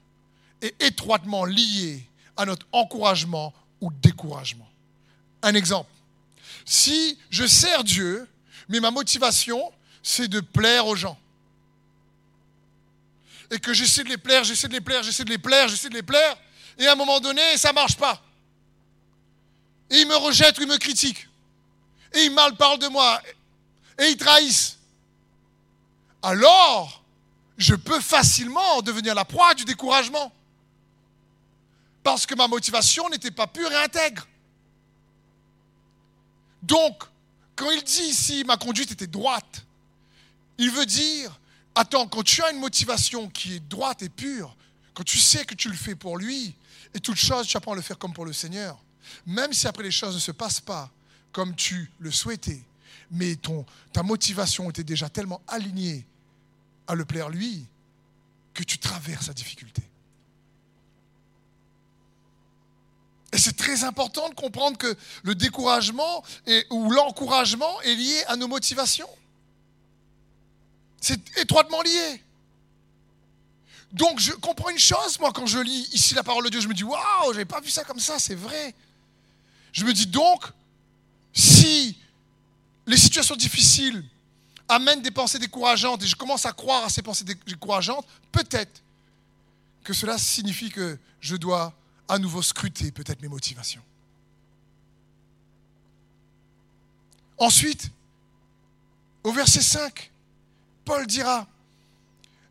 sont 0.63 0.69
étroitement 0.79 1.43
liées 1.43 2.07
à 2.37 2.45
notre 2.45 2.65
encouragement 2.71 3.53
ou 3.81 3.91
découragement. 3.91 4.70
Un 5.43 5.55
exemple. 5.55 5.89
Si 6.65 7.17
je 7.29 7.45
sers 7.45 7.83
Dieu, 7.83 8.27
mais 8.69 8.79
ma 8.79 8.91
motivation, 8.91 9.71
c'est 10.03 10.27
de 10.27 10.39
plaire 10.39 10.87
aux 10.87 10.95
gens, 10.95 11.17
et 13.49 13.59
que 13.59 13.73
j'essaie 13.73 14.03
de 14.03 14.09
les 14.09 14.17
plaire, 14.17 14.43
j'essaie 14.43 14.67
de 14.67 14.73
les 14.73 14.81
plaire, 14.81 15.03
j'essaie 15.03 15.25
de 15.25 15.29
les 15.29 15.37
plaire, 15.37 15.67
j'essaie 15.67 15.89
de 15.89 15.93
les 15.93 16.03
plaire, 16.03 16.37
et 16.77 16.87
à 16.87 16.93
un 16.93 16.95
moment 16.95 17.19
donné, 17.19 17.57
ça 17.57 17.69
ne 17.69 17.75
marche 17.75 17.97
pas. 17.97 18.21
Et 19.89 20.01
ils 20.01 20.07
me 20.07 20.15
rejettent 20.15 20.57
ou 20.57 20.61
ils 20.61 20.67
me 20.67 20.77
critiquent. 20.77 21.27
Et 22.13 22.23
ils 22.23 22.31
mal 22.31 22.55
parlent 22.55 22.79
de 22.79 22.87
moi. 22.87 23.21
Et 23.99 24.07
ils 24.07 24.17
trahissent. 24.17 24.77
Alors, 26.21 27.03
je 27.57 27.75
peux 27.75 27.99
facilement 27.99 28.81
devenir 28.81 29.13
la 29.13 29.25
proie 29.25 29.53
du 29.53 29.65
découragement. 29.65 30.31
Parce 32.03 32.25
que 32.25 32.35
ma 32.35 32.47
motivation 32.47 33.09
n'était 33.09 33.31
pas 33.31 33.47
pure 33.47 33.71
et 33.71 33.83
intègre. 33.83 34.27
Donc, 36.61 37.03
quand 37.55 37.69
il 37.71 37.83
dit 37.83 38.03
ici, 38.03 38.43
ma 38.45 38.57
conduite 38.57 38.91
était 38.91 39.07
droite, 39.07 39.65
il 40.57 40.69
veut 40.71 40.85
dire, 40.85 41.39
attends, 41.75 42.07
quand 42.07 42.23
tu 42.23 42.43
as 42.43 42.51
une 42.51 42.59
motivation 42.59 43.29
qui 43.29 43.55
est 43.55 43.67
droite 43.67 44.01
et 44.03 44.09
pure, 44.09 44.55
quand 44.93 45.03
tu 45.03 45.17
sais 45.17 45.45
que 45.45 45.55
tu 45.55 45.69
le 45.69 45.75
fais 45.75 45.95
pour 45.95 46.17
lui, 46.17 46.55
et 46.93 46.99
toute 46.99 47.15
chose, 47.15 47.47
tu 47.47 47.57
apprends 47.57 47.73
à 47.73 47.75
le 47.75 47.81
faire 47.81 47.97
comme 47.97 48.13
pour 48.13 48.25
le 48.25 48.33
Seigneur, 48.33 48.77
même 49.25 49.53
si 49.53 49.67
après 49.67 49.83
les 49.83 49.91
choses 49.91 50.15
ne 50.15 50.19
se 50.19 50.31
passent 50.31 50.59
pas 50.61 50.89
comme 51.31 51.55
tu 51.55 51.89
le 51.99 52.11
souhaitais, 52.11 52.61
mais 53.09 53.35
ton, 53.35 53.65
ta 53.93 54.03
motivation 54.03 54.69
était 54.69 54.83
déjà 54.83 55.09
tellement 55.09 55.41
alignée 55.47 56.05
à 56.87 56.95
le 56.95 57.05
plaire 57.05 57.29
lui, 57.29 57.65
que 58.53 58.63
tu 58.63 58.77
traverses 58.77 59.27
la 59.27 59.33
difficulté. 59.33 59.81
Et 63.33 63.37
c'est 63.37 63.55
très 63.55 63.83
important 63.83 64.27
de 64.29 64.35
comprendre 64.35 64.77
que 64.77 64.95
le 65.23 65.35
découragement 65.35 66.23
ou 66.69 66.91
l'encouragement 66.91 67.81
est 67.81 67.95
lié 67.95 68.23
à 68.27 68.35
nos 68.35 68.47
motivations. 68.47 69.09
C'est 70.99 71.19
étroitement 71.37 71.81
lié. 71.81 72.23
Donc 73.93 74.19
je 74.19 74.33
comprends 74.33 74.69
une 74.69 74.79
chose, 74.79 75.19
moi, 75.19 75.31
quand 75.33 75.45
je 75.45 75.59
lis 75.59 75.89
ici 75.93 76.13
la 76.13 76.23
parole 76.23 76.45
de 76.45 76.49
Dieu, 76.49 76.61
je 76.61 76.67
me 76.67 76.73
dis, 76.73 76.83
waouh, 76.83 77.01
je 77.27 77.31
n'avais 77.31 77.45
pas 77.45 77.59
vu 77.59 77.69
ça 77.69 77.83
comme 77.83 77.99
ça, 77.99 78.19
c'est 78.19 78.35
vrai. 78.35 78.73
Je 79.73 79.85
me 79.85 79.93
dis 79.93 80.07
donc, 80.07 80.45
si 81.33 81.97
les 82.85 82.97
situations 82.97 83.35
difficiles 83.35 84.03
amènent 84.67 85.01
des 85.01 85.11
pensées 85.11 85.39
décourageantes 85.39 86.03
et 86.03 86.07
je 86.07 86.15
commence 86.15 86.45
à 86.45 86.53
croire 86.53 86.85
à 86.85 86.89
ces 86.89 87.01
pensées 87.01 87.25
décourageantes, 87.45 88.05
peut-être 88.31 88.81
que 89.83 89.93
cela 89.93 90.17
signifie 90.17 90.69
que 90.69 90.97
je 91.19 91.35
dois 91.35 91.73
à 92.11 92.19
nouveau 92.19 92.41
scruter 92.41 92.91
peut-être 92.91 93.21
mes 93.21 93.29
motivations. 93.29 93.81
Ensuite, 97.37 97.89
au 99.23 99.31
verset 99.31 99.61
5, 99.61 100.11
Paul 100.83 101.07
dira, 101.07 101.47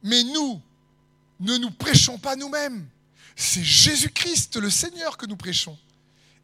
mais 0.02 0.24
nous, 0.24 0.62
ne 1.40 1.58
nous 1.58 1.70
prêchons 1.70 2.16
pas 2.16 2.36
nous-mêmes, 2.36 2.88
c'est 3.36 3.62
Jésus-Christ 3.62 4.56
le 4.56 4.70
Seigneur 4.70 5.18
que 5.18 5.26
nous 5.26 5.36
prêchons, 5.36 5.78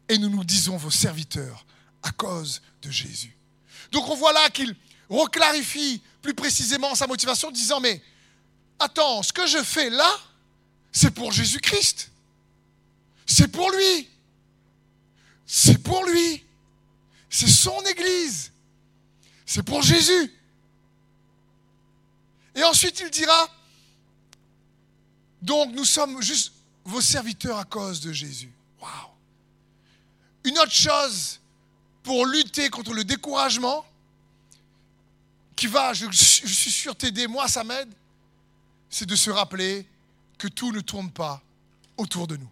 et 0.07 0.19
nous 0.19 0.29
nous 0.29 0.43
disons 0.43 0.77
vos 0.77 0.91
serviteurs 0.91 1.65
à 2.03 2.11
cause 2.11 2.61
de 2.83 2.91
Jésus. 2.91 3.35
Donc 3.91 4.07
on 4.09 4.15
voit 4.15 4.31
là 4.31 4.51
qu'il 4.51 4.75
reclarifie 5.09 6.03
plus 6.21 6.35
précisément 6.35 6.93
sa 6.93 7.07
motivation, 7.07 7.49
disant, 7.49 7.79
mais 7.79 7.99
attends, 8.77 9.23
ce 9.23 9.33
que 9.33 9.47
je 9.47 9.63
fais 9.63 9.89
là, 9.89 10.19
c'est 10.91 11.11
pour 11.11 11.31
Jésus-Christ. 11.31 12.11
C'est 13.27 13.49
pour 13.49 13.69
lui. 13.71 14.09
C'est 15.45 15.77
pour 15.83 16.03
lui. 16.05 16.43
C'est 17.29 17.49
son 17.49 17.79
Église. 17.81 18.51
C'est 19.45 19.63
pour 19.63 19.81
Jésus. 19.83 20.33
Et 22.55 22.63
ensuite 22.63 22.99
il 23.01 23.11
dira, 23.11 23.49
donc 25.41 25.73
nous 25.73 25.85
sommes 25.85 26.21
juste 26.21 26.53
vos 26.85 27.01
serviteurs 27.01 27.59
à 27.59 27.65
cause 27.65 28.01
de 28.01 28.11
Jésus. 28.11 28.51
Waouh. 28.81 28.91
Une 30.45 30.57
autre 30.57 30.71
chose 30.71 31.39
pour 32.01 32.25
lutter 32.25 32.69
contre 32.69 32.93
le 32.93 33.03
découragement, 33.03 33.85
qui 35.55 35.67
va, 35.67 35.93
je, 35.93 36.05
je 36.09 36.53
suis 36.53 36.71
sûr, 36.71 36.95
t'aider, 36.95 37.27
moi 37.27 37.47
ça 37.47 37.63
m'aide, 37.63 37.89
c'est 38.89 39.05
de 39.05 39.15
se 39.15 39.29
rappeler 39.29 39.85
que 40.37 40.47
tout 40.47 40.71
ne 40.71 40.79
tourne 40.79 41.11
pas 41.11 41.41
autour 41.97 42.27
de 42.27 42.37
nous 42.37 42.49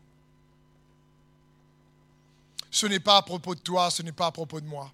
ce 2.76 2.88
n'est 2.88 3.00
pas 3.00 3.16
à 3.16 3.22
propos 3.22 3.56
de 3.56 3.62
toi, 3.62 3.90
ce 3.90 4.02
n'est 4.02 4.12
pas 4.12 4.26
à 4.26 4.32
propos 4.34 4.60
de 4.60 4.66
moi. 4.66 4.92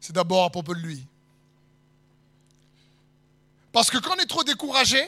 C'est 0.00 0.12
d'abord 0.12 0.42
à 0.42 0.50
propos 0.50 0.74
de 0.74 0.80
lui. 0.80 1.06
Parce 3.70 3.88
que 3.88 3.98
quand 3.98 4.16
on 4.16 4.18
est 4.18 4.26
trop 4.26 4.42
découragé, 4.42 5.00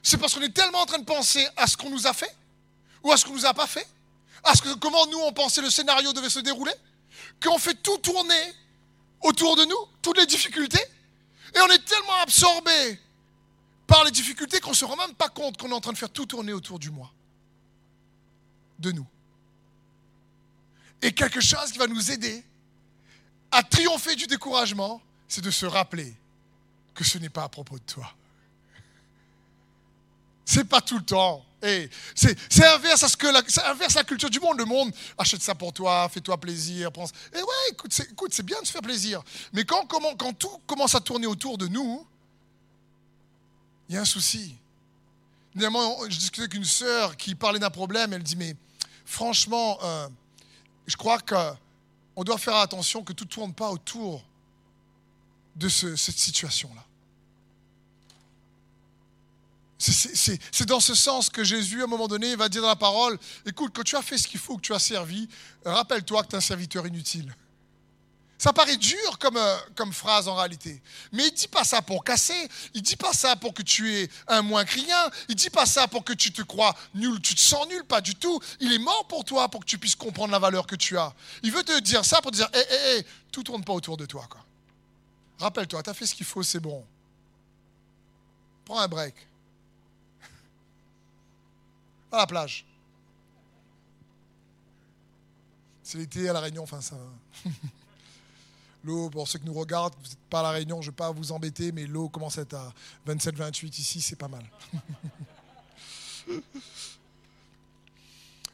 c'est 0.00 0.16
parce 0.16 0.34
qu'on 0.34 0.42
est 0.42 0.54
tellement 0.54 0.78
en 0.78 0.86
train 0.86 1.00
de 1.00 1.04
penser 1.04 1.44
à 1.56 1.66
ce 1.66 1.76
qu'on 1.76 1.90
nous 1.90 2.06
a 2.06 2.12
fait, 2.12 2.32
ou 3.02 3.10
à 3.10 3.16
ce 3.16 3.24
qu'on 3.24 3.32
nous 3.32 3.46
a 3.46 3.52
pas 3.52 3.66
fait, 3.66 3.84
à 4.44 4.54
ce 4.54 4.62
que, 4.62 4.72
comment 4.74 5.04
nous 5.06 5.18
on 5.18 5.32
pensait 5.32 5.60
le 5.60 5.70
scénario 5.70 6.12
devait 6.12 6.30
se 6.30 6.38
dérouler, 6.38 6.74
qu'on 7.42 7.58
fait 7.58 7.74
tout 7.74 7.98
tourner 7.98 8.54
autour 9.22 9.56
de 9.56 9.64
nous, 9.64 9.88
toutes 10.02 10.18
les 10.18 10.26
difficultés, 10.26 10.84
et 11.52 11.60
on 11.62 11.68
est 11.68 11.84
tellement 11.84 12.20
absorbé 12.22 13.00
par 13.88 14.04
les 14.04 14.12
difficultés 14.12 14.60
qu'on 14.60 14.70
ne 14.70 14.76
se 14.76 14.84
rend 14.84 14.94
même 14.94 15.16
pas 15.16 15.30
compte 15.30 15.56
qu'on 15.56 15.70
est 15.70 15.74
en 15.74 15.80
train 15.80 15.92
de 15.92 15.98
faire 15.98 16.10
tout 16.10 16.26
tourner 16.26 16.52
autour 16.52 16.78
du 16.78 16.92
moi, 16.92 17.10
de 18.78 18.92
nous 18.92 19.06
et 21.02 21.12
quelque 21.12 21.40
chose 21.40 21.72
qui 21.72 21.78
va 21.78 21.86
nous 21.86 22.10
aider 22.10 22.44
à 23.50 23.62
triompher 23.62 24.16
du 24.16 24.26
découragement, 24.26 25.00
c'est 25.26 25.42
de 25.42 25.50
se 25.50 25.66
rappeler 25.66 26.14
que 26.94 27.04
ce 27.04 27.18
n'est 27.18 27.28
pas 27.28 27.44
à 27.44 27.48
propos 27.48 27.78
de 27.78 27.84
toi. 27.84 28.12
C'est 30.44 30.64
pas 30.64 30.80
tout 30.80 30.96
le 30.96 31.04
temps. 31.04 31.44
Et 31.62 31.90
c'est 32.14 32.64
inverse 32.64 33.02
à 33.02 33.08
ce 33.08 33.16
que 33.16 33.26
la, 33.26 33.42
inverse 33.70 33.94
la 33.94 34.04
culture 34.04 34.30
du 34.30 34.40
monde. 34.40 34.58
Le 34.58 34.64
monde 34.64 34.92
achète 35.16 35.42
ça 35.42 35.54
pour 35.54 35.72
toi, 35.72 36.08
fais-toi 36.08 36.38
plaisir, 36.38 36.92
pense. 36.92 37.10
Et 37.34 37.38
ouais, 37.38 37.70
écoute, 37.70 37.92
c'est 37.92 38.10
écoute, 38.10 38.40
bien 38.42 38.60
de 38.60 38.66
se 38.66 38.72
faire 38.72 38.80
plaisir. 38.80 39.22
Mais 39.52 39.64
quand, 39.64 39.86
tout 40.38 40.58
commence 40.66 40.94
à 40.94 41.00
tourner 41.00 41.26
autour 41.26 41.58
de 41.58 41.66
nous, 41.66 42.06
il 43.88 43.96
y 43.96 43.98
a 43.98 44.02
un 44.02 44.06
souci. 44.06 44.54
Dernièrement, 45.54 45.98
je 46.08 46.16
discutais 46.16 46.42
avec 46.42 46.54
une 46.54 46.64
sœur 46.64 47.16
qui 47.16 47.34
parlait 47.34 47.58
d'un 47.58 47.70
problème. 47.70 48.12
Elle 48.12 48.22
dit 48.22 48.36
mais 48.36 48.54
franchement, 49.04 49.78
euh, 49.82 50.08
je 50.88 50.96
crois 50.96 51.18
qu'on 51.20 52.24
doit 52.24 52.38
faire 52.38 52.56
attention 52.56 53.04
que 53.04 53.12
tout 53.12 53.24
ne 53.24 53.28
tourne 53.28 53.52
pas 53.52 53.70
autour 53.70 54.24
de 55.54 55.68
cette 55.68 56.18
situation-là. 56.18 56.84
C'est 59.78 60.66
dans 60.66 60.80
ce 60.80 60.94
sens 60.94 61.30
que 61.30 61.44
Jésus, 61.44 61.82
à 61.82 61.84
un 61.84 61.88
moment 61.88 62.08
donné, 62.08 62.34
va 62.34 62.48
dire 62.48 62.62
dans 62.62 62.68
la 62.68 62.76
parole, 62.76 63.18
écoute, 63.46 63.72
quand 63.74 63.84
tu 63.84 63.96
as 63.96 64.02
fait 64.02 64.18
ce 64.18 64.26
qu'il 64.26 64.40
faut, 64.40 64.56
que 64.56 64.62
tu 64.62 64.74
as 64.74 64.78
servi, 64.80 65.28
rappelle-toi 65.64 66.24
que 66.24 66.28
tu 66.28 66.34
es 66.34 66.38
un 66.38 66.40
serviteur 66.40 66.86
inutile. 66.86 67.36
Ça 68.38 68.52
paraît 68.52 68.76
dur 68.76 69.18
comme, 69.18 69.36
euh, 69.36 69.58
comme 69.74 69.92
phrase 69.92 70.28
en 70.28 70.36
réalité. 70.36 70.80
Mais 71.12 71.24
il 71.26 71.32
ne 71.32 71.36
dit 71.36 71.48
pas 71.48 71.64
ça 71.64 71.82
pour 71.82 72.04
casser. 72.04 72.48
Il 72.72 72.82
ne 72.82 72.86
dit 72.86 72.94
pas 72.94 73.12
ça 73.12 73.34
pour 73.34 73.52
que 73.52 73.62
tu 73.62 73.92
aies 73.92 74.08
un 74.28 74.42
moins 74.42 74.62
rien. 74.62 75.10
Il 75.28 75.32
ne 75.32 75.34
dit 75.34 75.50
pas 75.50 75.66
ça 75.66 75.88
pour 75.88 76.04
que 76.04 76.12
tu 76.12 76.32
te 76.32 76.42
crois 76.42 76.76
nul, 76.94 77.20
tu 77.20 77.34
te 77.34 77.40
sens 77.40 77.66
nul, 77.66 77.82
pas 77.84 78.00
du 78.00 78.14
tout. 78.14 78.40
Il 78.60 78.72
est 78.72 78.78
mort 78.78 79.08
pour 79.08 79.24
toi 79.24 79.48
pour 79.48 79.60
que 79.60 79.66
tu 79.66 79.76
puisses 79.76 79.96
comprendre 79.96 80.30
la 80.30 80.38
valeur 80.38 80.68
que 80.68 80.76
tu 80.76 80.96
as. 80.96 81.12
Il 81.42 81.50
veut 81.50 81.64
te 81.64 81.80
dire 81.80 82.04
ça 82.04 82.22
pour 82.22 82.30
te 82.30 82.36
dire, 82.36 82.48
hé, 82.54 82.58
hé, 82.58 82.98
hé, 82.98 83.06
tout 83.32 83.42
tourne 83.42 83.64
pas 83.64 83.72
autour 83.72 83.96
de 83.96 84.06
toi. 84.06 84.28
Rappelle-toi, 85.40 85.82
tu 85.82 85.90
as 85.90 85.94
fait 85.94 86.06
ce 86.06 86.14
qu'il 86.14 86.26
faut, 86.26 86.44
c'est 86.44 86.60
bon. 86.60 86.86
Prends 88.64 88.78
un 88.78 88.88
break. 88.88 89.14
À 92.12 92.18
la 92.18 92.26
plage. 92.26 92.64
C'est 95.82 95.98
l'été 95.98 96.28
à 96.28 96.32
La 96.32 96.40
Réunion, 96.40 96.62
enfin 96.62 96.80
ça. 96.80 96.96
L'eau, 98.84 99.10
pour 99.10 99.26
ceux 99.26 99.38
qui 99.38 99.46
nous 99.46 99.54
regardent, 99.54 99.94
vous 99.94 100.08
n'êtes 100.08 100.18
pas 100.30 100.40
à 100.40 100.44
La 100.44 100.50
Réunion, 100.50 100.80
je 100.80 100.88
ne 100.88 100.92
vais 100.92 100.96
pas 100.96 101.10
vous 101.10 101.32
embêter, 101.32 101.72
mais 101.72 101.86
l'eau 101.86 102.08
commence 102.08 102.38
à 102.38 102.42
être 102.42 102.54
à 102.54 102.72
27-28 103.06 103.80
ici, 103.80 104.00
c'est 104.00 104.16
pas 104.16 104.28
mal. 104.28 104.44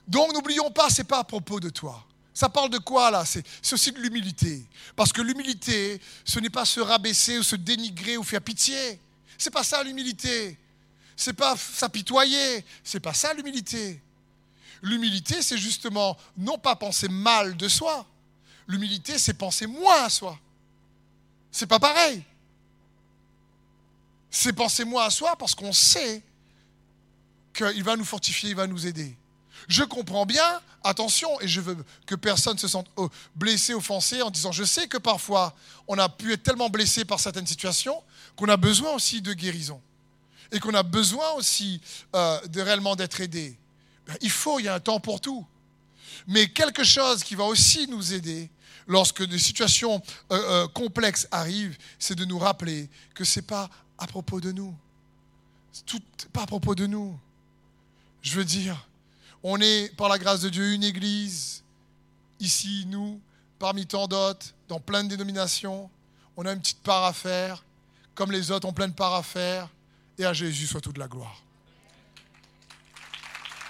Donc 0.09 0.33
n'oublions 0.33 0.71
pas, 0.71 0.91
ce 0.91 1.01
n'est 1.01 1.09
pas 1.09 1.19
à 1.21 1.25
propos 1.25 1.61
de 1.61 1.71
toi. 1.71 2.05
Ça 2.33 2.49
parle 2.49 2.71
de 2.71 2.79
quoi 2.79 3.11
là? 3.13 3.25
C'est 3.25 3.45
aussi 3.73 3.93
de 3.93 4.01
l'humilité. 4.01 4.67
Parce 4.97 5.13
que 5.13 5.23
l'humilité, 5.23 6.01
ce 6.25 6.41
n'est 6.41 6.51
pas 6.51 6.65
se 6.65 6.81
rabaisser 6.81 7.39
ou 7.39 7.45
se 7.45 7.55
dénigrer 7.55 8.17
ou 8.17 8.25
faire 8.25 8.41
pitié. 8.43 9.01
C'est 9.39 9.53
pas 9.53 9.63
ça 9.63 9.85
l'humilité. 9.85 10.59
C'est 11.17 11.33
pas 11.33 11.57
s'apitoyer. 11.57 12.65
C'est 12.83 12.99
pas 12.99 13.15
ça 13.15 13.33
l'humilité. 13.35 14.03
L'humilité, 14.83 15.43
c'est 15.43 15.57
justement 15.57 16.17
non 16.37 16.59
pas 16.59 16.75
penser 16.75 17.09
mal 17.09 17.57
de 17.57 17.69
soi, 17.69 18.05
L'humilité, 18.67 19.19
c'est 19.19 19.35
penser 19.35 19.67
moins 19.67 20.05
à 20.05 20.11
soi. 20.11 20.39
C'est 21.51 21.67
pas 21.67 21.79
pareil. 21.79 22.23
C'est 24.31 24.53
penser 24.53 24.85
moi 24.85 25.05
à 25.05 25.11
soi 25.11 25.37
parce 25.37 25.55
qu'on 25.55 25.73
sait 25.73 26.23
qu'il 27.55 27.85
va 27.85 27.97
nous 27.97 28.05
fortifier, 28.05 28.51
il 28.51 28.57
va 28.57 28.67
nous 28.67 28.87
aider. 28.87 29.17
Je 29.69 29.85
comprends 29.85 30.27
bien, 30.27 30.61
attention, 30.83 31.41
et 31.41 31.49
je 31.49 31.61
veux 31.61 31.77
que 32.07 32.15
personne 32.15 32.59
se 32.59 32.69
sente 32.69 32.87
oh, 32.97 33.09
blessé, 33.35 33.73
offensé 33.75 34.21
en 34.23 34.31
disant, 34.31 34.53
je 34.53 34.65
sais 34.65 34.89
que 34.89 34.99
parfois 34.99 35.55
on 35.87 35.97
a 35.99 36.09
pu 36.09 36.33
être 36.33 36.43
tellement 36.43 36.69
blessé 36.69 37.05
par 37.05 37.21
certaines 37.21 37.47
situations 37.47 38.03
qu'on 38.37 38.49
a 38.49 38.57
besoin 38.57 38.93
aussi 38.93 39.23
de 39.23 39.33
guérison 39.33 39.81
et 40.53 40.59
qu'on 40.59 40.75
a 40.75 40.83
besoin 40.83 41.31
aussi 41.33 41.81
euh, 42.15 42.41
de 42.49 42.61
réellement 42.61 42.97
d'être 42.97 43.21
aidé. 43.21 43.57
Il 44.21 44.31
faut, 44.31 44.59
il 44.59 44.65
y 44.65 44.69
a 44.69 44.75
un 44.75 44.81
temps 44.81 45.01
pour 45.01 45.21
tout. 45.21 45.47
Mais 46.27 46.49
quelque 46.49 46.85
chose 46.85 47.23
qui 47.23 47.35
va 47.35 47.45
aussi 47.45 47.87
nous 47.89 48.13
aider 48.13 48.51
lorsque 48.87 49.25
des 49.25 49.39
situations 49.39 50.03
euh, 50.31 50.65
euh, 50.65 50.69
complexes 50.69 51.29
arrivent, 51.31 51.77
c'est 51.99 52.15
de 52.15 52.25
nous 52.25 52.39
rappeler 52.39 52.89
que 53.15 53.25
ce 53.25 53.41
n'est 53.41 53.47
pas 53.47 53.71
à 53.99 54.07
propos 54.07 54.41
de 54.41 54.53
nous. 54.53 54.75
Tout, 55.87 56.03
pas 56.33 56.43
à 56.43 56.47
propos 56.47 56.75
de 56.75 56.87
nous. 56.87 57.19
Je 58.23 58.37
veux 58.37 58.45
dire, 58.45 58.87
on 59.43 59.61
est, 59.61 59.95
par 59.97 60.09
la 60.09 60.19
grâce 60.19 60.41
de 60.41 60.49
Dieu, 60.49 60.73
une 60.73 60.85
église, 60.85 61.63
ici, 62.41 62.85
nous, 62.89 63.21
parmi 63.59 63.87
tant 63.87 64.07
d'autres, 64.07 64.47
dans 64.69 64.81
plein 64.81 65.05
de 65.05 65.09
dénominations. 65.09 65.91
On 66.37 66.47
a 66.47 66.53
une 66.53 66.61
petite 66.61 66.83
part 66.83 67.05
à 67.05 67.13
faire, 67.13 67.65
comme 68.15 68.33
les 68.33 68.51
autres 68.51 68.67
ont 68.67 68.73
plein 68.73 68.89
de 68.89 68.95
part 68.95 69.15
à 69.15 69.23
faire, 69.23 69.69
et 70.19 70.25
à 70.25 70.33
Jésus 70.33 70.67
soit 70.67 70.81
toute 70.81 70.99
la 70.99 71.09
gloire. 71.09 71.43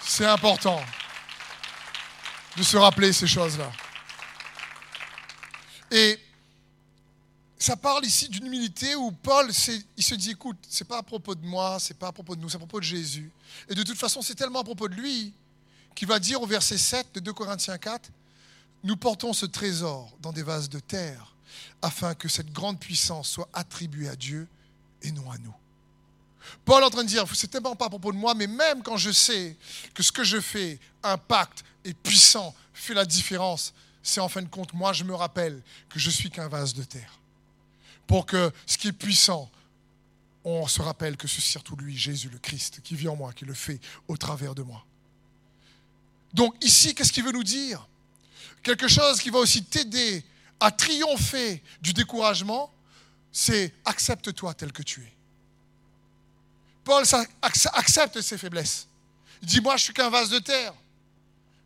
C'est 0.02 0.26
important 0.26 0.80
de 2.56 2.62
se 2.62 2.76
rappeler 2.76 3.12
ces 3.12 3.26
choses-là. 3.26 3.72
Et 5.90 6.18
ça 7.58 7.76
parle 7.76 8.04
ici 8.04 8.28
d'une 8.28 8.46
humilité 8.46 8.94
où 8.94 9.10
Paul, 9.10 9.50
il 9.96 10.02
se 10.04 10.14
dit, 10.14 10.30
écoute, 10.30 10.58
c'est 10.68 10.86
pas 10.86 10.98
à 10.98 11.02
propos 11.02 11.34
de 11.34 11.46
moi, 11.46 11.78
c'est 11.80 11.96
pas 11.96 12.08
à 12.08 12.12
propos 12.12 12.36
de 12.36 12.40
nous, 12.40 12.48
c'est 12.48 12.56
à 12.56 12.58
propos 12.58 12.80
de 12.80 12.84
Jésus. 12.84 13.30
Et 13.68 13.74
de 13.74 13.82
toute 13.82 13.98
façon, 13.98 14.22
c'est 14.22 14.34
tellement 14.34 14.60
à 14.60 14.64
propos 14.64 14.88
de 14.88 14.94
lui 14.94 15.32
qui 15.94 16.04
va 16.04 16.18
dire 16.18 16.42
au 16.42 16.46
verset 16.46 16.78
7 16.78 17.14
de 17.14 17.20
2 17.20 17.32
Corinthiens 17.32 17.78
4, 17.78 18.10
nous 18.82 18.96
portons 18.96 19.32
ce 19.32 19.46
trésor 19.46 20.12
dans 20.20 20.32
des 20.32 20.42
vases 20.42 20.68
de 20.68 20.80
terre, 20.80 21.34
afin 21.80 22.14
que 22.14 22.28
cette 22.28 22.52
grande 22.52 22.78
puissance 22.80 23.30
soit 23.30 23.48
attribuée 23.52 24.08
à 24.08 24.16
Dieu 24.16 24.48
et 25.02 25.12
non 25.12 25.30
à 25.30 25.38
nous. 25.38 25.54
Paul 26.64 26.82
est 26.82 26.86
en 26.86 26.90
train 26.90 27.04
de 27.04 27.08
dire, 27.08 27.24
c'est 27.34 27.48
tellement 27.48 27.76
pas 27.76 27.86
à 27.86 27.90
propos 27.90 28.12
de 28.12 28.18
moi, 28.18 28.34
mais 28.34 28.46
même 28.46 28.82
quand 28.82 28.96
je 28.96 29.10
sais 29.10 29.56
que 29.94 30.02
ce 30.02 30.12
que 30.12 30.24
je 30.24 30.40
fais 30.40 30.78
impacte, 31.02 31.64
est 31.84 31.94
puissant, 31.94 32.54
fait 32.72 32.94
la 32.94 33.04
différence, 33.04 33.72
c'est 34.04 34.20
en 34.20 34.28
fin 34.28 34.42
de 34.42 34.48
compte, 34.48 34.74
moi 34.74 34.92
je 34.92 35.02
me 35.02 35.14
rappelle 35.14 35.60
que 35.88 35.98
je 35.98 36.10
suis 36.10 36.30
qu'un 36.30 36.46
vase 36.46 36.74
de 36.74 36.84
terre. 36.84 37.18
Pour 38.06 38.26
que 38.26 38.52
ce 38.66 38.76
qui 38.76 38.88
est 38.88 38.92
puissant, 38.92 39.50
on 40.44 40.68
se 40.68 40.82
rappelle 40.82 41.16
que 41.16 41.26
c'est 41.26 41.40
surtout 41.40 41.74
lui, 41.74 41.96
Jésus 41.96 42.28
le 42.28 42.38
Christ, 42.38 42.82
qui 42.82 42.94
vit 42.94 43.08
en 43.08 43.16
moi, 43.16 43.32
qui 43.32 43.46
le 43.46 43.54
fait 43.54 43.80
au 44.06 44.18
travers 44.18 44.54
de 44.54 44.62
moi. 44.62 44.84
Donc 46.34 46.54
ici, 46.62 46.94
qu'est-ce 46.94 47.12
qu'il 47.12 47.24
veut 47.24 47.32
nous 47.32 47.42
dire? 47.42 47.88
Quelque 48.62 48.88
chose 48.88 49.20
qui 49.20 49.30
va 49.30 49.38
aussi 49.38 49.64
t'aider 49.64 50.22
à 50.60 50.70
triompher 50.70 51.62
du 51.80 51.94
découragement, 51.94 52.70
c'est 53.32 53.72
accepte-toi 53.86 54.52
tel 54.52 54.70
que 54.70 54.82
tu 54.82 55.00
es. 55.00 55.12
Paul 56.84 57.04
accepte 57.40 58.20
ses 58.20 58.36
faiblesses. 58.36 58.86
Il 59.40 59.48
dit, 59.48 59.60
moi 59.62 59.78
je 59.78 59.84
suis 59.84 59.94
qu'un 59.94 60.10
vase 60.10 60.28
de 60.28 60.40
terre. 60.40 60.74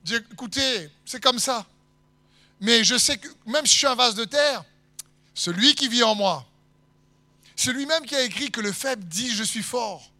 Il 0.06 0.14
écoutez, 0.14 0.88
c'est 1.04 1.20
comme 1.20 1.40
ça. 1.40 1.66
Mais 2.60 2.84
je 2.84 2.98
sais 2.98 3.18
que 3.18 3.28
même 3.46 3.66
si 3.66 3.74
je 3.74 3.78
suis 3.78 3.86
un 3.86 3.94
vase 3.94 4.14
de 4.14 4.24
terre, 4.24 4.64
celui 5.34 5.74
qui 5.74 5.88
vit 5.88 6.02
en 6.02 6.14
moi, 6.14 6.46
c'est 7.54 7.72
lui-même 7.72 8.04
qui 8.04 8.14
a 8.14 8.22
écrit 8.22 8.50
que 8.50 8.60
le 8.60 8.72
faible 8.72 9.04
dit 9.04 9.30
je 9.30 9.44
suis 9.44 9.62
fort, 9.62 10.10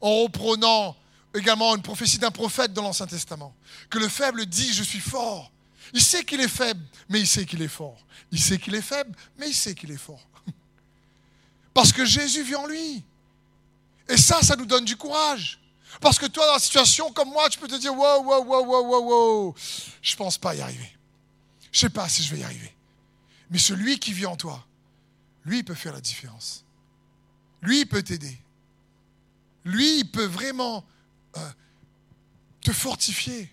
en 0.00 0.22
reprenant 0.22 0.96
également 1.34 1.74
une 1.74 1.82
prophétie 1.82 2.18
d'un 2.18 2.30
prophète 2.30 2.72
dans 2.72 2.82
l'Ancien 2.82 3.06
Testament. 3.06 3.54
Que 3.90 3.98
le 3.98 4.08
faible 4.08 4.46
dit 4.46 4.72
Je 4.72 4.82
suis 4.82 5.00
fort. 5.00 5.50
Il 5.92 6.02
sait 6.02 6.24
qu'il 6.24 6.40
est 6.40 6.48
faible, 6.48 6.82
mais 7.08 7.20
il 7.20 7.26
sait 7.26 7.44
qu'il 7.44 7.62
est 7.62 7.68
fort. 7.68 7.98
Il 8.32 8.40
sait 8.40 8.58
qu'il 8.58 8.74
est 8.74 8.82
faible, 8.82 9.14
mais 9.38 9.48
il 9.48 9.54
sait 9.54 9.74
qu'il 9.74 9.90
est 9.90 9.98
fort. 9.98 10.26
Parce 11.74 11.92
que 11.92 12.04
Jésus 12.04 12.42
vit 12.42 12.54
en 12.54 12.66
lui. 12.66 13.02
Et 14.08 14.16
ça, 14.16 14.42
ça 14.42 14.56
nous 14.56 14.66
donne 14.66 14.84
du 14.84 14.96
courage. 14.96 15.60
Parce 16.00 16.18
que 16.18 16.26
toi, 16.26 16.46
dans 16.46 16.54
la 16.54 16.58
situation 16.58 17.12
comme 17.12 17.28
moi, 17.28 17.48
tu 17.48 17.58
peux 17.58 17.68
te 17.68 17.76
dire 17.76 17.94
Wow, 17.94 18.22
wow, 18.24 18.44
wow, 18.44 18.64
wow, 18.64 18.84
wow, 18.86 19.02
wow. 19.02 19.54
Je 20.02 20.16
pense 20.16 20.38
pas 20.38 20.54
y 20.54 20.60
arriver. 20.60 20.93
Je 21.74 21.78
ne 21.78 21.80
sais 21.80 21.90
pas 21.90 22.08
si 22.08 22.22
je 22.22 22.32
vais 22.32 22.40
y 22.40 22.44
arriver. 22.44 22.72
Mais 23.50 23.58
celui 23.58 23.98
qui 23.98 24.12
vit 24.12 24.26
en 24.26 24.36
toi, 24.36 24.64
lui, 25.44 25.64
peut 25.64 25.74
faire 25.74 25.92
la 25.92 26.00
différence. 26.00 26.64
Lui, 27.62 27.84
peut 27.84 28.02
t'aider. 28.02 28.38
Lui, 29.64 29.98
il 29.98 30.04
peut 30.04 30.24
vraiment 30.24 30.84
euh, 31.36 31.50
te 32.60 32.72
fortifier. 32.72 33.52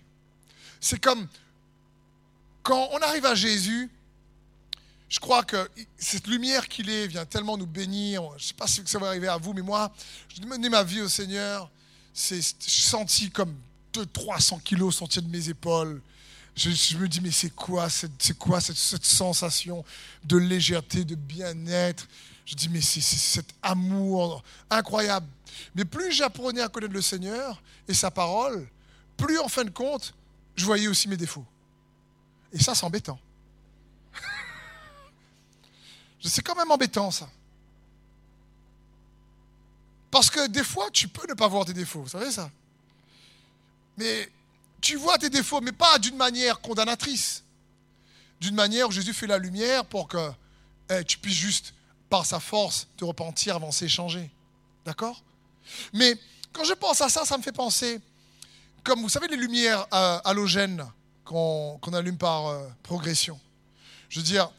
C'est 0.80 1.00
comme 1.00 1.26
quand 2.62 2.90
on 2.92 2.98
arrive 2.98 3.26
à 3.26 3.34
Jésus, 3.34 3.90
je 5.08 5.18
crois 5.18 5.42
que 5.42 5.68
cette 5.98 6.28
lumière 6.28 6.68
qu'il 6.68 6.90
est 6.90 7.08
vient 7.08 7.26
tellement 7.26 7.58
nous 7.58 7.66
bénir. 7.66 8.22
Je 8.38 8.44
ne 8.44 8.48
sais 8.48 8.54
pas 8.54 8.68
si 8.68 8.82
ça 8.86 9.00
va 9.00 9.08
arriver 9.08 9.28
à 9.28 9.36
vous, 9.36 9.52
mais 9.52 9.62
moi, 9.62 9.92
je 10.28 10.40
donné 10.40 10.68
ma 10.68 10.84
vie 10.84 11.00
au 11.00 11.08
Seigneur. 11.08 11.68
C'est 12.14 12.40
senti 12.40 13.32
comme 13.32 13.56
200-300 13.94 14.62
kilos 14.62 14.96
sortis 14.96 15.20
de 15.20 15.28
mes 15.28 15.48
épaules. 15.48 16.00
Je, 16.54 16.96
me 16.98 17.08
dis, 17.08 17.20
mais 17.20 17.30
c'est 17.30 17.54
quoi, 17.54 17.88
cette, 17.88 18.22
cette, 18.22 19.04
sensation 19.04 19.84
de 20.24 20.36
légèreté, 20.36 21.04
de 21.04 21.14
bien-être? 21.14 22.06
Je 22.44 22.54
dis, 22.54 22.68
mais 22.68 22.80
c'est 22.80 23.00
cet 23.00 23.46
amour 23.62 24.42
incroyable. 24.68 25.26
Mais 25.74 25.84
plus 25.84 26.12
j'apprenais 26.12 26.60
à 26.60 26.68
connaître 26.68 26.92
le 26.92 27.02
Seigneur 27.02 27.62
et 27.88 27.94
sa 27.94 28.10
parole, 28.10 28.68
plus 29.16 29.38
en 29.38 29.48
fin 29.48 29.64
de 29.64 29.70
compte, 29.70 30.14
je 30.56 30.64
voyais 30.64 30.88
aussi 30.88 31.08
mes 31.08 31.16
défauts. 31.16 31.46
Et 32.52 32.62
ça, 32.62 32.74
c'est 32.74 32.84
embêtant. 32.84 33.18
c'est 36.22 36.42
quand 36.42 36.54
même 36.54 36.70
embêtant, 36.70 37.10
ça. 37.10 37.30
Parce 40.10 40.28
que 40.28 40.46
des 40.48 40.64
fois, 40.64 40.90
tu 40.90 41.08
peux 41.08 41.26
ne 41.26 41.34
pas 41.34 41.48
voir 41.48 41.64
tes 41.64 41.72
défauts, 41.72 42.02
vous 42.02 42.08
savez 42.08 42.30
ça. 42.30 42.50
Mais 43.96 44.30
tu 44.82 44.96
vois 44.96 45.16
tes 45.16 45.30
défauts, 45.30 45.62
mais 45.62 45.72
pas 45.72 45.98
d'une 45.98 46.16
manière 46.16 46.60
condamnatrice. 46.60 47.44
D'une 48.40 48.56
manière 48.56 48.88
où 48.88 48.90
Jésus 48.90 49.14
fait 49.14 49.28
la 49.28 49.38
lumière 49.38 49.86
pour 49.86 50.08
que 50.08 50.30
eh, 50.90 51.04
tu 51.04 51.16
puisses 51.18 51.36
juste, 51.36 51.72
par 52.10 52.26
sa 52.26 52.40
force, 52.40 52.88
te 52.98 53.04
repentir, 53.04 53.56
avancer, 53.56 53.88
changer. 53.88 54.30
D'accord? 54.84 55.22
Mais 55.94 56.14
quand 56.52 56.64
je 56.64 56.74
pense 56.74 57.00
à 57.00 57.08
ça, 57.08 57.24
ça 57.24 57.38
me 57.38 57.42
fait 57.42 57.52
penser, 57.52 58.00
comme 58.82 59.00
vous 59.00 59.08
savez, 59.08 59.28
les 59.28 59.36
lumières 59.36 59.86
euh, 59.94 60.18
halogènes 60.24 60.84
qu'on 61.24 61.78
allume 61.94 62.18
par 62.18 62.48
euh, 62.48 62.68
progression. 62.82 63.40
Je 64.08 64.18
veux 64.18 64.26
dire, 64.26 64.50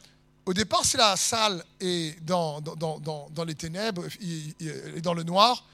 au 0.46 0.54
départ, 0.54 0.84
si 0.84 0.96
la 0.96 1.16
salle 1.16 1.62
est 1.78 2.18
dans, 2.24 2.60
les 3.46 3.54
ténèbres 3.54 4.04
et 4.20 5.00
dans 5.00 5.14
le 5.14 5.22
noir, 5.22 5.64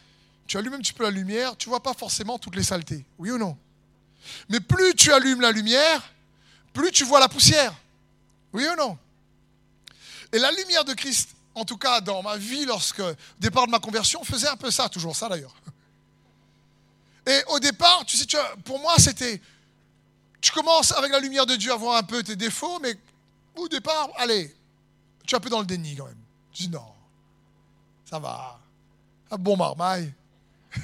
tu 0.46 0.58
allumes 0.58 0.74
un 0.74 0.78
petit 0.78 0.92
peu 0.92 1.04
la 1.04 1.10
lumière, 1.10 1.56
tu 1.56 1.68
vois 1.68 1.82
pas 1.82 1.94
forcément 1.94 2.38
toutes 2.38 2.56
les 2.56 2.64
saletés. 2.64 3.06
Oui 3.18 3.30
ou 3.30 3.38
non? 3.38 3.56
Mais 4.48 4.60
plus 4.60 4.94
tu 4.94 5.12
allumes 5.12 5.40
la 5.40 5.52
lumière, 5.52 6.02
plus 6.72 6.90
tu 6.90 7.04
vois 7.04 7.20
la 7.20 7.28
poussière. 7.28 7.74
Oui 8.52 8.66
ou 8.66 8.76
non? 8.76 8.98
Et 10.32 10.38
la 10.38 10.50
lumière 10.52 10.84
de 10.84 10.94
Christ 10.94 11.30
en 11.54 11.64
tout 11.64 11.76
cas 11.76 12.00
dans 12.00 12.22
ma 12.22 12.36
vie, 12.36 12.64
lorsque, 12.64 13.00
au 13.00 13.14
départ 13.38 13.66
de 13.66 13.70
ma 13.70 13.78
conversion, 13.78 14.22
faisait 14.24 14.48
un 14.48 14.56
peu 14.56 14.70
ça, 14.70 14.88
toujours 14.88 15.16
ça 15.16 15.28
d'ailleurs. 15.28 15.54
Et 17.26 17.42
au 17.48 17.58
départ, 17.58 18.04
tu 18.06 18.16
sais, 18.16 18.26
pour 18.64 18.80
moi, 18.80 18.94
c'était, 18.98 19.40
tu 20.40 20.52
commences 20.52 20.92
avec 20.92 21.12
la 21.12 21.20
lumière 21.20 21.46
de 21.46 21.56
Dieu 21.56 21.72
à 21.72 21.76
voir 21.76 21.96
un 21.96 22.02
peu 22.02 22.22
tes 22.22 22.36
défauts, 22.36 22.78
mais 22.80 22.96
au 23.56 23.68
départ, 23.68 24.10
allez, 24.16 24.54
tu 25.26 25.34
es 25.34 25.36
un 25.36 25.40
peu 25.40 25.50
dans 25.50 25.60
le 25.60 25.66
déni 25.66 25.96
quand 25.96 26.06
même. 26.06 26.22
Tu 26.52 26.64
dis 26.64 26.68
non, 26.70 26.92
ça 28.08 28.18
va, 28.18 28.58
un 29.30 29.36
bon 29.36 29.56
marmaille. 29.56 30.12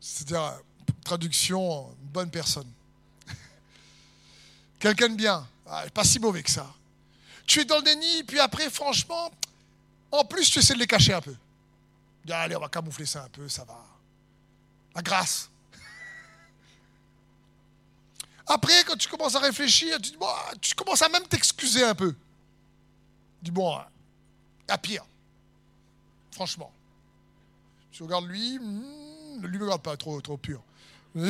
C'est-à-dire, 0.00 0.60
traduction, 1.08 1.94
bonne 2.12 2.30
personne. 2.30 2.70
Quelqu'un 4.78 5.08
de 5.08 5.16
bien, 5.16 5.46
ah, 5.66 5.84
pas 5.92 6.04
si 6.04 6.18
mauvais 6.18 6.42
que 6.42 6.50
ça 6.50 6.66
tu 7.48 7.60
es 7.60 7.64
dans 7.64 7.78
le 7.78 7.82
déni, 7.82 8.22
puis 8.24 8.38
après, 8.38 8.70
franchement, 8.70 9.32
en 10.12 10.24
plus, 10.24 10.50
tu 10.50 10.58
essaies 10.58 10.74
de 10.74 10.78
les 10.78 10.86
cacher 10.86 11.14
un 11.14 11.22
peu. 11.22 11.34
allez, 12.30 12.54
on 12.54 12.60
va 12.60 12.68
camoufler 12.68 13.06
ça 13.06 13.24
un 13.24 13.28
peu, 13.30 13.48
ça 13.48 13.64
va. 13.64 13.82
La 14.94 15.00
grâce. 15.00 15.50
Après, 18.46 18.84
quand 18.84 18.96
tu 18.96 19.08
commences 19.08 19.34
à 19.34 19.40
réfléchir, 19.40 19.98
tu, 20.00 20.12
tu 20.60 20.74
commences 20.74 21.00
à 21.00 21.08
même 21.08 21.26
t'excuser 21.26 21.84
un 21.84 21.94
peu. 21.94 22.14
Dis, 23.42 23.50
bon, 23.50 23.80
à 24.68 24.78
pire. 24.78 25.06
Franchement. 26.32 26.70
Tu 27.92 28.02
regardes 28.02 28.26
lui, 28.26 28.58
hmm, 28.58 29.46
lui 29.46 29.58
ne 29.58 29.64
regarde 29.64 29.82
pas 29.82 29.96
trop, 29.96 30.20
trop 30.20 30.36
pur. 30.36 30.62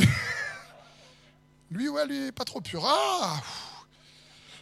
lui, 1.70 1.89
ouais, 1.89 2.07
lui, 2.07 2.33
pas 2.33 2.45
trop 2.45 2.61
pur. 2.61 2.85
Ah, 2.85 3.41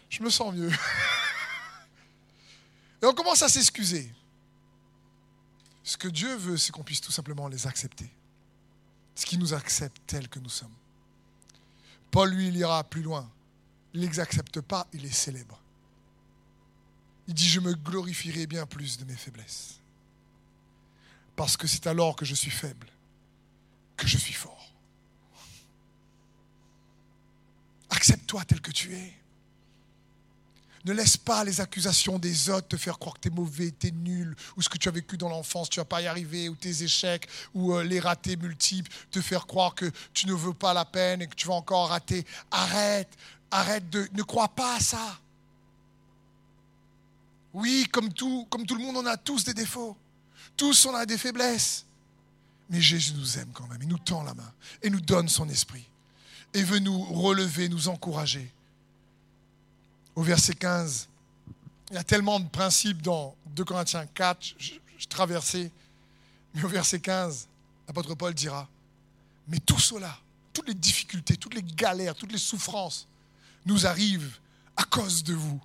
je 0.09 0.23
me 0.23 0.31
sens 0.31 0.55
mieux. 0.55 0.71
Et 3.03 3.07
on 3.07 3.14
commence 3.14 3.43
à 3.43 3.49
s'excuser. 3.49 4.12
Ce 5.83 5.97
que 5.97 6.09
Dieu 6.09 6.35
veut, 6.37 6.57
c'est 6.57 6.73
qu'on 6.73 6.83
puisse 6.83 7.01
tout 7.01 7.12
simplement 7.12 7.49
les 7.49 7.67
accepter. 7.67 8.11
Ce 9.14 9.25
qui 9.25 9.39
nous 9.39 9.55
accepte 9.55 9.99
tels 10.07 10.29
que 10.29 10.39
nous 10.39 10.49
sommes. 10.49 10.75
Paul, 12.11 12.31
lui, 12.31 12.49
il 12.49 12.57
ira 12.57 12.83
plus 12.85 13.03
loin. 13.03 13.31
Il 13.95 14.01
ne 14.01 14.07
les 14.07 14.21
accepte 14.21 14.61
pas, 14.61 14.87
il 14.93 15.03
les 15.03 15.11
célèbre. 15.11 15.61
Il 17.29 17.35
dit, 17.35 17.49
je 17.49 17.61
me 17.61 17.75
glorifierai 17.75 18.47
bien 18.47 18.67
plus 18.67 18.99
de 18.99 19.05
mes 19.05 19.17
faiblesses. 19.17 19.81
Parce 21.35 21.57
que 21.57 21.67
c'est 21.67 21.87
alors 21.87 22.17
que 22.17 22.25
je 22.25 22.35
suis 22.35 22.51
faible 22.51 22.89
que 23.97 24.07
je 24.07 24.19
suis 24.19 24.35
fort. 24.35 24.66
Accepte-toi 27.91 28.45
tel 28.45 28.61
que 28.61 28.70
tu 28.70 28.95
es. 28.95 29.12
Ne 30.87 30.93
laisse 30.93 31.16
pas 31.16 31.43
les 31.43 31.61
accusations 31.61 32.16
des 32.16 32.49
autres 32.49 32.68
te 32.68 32.76
faire 32.76 32.97
croire 33.01 33.16
que 33.16 33.22
tu 33.22 33.28
es 33.28 33.30
mauvais, 33.32 33.74
tu 33.76 33.89
es 33.89 33.91
nul, 33.91 34.37
ou 34.57 34.62
ce 34.62 34.68
que 34.68 34.78
tu 34.78 34.89
as 34.89 34.93
vécu 34.93 35.16
dans 35.16 35.28
l'enfance, 35.28 35.68
tu 35.68 35.80
vas 35.80 35.84
pas 35.84 36.01
y 36.01 36.07
arriver, 36.07 36.49
ou 36.49 36.55
tes 36.55 36.84
échecs, 36.84 37.28
ou 37.55 37.74
euh, 37.74 37.82
les 37.82 37.99
ratés 37.99 38.37
multiples, 38.37 38.91
te 39.11 39.20
faire 39.20 39.49
croire 39.49 39.74
que 39.74 39.91
tu 40.14 40.28
ne 40.28 40.32
veux 40.32 40.55
pas 40.55 40.72
la 40.72 40.84
peine 40.84 41.22
et 41.22 41.26
que 41.26 41.34
tu 41.34 41.49
vas 41.49 41.55
encore 41.55 41.89
rater. 41.89 42.24
Arrête, 42.53 43.09
arrête 43.51 43.91
de... 43.91 44.09
Ne 44.12 44.22
crois 44.22 44.49
pas 44.49 44.76
à 44.76 44.80
ça. 44.80 45.18
Oui, 47.53 47.89
comme 47.91 48.12
tout, 48.12 48.47
comme 48.49 48.64
tout 48.64 48.76
le 48.76 48.82
monde, 48.82 48.97
on 48.99 49.07
a 49.07 49.16
tous 49.16 49.43
des 49.43 49.55
défauts. 49.55 49.97
Tous, 50.57 50.87
on 50.87 50.95
a 50.95 51.05
des 51.05 51.18
faiblesses. 51.18 51.84
Mais 52.70 52.80
Jésus 52.80 53.14
nous 53.14 53.39
aime 53.39 53.51
quand 53.53 53.66
même. 53.66 53.82
Il 53.82 53.89
nous 53.89 53.99
tend 53.99 54.22
la 54.22 54.34
main 54.34 54.53
et 54.82 54.91
nous 54.91 55.01
donne 55.01 55.28
son 55.28 55.49
esprit. 55.49 55.89
Et 56.57 56.62
veut 56.62 56.78
nous 56.78 57.02
relever, 57.02 57.68
nous 57.68 57.88
encourager 57.88 58.50
au 60.14 60.22
verset 60.22 60.54
15. 60.54 61.07
Il 61.90 61.96
y 61.96 61.98
a 61.98 62.02
tellement 62.02 62.40
de 62.40 62.48
principes 62.48 63.02
dans 63.02 63.36
2 63.54 63.62
Corinthiens 63.62 64.07
4, 64.07 64.54
je, 64.57 65.07
traversais, 65.07 65.70
mais 66.54 66.64
au 66.64 66.68
verset 66.68 66.98
15, 66.98 67.46
l'apôtre 67.86 68.14
Paul 68.14 68.32
dira, 68.32 68.66
mais 69.48 69.59
tout 69.59 69.78
cela, 69.78 70.18
toutes 70.54 70.68
les 70.68 70.74
difficultés, 70.74 71.36
toutes 71.36 71.52
les 71.52 71.62
galères, 71.62 72.14
toutes 72.14 72.32
les 72.32 72.38
souffrances 72.38 73.07
nous 73.66 73.86
arrivent 73.86 74.38
à 74.78 74.84
cause 74.84 75.22
de 75.24 75.34
vous, 75.34 75.61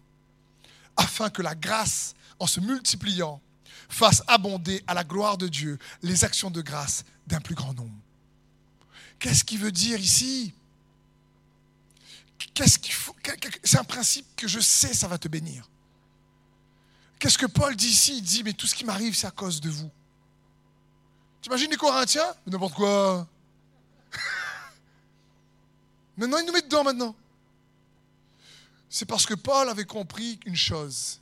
afin 0.97 1.29
que 1.29 1.41
la 1.41 1.55
grâce, 1.55 2.15
en 2.37 2.47
se 2.47 2.59
multipliant, 2.59 3.39
fasse 3.87 4.23
abonder 4.27 4.83
à 4.87 4.93
la 4.93 5.05
gloire 5.05 5.37
de 5.37 5.47
Dieu 5.47 5.79
les 6.01 6.25
actions 6.25 6.51
de 6.51 6.61
grâce 6.61 7.05
d'un 7.27 7.39
plus 7.39 7.55
grand 7.55 7.73
nombre. 7.73 7.95
Qu'est-ce 9.19 9.45
qu'il 9.45 9.59
veut 9.59 9.71
dire 9.71 9.97
ici? 9.97 10.53
Qu'est-ce 12.53 12.79
qu'il 12.79 12.93
faut 12.93 13.15
C'est 13.63 13.77
un 13.77 13.83
principe 13.83 14.25
que 14.35 14.47
je 14.47 14.59
sais, 14.59 14.93
ça 14.93 15.07
va 15.07 15.17
te 15.17 15.27
bénir. 15.27 15.69
Qu'est-ce 17.19 17.37
que 17.37 17.45
Paul 17.45 17.75
dit 17.75 17.87
ici? 17.87 18.17
Il 18.17 18.23
dit, 18.23 18.43
mais 18.43 18.53
tout 18.53 18.65
ce 18.67 18.73
qui 18.73 18.83
m'arrive, 18.83 19.15
c'est 19.15 19.27
à 19.27 19.31
cause 19.31 19.61
de 19.61 19.69
vous. 19.69 19.89
Tu 21.41 21.49
imagines 21.49 21.69
les 21.69 21.77
Corinthiens? 21.77 22.33
N'importe 22.47 22.73
quoi. 22.73 23.27
maintenant, 26.17 26.37
il 26.39 26.45
nous 26.45 26.53
met 26.53 26.61
dedans 26.61 26.83
maintenant. 26.83 27.15
C'est 28.89 29.05
parce 29.05 29.25
que 29.25 29.35
Paul 29.35 29.69
avait 29.69 29.85
compris 29.85 30.39
une 30.45 30.55
chose. 30.55 31.21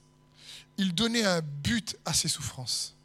Il 0.77 0.95
donnait 0.95 1.25
un 1.25 1.41
but 1.41 1.97
à 2.05 2.13
ses 2.13 2.29
souffrances. 2.29 2.95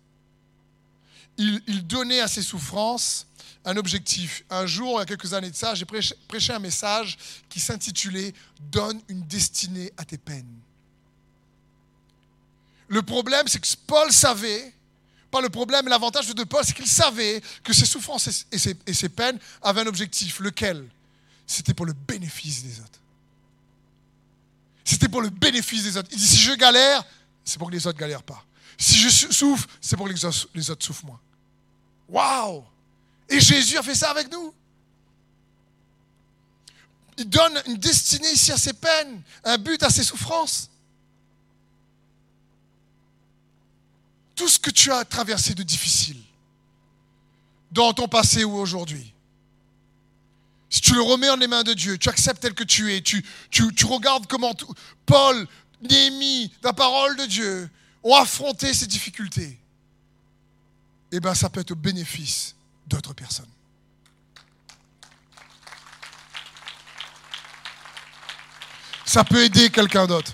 Il 1.37 1.87
donnait 1.87 2.21
à 2.21 2.29
ses 2.29 2.43
souffrances 2.43 3.27
un 3.65 3.77
objectif. 3.77 4.45
Un 4.51 4.67
jour, 4.67 4.97
il 4.97 4.99
y 5.01 5.03
a 5.03 5.07
quelques 5.07 5.33
années 5.33 5.51
de 5.51 5.57
ça, 5.57 5.75
j'ai 5.75 5.85
prêché, 5.85 6.53
un 6.53 6.59
message 6.59 7.17
qui 7.49 7.61
s'intitulait 7.61 8.35
Donne 8.71 9.01
une 9.09 9.23
destinée 9.23 9.93
à 9.97 10.05
tes 10.05 10.19
peines. 10.19 10.59
Le 12.89 13.03
problème, 13.03 13.49
c'est 13.49 13.61
que 13.61 13.69
Paul 13.87 14.13
savait, 14.13 14.73
pas 15.31 15.41
le 15.41 15.49
problème, 15.49 15.89
l'avantage 15.89 16.27
de 16.33 16.45
Paul, 16.45 16.63
c'est 16.65 16.75
qu'il 16.75 16.87
savait 16.87 17.43
que 17.63 17.73
ses 17.73 17.87
souffrances 17.87 18.47
et 18.53 18.59
ses, 18.59 19.09
peines 19.09 19.39
avaient 19.63 19.81
un 19.81 19.87
objectif. 19.87 20.41
Lequel? 20.41 20.89
C'était 21.47 21.75
pour 21.75 21.87
le 21.87 21.93
bénéfice 21.93 22.63
des 22.63 22.81
autres. 22.81 23.01
C'était 24.85 25.09
pour 25.09 25.23
le 25.23 25.31
bénéfice 25.31 25.83
des 25.83 25.97
autres. 25.97 26.09
Il 26.13 26.19
dit 26.19 26.27
si 26.27 26.39
je 26.39 26.53
galère, 26.53 27.05
c'est 27.45 27.59
pour 27.59 27.69
que 27.69 27.75
les 27.75 27.87
autres 27.87 27.99
galèrent 27.99 28.23
pas. 28.23 28.45
Si 28.77 28.97
je 28.97 29.09
souffre, 29.33 29.67
c'est 29.81 29.97
pour 29.97 30.07
que 30.09 30.13
les 30.55 30.71
autres 30.71 30.85
souffrent 30.85 31.07
moins. 31.07 31.21
Waouh 32.09 32.65
et 33.29 33.41
Jésus 33.41 33.77
a 33.79 33.83
fait 33.83 33.95
ça 33.95 34.11
avec 34.11 34.31
nous. 34.31 34.55
Il 37.17 37.29
donne 37.29 37.63
une 37.67 37.77
destinée 37.77 38.31
ici 38.33 38.53
à 38.53 38.59
ses 38.59 38.73
peines, 38.73 39.23
un 39.45 39.59
but 39.59 39.83
à 39.83 39.91
ses 39.91 40.03
souffrances. 40.03 40.71
Tout 44.35 44.49
ce 44.49 44.59
que 44.59 44.71
tu 44.71 44.91
as 44.91 45.05
traversé 45.05 45.55
de 45.55 45.63
difficile, 45.63 46.21
dans 47.71 47.93
ton 47.93 48.09
passé 48.09 48.45
ou 48.45 48.57
aujourd'hui, 48.57 49.13
si 50.69 50.81
tu 50.81 50.95
le 50.95 51.03
remets 51.03 51.31
en 51.31 51.37
les 51.37 51.47
mains 51.47 51.63
de 51.63 51.73
Dieu, 51.73 51.99
tu 51.99 52.09
acceptes 52.09 52.43
tel 52.43 52.53
que 52.53 52.65
tu 52.65 52.93
es, 52.93 53.01
tu, 53.01 53.25
tu, 53.51 53.73
tu 53.75 53.87
regardes 53.87 54.27
comment 54.27 54.53
Paul, 55.07 55.47
Néhémie, 55.83 56.53
la 56.63 56.73
parole 56.73 57.17
de 57.17 57.27
Dieu 57.27 57.71
ont 58.03 58.17
affronté 58.17 58.75
ces 58.75 58.89
difficultés, 58.89 59.59
eh 61.13 61.21
bien 61.21 61.35
ça 61.35 61.49
peut 61.49 61.61
être 61.61 61.71
au 61.71 61.77
bénéfice 61.77 62.54
d'autres 62.87 63.13
personnes. 63.13 63.49
Ça 69.05 69.23
peut 69.23 69.45
aider 69.45 69.71
quelqu'un 69.71 70.07
d'autre. 70.07 70.33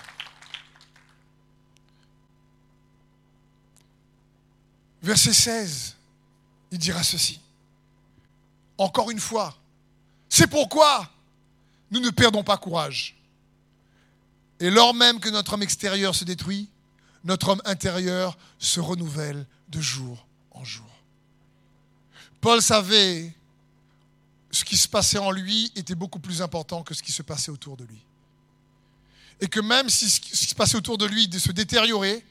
Verset 5.03 5.33
16, 5.33 5.95
il 6.71 6.77
dira 6.77 7.03
ceci. 7.03 7.39
Encore 8.77 9.11
une 9.11 9.19
fois, 9.19 9.55
c'est 10.29 10.47
pourquoi 10.47 11.09
nous 11.91 11.99
ne 11.99 12.09
perdons 12.09 12.43
pas 12.43 12.57
courage. 12.57 13.15
Et 14.59 14.69
lors 14.69 14.93
même 14.93 15.19
que 15.19 15.29
notre 15.29 15.53
homme 15.53 15.63
extérieur 15.63 16.15
se 16.15 16.23
détruit, 16.23 16.69
notre 17.23 17.49
homme 17.49 17.61
intérieur 17.65 18.37
se 18.57 18.79
renouvelle 18.79 19.45
de 19.69 19.81
jour. 19.81 20.25
Paul 22.41 22.61
savait 22.61 23.31
ce 24.51 24.65
qui 24.65 24.75
se 24.75 24.87
passait 24.87 25.19
en 25.19 25.31
lui 25.31 25.71
était 25.75 25.95
beaucoup 25.95 26.19
plus 26.19 26.41
important 26.41 26.83
que 26.83 26.93
ce 26.93 27.03
qui 27.03 27.11
se 27.11 27.21
passait 27.21 27.51
autour 27.51 27.77
de 27.77 27.85
lui. 27.85 28.03
Et 29.39 29.47
que 29.47 29.59
même 29.59 29.89
si 29.89 30.09
ce 30.09 30.19
qui 30.19 30.35
se 30.35 30.55
passait 30.55 30.75
autour 30.75 30.97
de 30.97 31.05
lui 31.05 31.29
se 31.31 31.51
détériorait, 31.51 32.23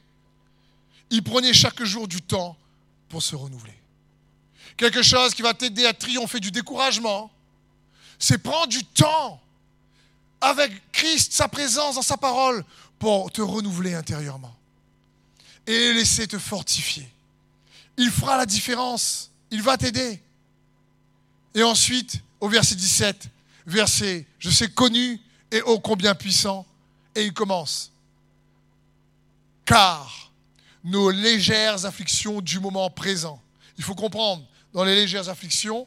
il 1.10 1.22
prenait 1.22 1.52
chaque 1.52 1.82
jour 1.82 2.06
du 2.06 2.20
temps 2.20 2.56
pour 3.08 3.22
se 3.22 3.34
renouveler. 3.34 3.76
Quelque 4.76 5.02
chose 5.02 5.34
qui 5.34 5.42
va 5.42 5.54
t'aider 5.54 5.86
à 5.86 5.92
triompher 5.92 6.40
du 6.40 6.50
découragement, 6.50 7.30
c'est 8.18 8.38
prendre 8.38 8.68
du 8.68 8.84
temps 8.84 9.40
avec 10.40 10.72
Christ, 10.92 11.32
sa 11.32 11.48
présence 11.48 11.96
dans 11.96 12.02
sa 12.02 12.16
parole, 12.16 12.64
pour 12.98 13.30
te 13.32 13.40
renouveler 13.40 13.94
intérieurement. 13.94 14.56
Et 15.66 15.92
laisser 15.92 16.26
te 16.26 16.38
fortifier. 16.38 17.08
Il 17.96 18.10
fera 18.10 18.36
la 18.36 18.46
différence 18.46 19.29
il 19.50 19.62
va 19.62 19.76
t'aider. 19.76 20.22
Et 21.54 21.62
ensuite, 21.62 22.20
au 22.40 22.48
verset 22.48 22.74
17, 22.74 23.28
verset, 23.66 24.26
je 24.38 24.50
sais, 24.50 24.68
connu 24.68 25.20
et 25.50 25.62
ô 25.62 25.80
combien 25.80 26.14
puissant, 26.14 26.66
et 27.14 27.24
il 27.24 27.32
commence. 27.32 27.92
Car 29.64 30.32
nos 30.84 31.10
légères 31.10 31.84
afflictions 31.84 32.40
du 32.40 32.60
moment 32.60 32.88
présent, 32.90 33.40
il 33.76 33.84
faut 33.84 33.94
comprendre, 33.94 34.44
dans 34.72 34.84
les 34.84 34.94
légères 34.94 35.28
afflictions, 35.28 35.86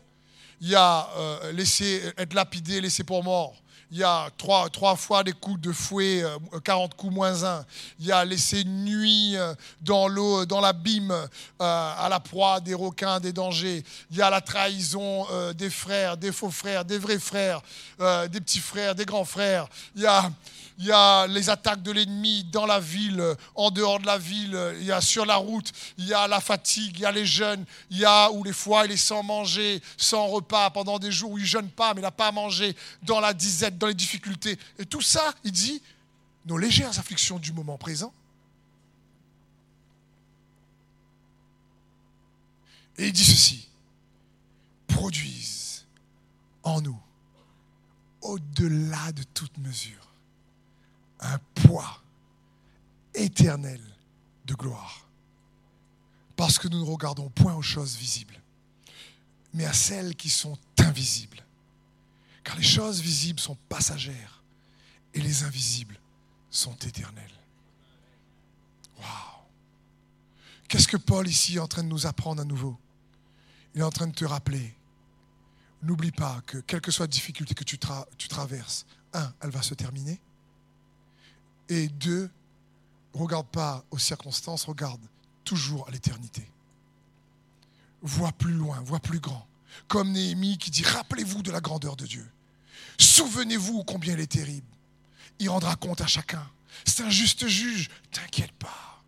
il 0.61 0.70
y 0.70 0.76
a 0.76 1.09
euh, 1.18 1.51
laisser 1.53 2.01
être 2.18 2.34
lapidé, 2.34 2.82
laisser 2.82 3.03
pour 3.03 3.24
mort, 3.24 3.62
il 3.94 4.00
y 4.00 4.04
a 4.04 4.28
trois, 4.39 4.70
trois 4.72 4.96
fois 4.96 5.24
des 5.24 5.34
coups 5.34 5.62
de 5.62 5.72
fouet, 5.72 6.24
40 6.64 6.91
euh, 6.91 6.96
coups 6.98 7.14
moins 7.14 7.44
un. 7.44 7.64
Il 8.00 8.08
y 8.08 8.12
a 8.12 8.26
laissé 8.26 8.64
nuit 8.64 9.38
euh, 9.38 9.54
dans 9.82 10.08
l'eau, 10.08 10.48
dans 10.48 10.62
l'abîme, 10.62 11.12
euh, 11.12 11.28
à 11.60 12.08
la 12.10 12.20
proie 12.20 12.60
des 12.60 12.74
requins, 12.74 13.20
des 13.20 13.32
dangers. 13.32 13.84
Il 14.10 14.18
y 14.18 14.24
a 14.24 14.32
la 14.32 14.41
trahison 14.41 15.28
des 15.56 15.70
frères, 15.70 16.18
des 16.18 16.32
faux 16.32 16.50
frères, 16.50 16.86
des 16.86 16.98
vrais 16.98 17.20
frères, 17.20 17.62
des 18.00 18.41
petits 18.41 18.60
frères, 18.60 18.96
des 18.96 19.06
grands 19.06 19.26
frères. 19.26 19.68
Il 19.96 20.02
y 20.02 20.08
a 20.08 20.32
il 20.80 20.86
y 20.86 20.91
a 20.91 21.28
les 21.28 21.50
attaques 21.50 21.84
de 21.84 21.91
l'ennemi 21.91 22.46
dans 22.46 22.66
la 22.66 22.80
ville, 22.80 23.24
en 23.56 23.70
dehors 23.70 24.00
de 24.00 24.08
la 24.08 24.18
ville, 24.18 24.58
il 24.80 24.86
y 24.86 24.91
a 24.91 25.02
sur 25.02 25.26
la 25.26 25.36
route, 25.36 25.72
il 25.98 26.08
y 26.08 26.14
a 26.14 26.28
la 26.28 26.39
fatigue, 26.39 26.98
il 26.98 27.02
y 27.02 27.06
a 27.06 27.12
les 27.12 27.26
jeunes, 27.26 27.64
il 27.91 28.00
y 28.00 28.06
a 28.06 28.32
où 28.32 28.44
les 28.44 28.54
fois 28.54 28.86
il 28.86 28.91
est 28.91 28.98
sans 28.98 29.22
manger, 29.22 29.82
sans 29.98 30.28
repas, 30.28 30.72
pendant 30.72 30.98
des 30.98 31.12
jours 31.12 31.32
où 31.32 31.38
il 31.38 31.44
ne 31.44 31.48
jeûne 31.48 31.70
pas, 31.70 31.94
mais 31.94 32.02
il 32.02 32.04
n'a 32.04 32.12
pas 32.12 32.28
à 32.28 32.32
manger, 32.32 32.76
dans 33.04 33.20
la 33.20 33.34
disette, 33.34 33.78
dans 33.84 33.90
les 33.90 33.94
difficultés. 33.94 34.58
Et 34.80 34.86
tout 34.86 35.02
ça, 35.02 35.36
il 35.44 35.52
dit, 35.52 35.82
nos 36.46 36.58
légères 36.58 36.98
afflictions 36.98 37.38
du 37.38 37.52
moment 37.52 37.78
présent. 37.78 38.14
Et 42.98 43.08
il 43.08 43.12
dit 43.12 43.26
ceci, 43.26 43.68
produisent 44.88 45.86
en 46.64 46.80
nous, 46.80 46.98
au-delà 48.22 49.12
de 49.12 49.24
toute 49.24 49.58
mesure, 49.58 50.14
un 51.20 51.40
poids 51.56 52.02
éternel 53.14 53.82
de 54.46 54.54
gloire. 54.54 55.10
Parce 56.38 56.58
que 56.58 56.70
nous 56.70 56.80
ne 56.80 56.90
regardons 56.90 57.30
point 57.30 57.54
aux 57.54 57.62
choses 57.62 57.98
visibles, 57.98 58.40
mais 59.54 59.66
à 59.66 59.74
celles 59.74 60.16
qui 60.16 60.30
sont 60.30 60.58
invisibles. 60.78 61.43
Car 62.44 62.56
les 62.58 62.64
choses 62.64 63.02
visibles 63.02 63.39
sont 63.39 63.58
passagères 63.70 64.44
et 65.14 65.22
les 65.22 65.44
invisibles 65.44 66.00
sont 66.50 66.76
éternelles. 66.78 67.39
Waouh! 69.00 69.44
Qu'est-ce 70.68 70.88
que 70.88 70.98
Paul 70.98 71.28
ici 71.28 71.56
est 71.56 71.60
en 71.60 71.68
train 71.68 71.84
de 71.84 71.88
nous 71.88 72.06
apprendre 72.06 72.41
à 72.41 72.46
nouveau? 72.46 72.78
Il 73.76 73.82
est 73.82 73.84
en 73.84 73.91
train 73.91 74.08
de 74.08 74.14
te 74.14 74.26
rappeler. 74.26 74.76
N'oublie 75.82 76.12
pas 76.12 76.41
que 76.46 76.60
quelle 76.60 76.82
que 76.82 76.91
soit 76.91 77.06
la 77.06 77.12
difficulté 77.12 77.54
que 77.54 77.64
tu, 77.64 77.78
traverses, 77.78 78.86
un, 79.14 79.34
elle 79.41 79.50
va 79.50 79.62
se 79.62 79.74
terminer. 79.74 80.20
Et 81.70 81.88
deux, 81.89 82.30
regarde 83.14 83.48
pas 83.48 83.84
aux 83.91 83.98
circonstances, 83.98 84.66
regarde 84.66 85.02
toujours 85.44 85.88
à 85.88 85.91
l'éternité. 85.91 86.50
Vois 88.02 88.32
plus 88.32 88.54
loin, 88.54 88.80
vois 88.82 89.00
plus 89.00 89.20
grand. 89.20 89.48
Comme 89.88 90.12
Néhémie 90.12 90.58
qui 90.58 90.72
dit, 90.72 90.84
rappelez-vous 90.84 91.44
de 91.44 91.52
la 91.52 91.62
grandeur 91.62 91.96
de 91.96 92.06
Dieu. 92.06 92.30
Souvenez-vous 92.98 93.84
combien 93.84 94.14
il 94.14 94.20
est 94.20 94.32
terrible. 94.32 94.68
Il 95.40 95.50
rendra 95.50 95.76
compte 95.76 96.02
à 96.02 96.08
chacun. 96.08 96.46
C'est 96.86 97.04
un 97.04 97.10
juste 97.10 97.48
juge. 97.48 97.90
T'inquiète 98.12 98.52
pas. 98.54 99.02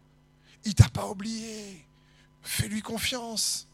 Il 0.64 0.74
t'a 0.74 0.90
pas 0.90 1.08
oublié. 1.08 1.86
Fais-lui 2.42 2.82
confiance. 2.82 3.68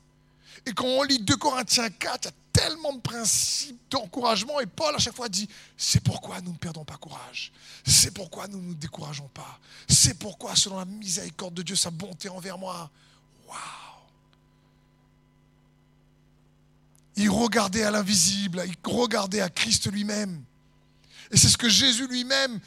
Et 0.66 0.74
quand 0.74 0.86
on 0.86 1.04
lit 1.04 1.20
2 1.20 1.36
Corinthiens 1.38 1.90
4, 1.90 2.26
il 2.26 2.26
y 2.26 2.30
a 2.30 2.32
tellement 2.52 2.94
de 2.94 3.00
principes 3.00 3.80
d'encouragement. 3.90 4.60
Et 4.60 4.66
Paul, 4.66 4.94
à 4.96 5.00
chaque 5.00 5.16
fois, 5.16 5.30
dit 5.30 5.48
C'est 5.78 6.04
pourquoi 6.04 6.42
nous 6.42 6.52
ne 6.52 6.58
perdons 6.58 6.84
pas 6.84 6.98
courage. 6.98 7.52
C'est 7.86 8.14
pourquoi 8.14 8.48
nous 8.48 8.60
ne 8.60 8.68
nous 8.68 8.76
décourageons 8.76 9.30
pas. 9.30 9.60
C'est 9.88 10.20
pourquoi, 10.20 10.56
selon 10.56 10.78
la 10.78 10.86
miséricorde 10.86 11.54
de 11.54 11.64
Dieu, 11.64 11.76
sa 11.76 11.90
bonté 11.90 12.30
envers 12.30 12.58
moi. 12.58 12.90
Waouh 13.48 13.91
Il 17.22 17.30
regardait 17.30 17.84
à 17.84 17.92
l'invisible, 17.92 18.64
il 18.66 18.76
regardait 18.84 19.42
à 19.42 19.50
Christ 19.50 19.92
lui-même. 19.92 20.44
Et 21.30 21.38
c'est 21.38 21.50
ce 21.50 21.58
que 21.58 21.70
Jésus 21.70 22.08
lui-même, 22.08 22.60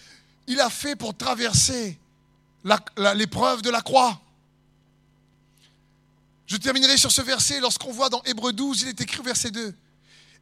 il 0.46 0.60
a 0.60 0.70
fait 0.70 0.94
pour 0.94 1.16
traverser 1.16 1.98
l'épreuve 3.16 3.62
de 3.62 3.70
la 3.70 3.82
croix. 3.82 4.20
Je 6.46 6.56
terminerai 6.56 6.96
sur 6.96 7.10
ce 7.10 7.20
verset 7.20 7.58
lorsqu'on 7.58 7.90
voit 7.90 8.08
dans 8.08 8.22
Hébreu 8.22 8.52
12, 8.52 8.82
il 8.82 8.88
est 8.88 9.00
écrit 9.00 9.22
verset 9.24 9.50
2. 9.50 9.74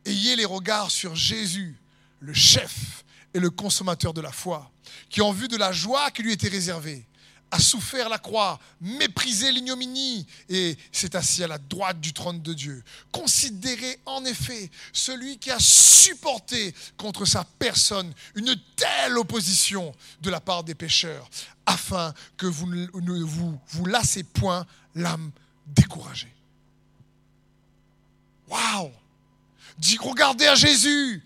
Ayez 0.05 0.37
les 0.37 0.45
regards 0.45 0.91
sur 0.91 1.15
Jésus, 1.15 1.75
le 2.21 2.35
chef 2.35 3.05
et 3.33 3.41
le 3.41 3.49
consommateur 3.49 4.13
de 4.13 4.21
la 4.21 4.33
foi, 4.33 4.71
qui 5.09 5.23
en 5.23 5.33
vue 5.33 5.49
de 5.49 5.57
la 5.57 5.73
joie 5.73 6.11
qui 6.11 6.23
lui 6.23 6.33
était 6.33 6.49
réservée, 6.49 7.07
a 7.53 7.59
souffert 7.59 8.09
la 8.09 8.19
croix, 8.19 8.59
méprisé 8.81 9.53
l'ignominie, 9.53 10.27
et 10.49 10.77
s'est 10.91 11.15
assis 11.15 11.45
à 11.45 11.47
la 11.47 11.59
droite 11.59 12.01
du 12.01 12.15
trône 12.15 12.41
de 12.41 12.55
Dieu. 12.55 12.83
Considérez 13.13 14.01
en 14.07 14.25
effet 14.25 14.71
celui 14.93 15.39
qui 15.39 15.51
a 15.51 15.59
supporté 15.61 16.75
contre 16.97 17.27
sa 17.27 17.45
personne 17.45 18.13
une 18.35 18.57
telle 18.75 19.19
opposition 19.19 19.95
de 20.23 20.31
la 20.31 20.41
part 20.41 20.65
des 20.65 20.75
pécheurs, 20.75 21.29
afin 21.67 22.15
que 22.39 22.47
vous 22.47 22.67
ne 22.67 23.23
vous, 23.23 23.85
lassez 23.85 24.25
point 24.25 24.67
l'âme 24.95 25.31
découragée. 25.67 26.35
Waouh 28.49 28.91
regardez 30.01 30.47
à 30.47 30.55
Jésus, 30.55 31.23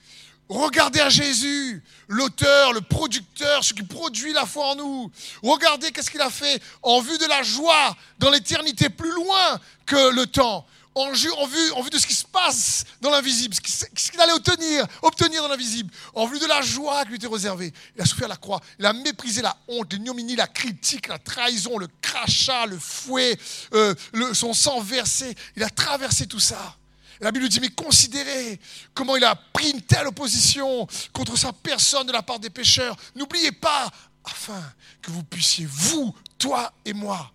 Regardez 0.49 1.01
à 1.01 1.09
Jésus, 1.09 1.83
l'auteur, 2.07 2.73
le 2.73 2.81
producteur, 2.81 3.65
ce 3.65 3.75
qui 3.75 3.83
produit 3.83 4.33
la 4.33 4.47
foi 4.47 4.67
en 4.67 4.77
nous. 4.77 5.11
Regardez 5.43 5.91
qu'est-ce 5.91 6.11
qu'il 6.11 6.21
a 6.21 6.31
fait 6.31 6.63
en 6.83 7.01
vue 7.01 7.19
de 7.19 7.27
la 7.27 7.43
joie 7.43 7.97
dans 8.21 8.31
l'éternité, 8.31 8.89
plus 8.89 9.11
loin 9.13 9.61
que 9.87 10.15
le 10.15 10.27
temps. 10.27 10.65
En 10.95 11.13
vue, 11.13 11.31
en 11.33 11.83
vue, 11.83 11.91
de 11.91 11.99
ce 11.99 12.07
qui 12.07 12.15
se 12.15 12.25
passe 12.25 12.85
dans 13.03 13.11
l'invisible, 13.11 13.55
ce 13.55 14.11
qu'il 14.11 14.19
allait 14.19 14.33
obtenir, 14.33 14.87
obtenir 15.03 15.43
dans 15.43 15.49
l'invisible, 15.49 15.93
en 16.15 16.27
vue 16.27 16.39
de 16.39 16.47
la 16.47 16.63
joie 16.63 17.03
qui 17.03 17.11
lui 17.11 17.17
était 17.17 17.27
réservée. 17.27 17.71
Il 17.97 18.01
a 18.01 18.07
souffert 18.07 18.29
la 18.29 18.37
croix, 18.37 18.63
il 18.79 18.87
a 18.87 18.95
méprisé 18.95 19.43
la 19.43 19.55
honte, 19.69 19.93
l'ignominie, 19.93 20.37
la 20.37 20.47
critique, 20.47 21.09
la 21.09 21.19
trahison, 21.19 21.77
le 21.77 21.89
crachat, 22.01 22.65
le 22.65 22.79
fouet, 22.79 23.37
euh, 23.75 23.95
son 24.33 24.55
sang 24.55 24.81
versé. 24.81 25.35
Il 25.55 25.63
a 25.65 25.69
traversé 25.69 26.27
tout 26.27 26.41
ça. 26.41 26.77
La 27.21 27.33
Bible 27.33 27.49
dit, 27.49 27.61
mais 27.61 27.71
considérez 27.71 28.61
comment 28.93 29.17
il 29.17 29.25
a 29.25 29.35
pris 29.35 29.71
une 29.71 29.83
telle 29.83 30.07
opposition 30.07 30.87
contre 31.13 31.37
sa 31.37 31.53
personne 31.53 32.07
de 32.07 32.13
la 32.13 32.23
part 32.23 32.39
des 32.39 32.51
pécheurs. 32.51 32.97
N'oubliez 33.15 33.53
pas, 33.53 33.91
afin 34.25 34.63
que 35.01 35.11
vous 35.11 35.23
puissiez, 35.23 35.67
vous, 35.67 36.15
toi 36.39 36.73
et 36.85 36.93
moi, 36.93 37.33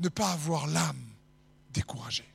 ne 0.00 0.08
pas 0.08 0.30
avoir 0.32 0.66
l'âme 0.66 0.96
découragée. 1.72 2.28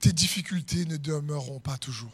Tes 0.00 0.12
difficultés 0.12 0.84
ne 0.86 0.96
demeureront 0.96 1.60
pas 1.60 1.78
toujours 1.78 2.10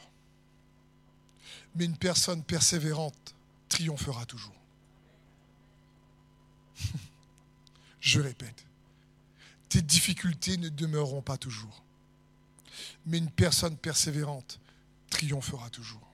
mais 1.79 1.85
une 1.85 1.97
personne 1.97 2.43
persévérante 2.43 3.37
triomphera 3.68 4.26
toujours. 4.26 4.57
Je 8.01 8.20
répète, 8.20 8.66
tes 9.68 9.81
difficultés 9.81 10.57
ne 10.57 10.68
demeureront 10.68 11.22
pas 11.22 11.37
toujours, 11.37 11.85
mais 13.07 13.18
une 13.18 13.31
personne 13.31 13.76
persévérante 13.76 14.59
triomphera 15.09 15.70
toujours. 15.70 16.07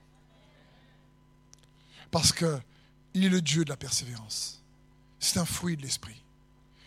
Parce 2.11 2.31
qu'il 2.31 3.25
est 3.25 3.29
le 3.29 3.41
Dieu 3.41 3.65
de 3.65 3.69
la 3.69 3.77
persévérance. 3.77 4.61
C'est 5.19 5.39
un 5.39 5.45
fruit 5.45 5.77
de 5.77 5.81
l'esprit. 5.81 6.21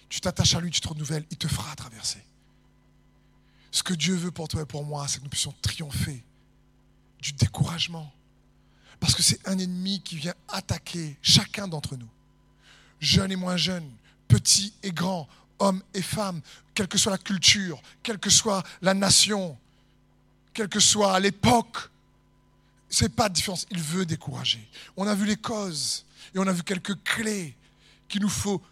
Tu 0.08 0.20
t'attaches 0.20 0.54
à 0.54 0.60
lui, 0.60 0.70
tu 0.70 0.80
te 0.80 0.88
renouvelles, 0.88 1.26
il 1.30 1.36
te 1.36 1.48
fera 1.48 1.74
traverser. 1.74 2.24
Ce 3.72 3.82
que 3.82 3.94
Dieu 3.94 4.14
veut 4.14 4.30
pour 4.30 4.46
toi 4.46 4.62
et 4.62 4.66
pour 4.66 4.84
moi, 4.84 5.08
c'est 5.08 5.18
que 5.18 5.24
nous 5.24 5.30
puissions 5.30 5.54
triompher 5.60 6.24
du 7.20 7.32
découragement, 7.32 8.12
parce 9.00 9.14
que 9.14 9.22
c'est 9.22 9.46
un 9.46 9.58
ennemi 9.58 10.00
qui 10.02 10.16
vient 10.16 10.34
attaquer 10.48 11.16
chacun 11.22 11.68
d'entre 11.68 11.96
nous, 11.96 12.08
jeunes 13.00 13.32
et 13.32 13.36
moins 13.36 13.56
jeunes, 13.56 13.88
petits 14.26 14.72
et 14.82 14.90
grands, 14.90 15.28
hommes 15.58 15.82
et 15.94 16.02
femmes, 16.02 16.40
quelle 16.74 16.88
que 16.88 16.98
soit 16.98 17.12
la 17.12 17.18
culture, 17.18 17.80
quelle 18.02 18.18
que 18.18 18.30
soit 18.30 18.62
la 18.82 18.94
nation, 18.94 19.56
quelle 20.54 20.68
que 20.68 20.80
soit 20.80 21.18
l'époque. 21.20 21.90
Ce 22.90 23.04
n'est 23.04 23.10
pas 23.10 23.28
de 23.28 23.34
différence. 23.34 23.66
Il 23.70 23.82
veut 23.82 24.06
décourager. 24.06 24.66
On 24.96 25.06
a 25.06 25.14
vu 25.14 25.26
les 25.26 25.36
causes 25.36 26.04
et 26.34 26.38
on 26.38 26.46
a 26.46 26.52
vu 26.52 26.62
quelques 26.62 27.02
clés 27.02 27.54
qu'il 28.08 28.22
nous 28.22 28.28
faut 28.28 28.62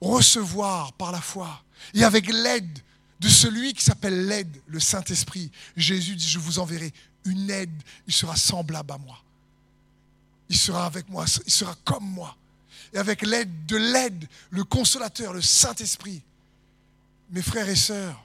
recevoir 0.00 0.92
par 0.92 1.10
la 1.12 1.20
foi. 1.20 1.62
Et 1.94 2.04
avec 2.04 2.30
l'aide 2.32 2.78
de 3.18 3.28
celui 3.28 3.72
qui 3.72 3.82
s'appelle 3.82 4.26
l'aide, 4.26 4.54
le 4.66 4.78
Saint-Esprit, 4.78 5.50
Jésus 5.76 6.14
dit, 6.14 6.28
je 6.28 6.38
vous 6.38 6.58
enverrai 6.58 6.92
une 7.24 7.50
aide, 7.50 7.82
il 8.06 8.12
sera 8.12 8.36
semblable 8.36 8.92
à 8.92 8.98
moi 8.98 9.20
il 10.48 10.56
sera 10.56 10.86
avec 10.86 11.08
moi, 11.08 11.24
il 11.44 11.52
sera 11.52 11.74
comme 11.84 12.04
moi. 12.04 12.36
Et 12.92 12.98
avec 12.98 13.22
l'aide 13.22 13.66
de 13.66 13.76
l'aide, 13.76 14.28
le 14.50 14.64
consolateur, 14.64 15.32
le 15.32 15.42
Saint-Esprit, 15.42 16.22
mes 17.30 17.42
frères 17.42 17.68
et 17.68 17.76
sœurs, 17.76 18.24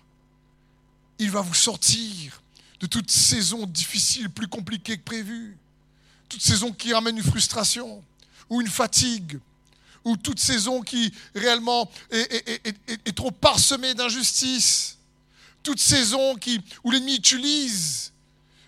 il 1.20 1.32
va 1.32 1.42
vous 1.42 1.54
sortir 1.54 2.42
de 2.80 2.88
toute 2.88 3.12
saison 3.12 3.66
difficile, 3.66 4.30
plus 4.30 4.48
compliquée 4.48 4.98
que 4.98 5.04
prévu, 5.04 5.58
toute 6.30 6.42
saison 6.42 6.72
qui 6.72 6.94
ramène 6.94 7.18
une 7.18 7.24
frustration 7.24 8.04
ou 8.50 8.62
une 8.62 8.68
fatigue, 8.68 9.40
ou 10.04 10.18
toute 10.18 10.40
saison 10.40 10.82
qui 10.82 11.14
réellement 11.36 11.90
est, 12.10 13.16
trop 13.16 13.32
parsemée 13.32 13.94
d'injustice, 13.94 14.98
toute 15.62 15.80
saison 15.80 16.36
qui, 16.36 16.60
où 16.84 16.92
l'ennemi 16.92 17.16
utilise 17.16 18.12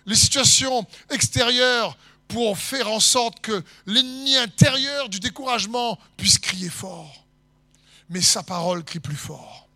les 0.06 0.14
situations 0.14 0.86
extérieures 1.10 1.96
pour 2.28 2.58
faire 2.58 2.90
en 2.90 3.00
sorte 3.00 3.40
que 3.40 3.62
l'ennemi 3.86 4.36
intérieur 4.36 5.08
du 5.08 5.20
découragement 5.20 5.98
puisse 6.16 6.38
crier 6.38 6.68
fort. 6.68 7.24
Mais 8.08 8.20
sa 8.20 8.42
parole 8.42 8.84
crie 8.84 9.00
plus 9.00 9.16
fort. 9.16 9.68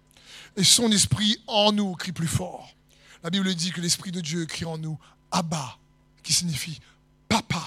Et 0.57 0.64
son 0.64 0.90
esprit 0.90 1.40
en 1.46 1.72
nous 1.72 1.94
crie 1.94 2.12
plus 2.12 2.28
fort. 2.28 2.74
La 3.22 3.30
Bible 3.30 3.55
dit 3.55 3.72
que 3.72 3.80
l'Esprit 3.80 4.12
de 4.12 4.20
Dieu 4.20 4.46
crie 4.46 4.64
en 4.64 4.78
nous 4.78 4.99
Abba, 5.30 5.76
qui 6.22 6.32
signifie 6.32 6.80
Papa. 7.28 7.64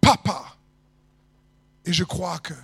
Papa. 0.00 0.56
Et 1.84 1.92
je 1.92 2.04
crois 2.04 2.38
que 2.38 2.54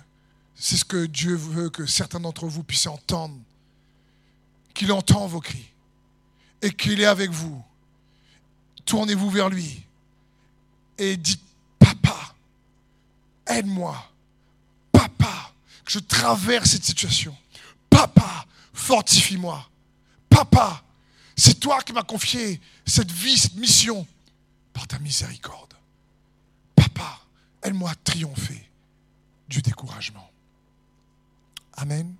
c'est 0.55 0.77
ce 0.77 0.85
que 0.85 1.05
Dieu 1.05 1.35
veut 1.35 1.69
que 1.69 1.85
certains 1.85 2.19
d'entre 2.19 2.47
vous 2.47 2.63
puissent 2.63 2.87
entendre. 2.87 3.37
Qu'il 4.73 4.91
entend 4.91 5.27
vos 5.27 5.41
cris 5.41 5.69
et 6.61 6.71
qu'il 6.71 7.01
est 7.01 7.05
avec 7.05 7.31
vous. 7.31 7.63
Tournez-vous 8.85 9.29
vers 9.29 9.49
lui 9.49 9.83
et 10.99 11.17
dites, 11.17 11.41
papa, 11.79 12.35
aide-moi. 13.47 13.95
Papa, 14.91 15.51
que 15.85 15.91
je 15.91 15.99
traverse 15.99 16.71
cette 16.71 16.83
situation. 16.83 17.35
Papa, 17.89 18.45
fortifie-moi. 18.73 19.67
Papa, 20.29 20.83
C'est 21.35 21.57
toi 21.57 21.81
qui 21.81 21.93
m'as 21.93 22.03
confié 22.03 22.59
cette 22.85 23.11
vie, 23.11 23.37
cette 23.37 23.55
mission, 23.55 24.05
par 24.73 24.85
ta 24.87 24.99
miséricorde. 24.99 25.73
Papa, 26.75 27.17
aide-moi 27.63 27.91
à 27.91 27.95
triompher 27.95 28.69
du 29.47 29.61
découragement. 29.61 30.29
Amen. 31.77 32.13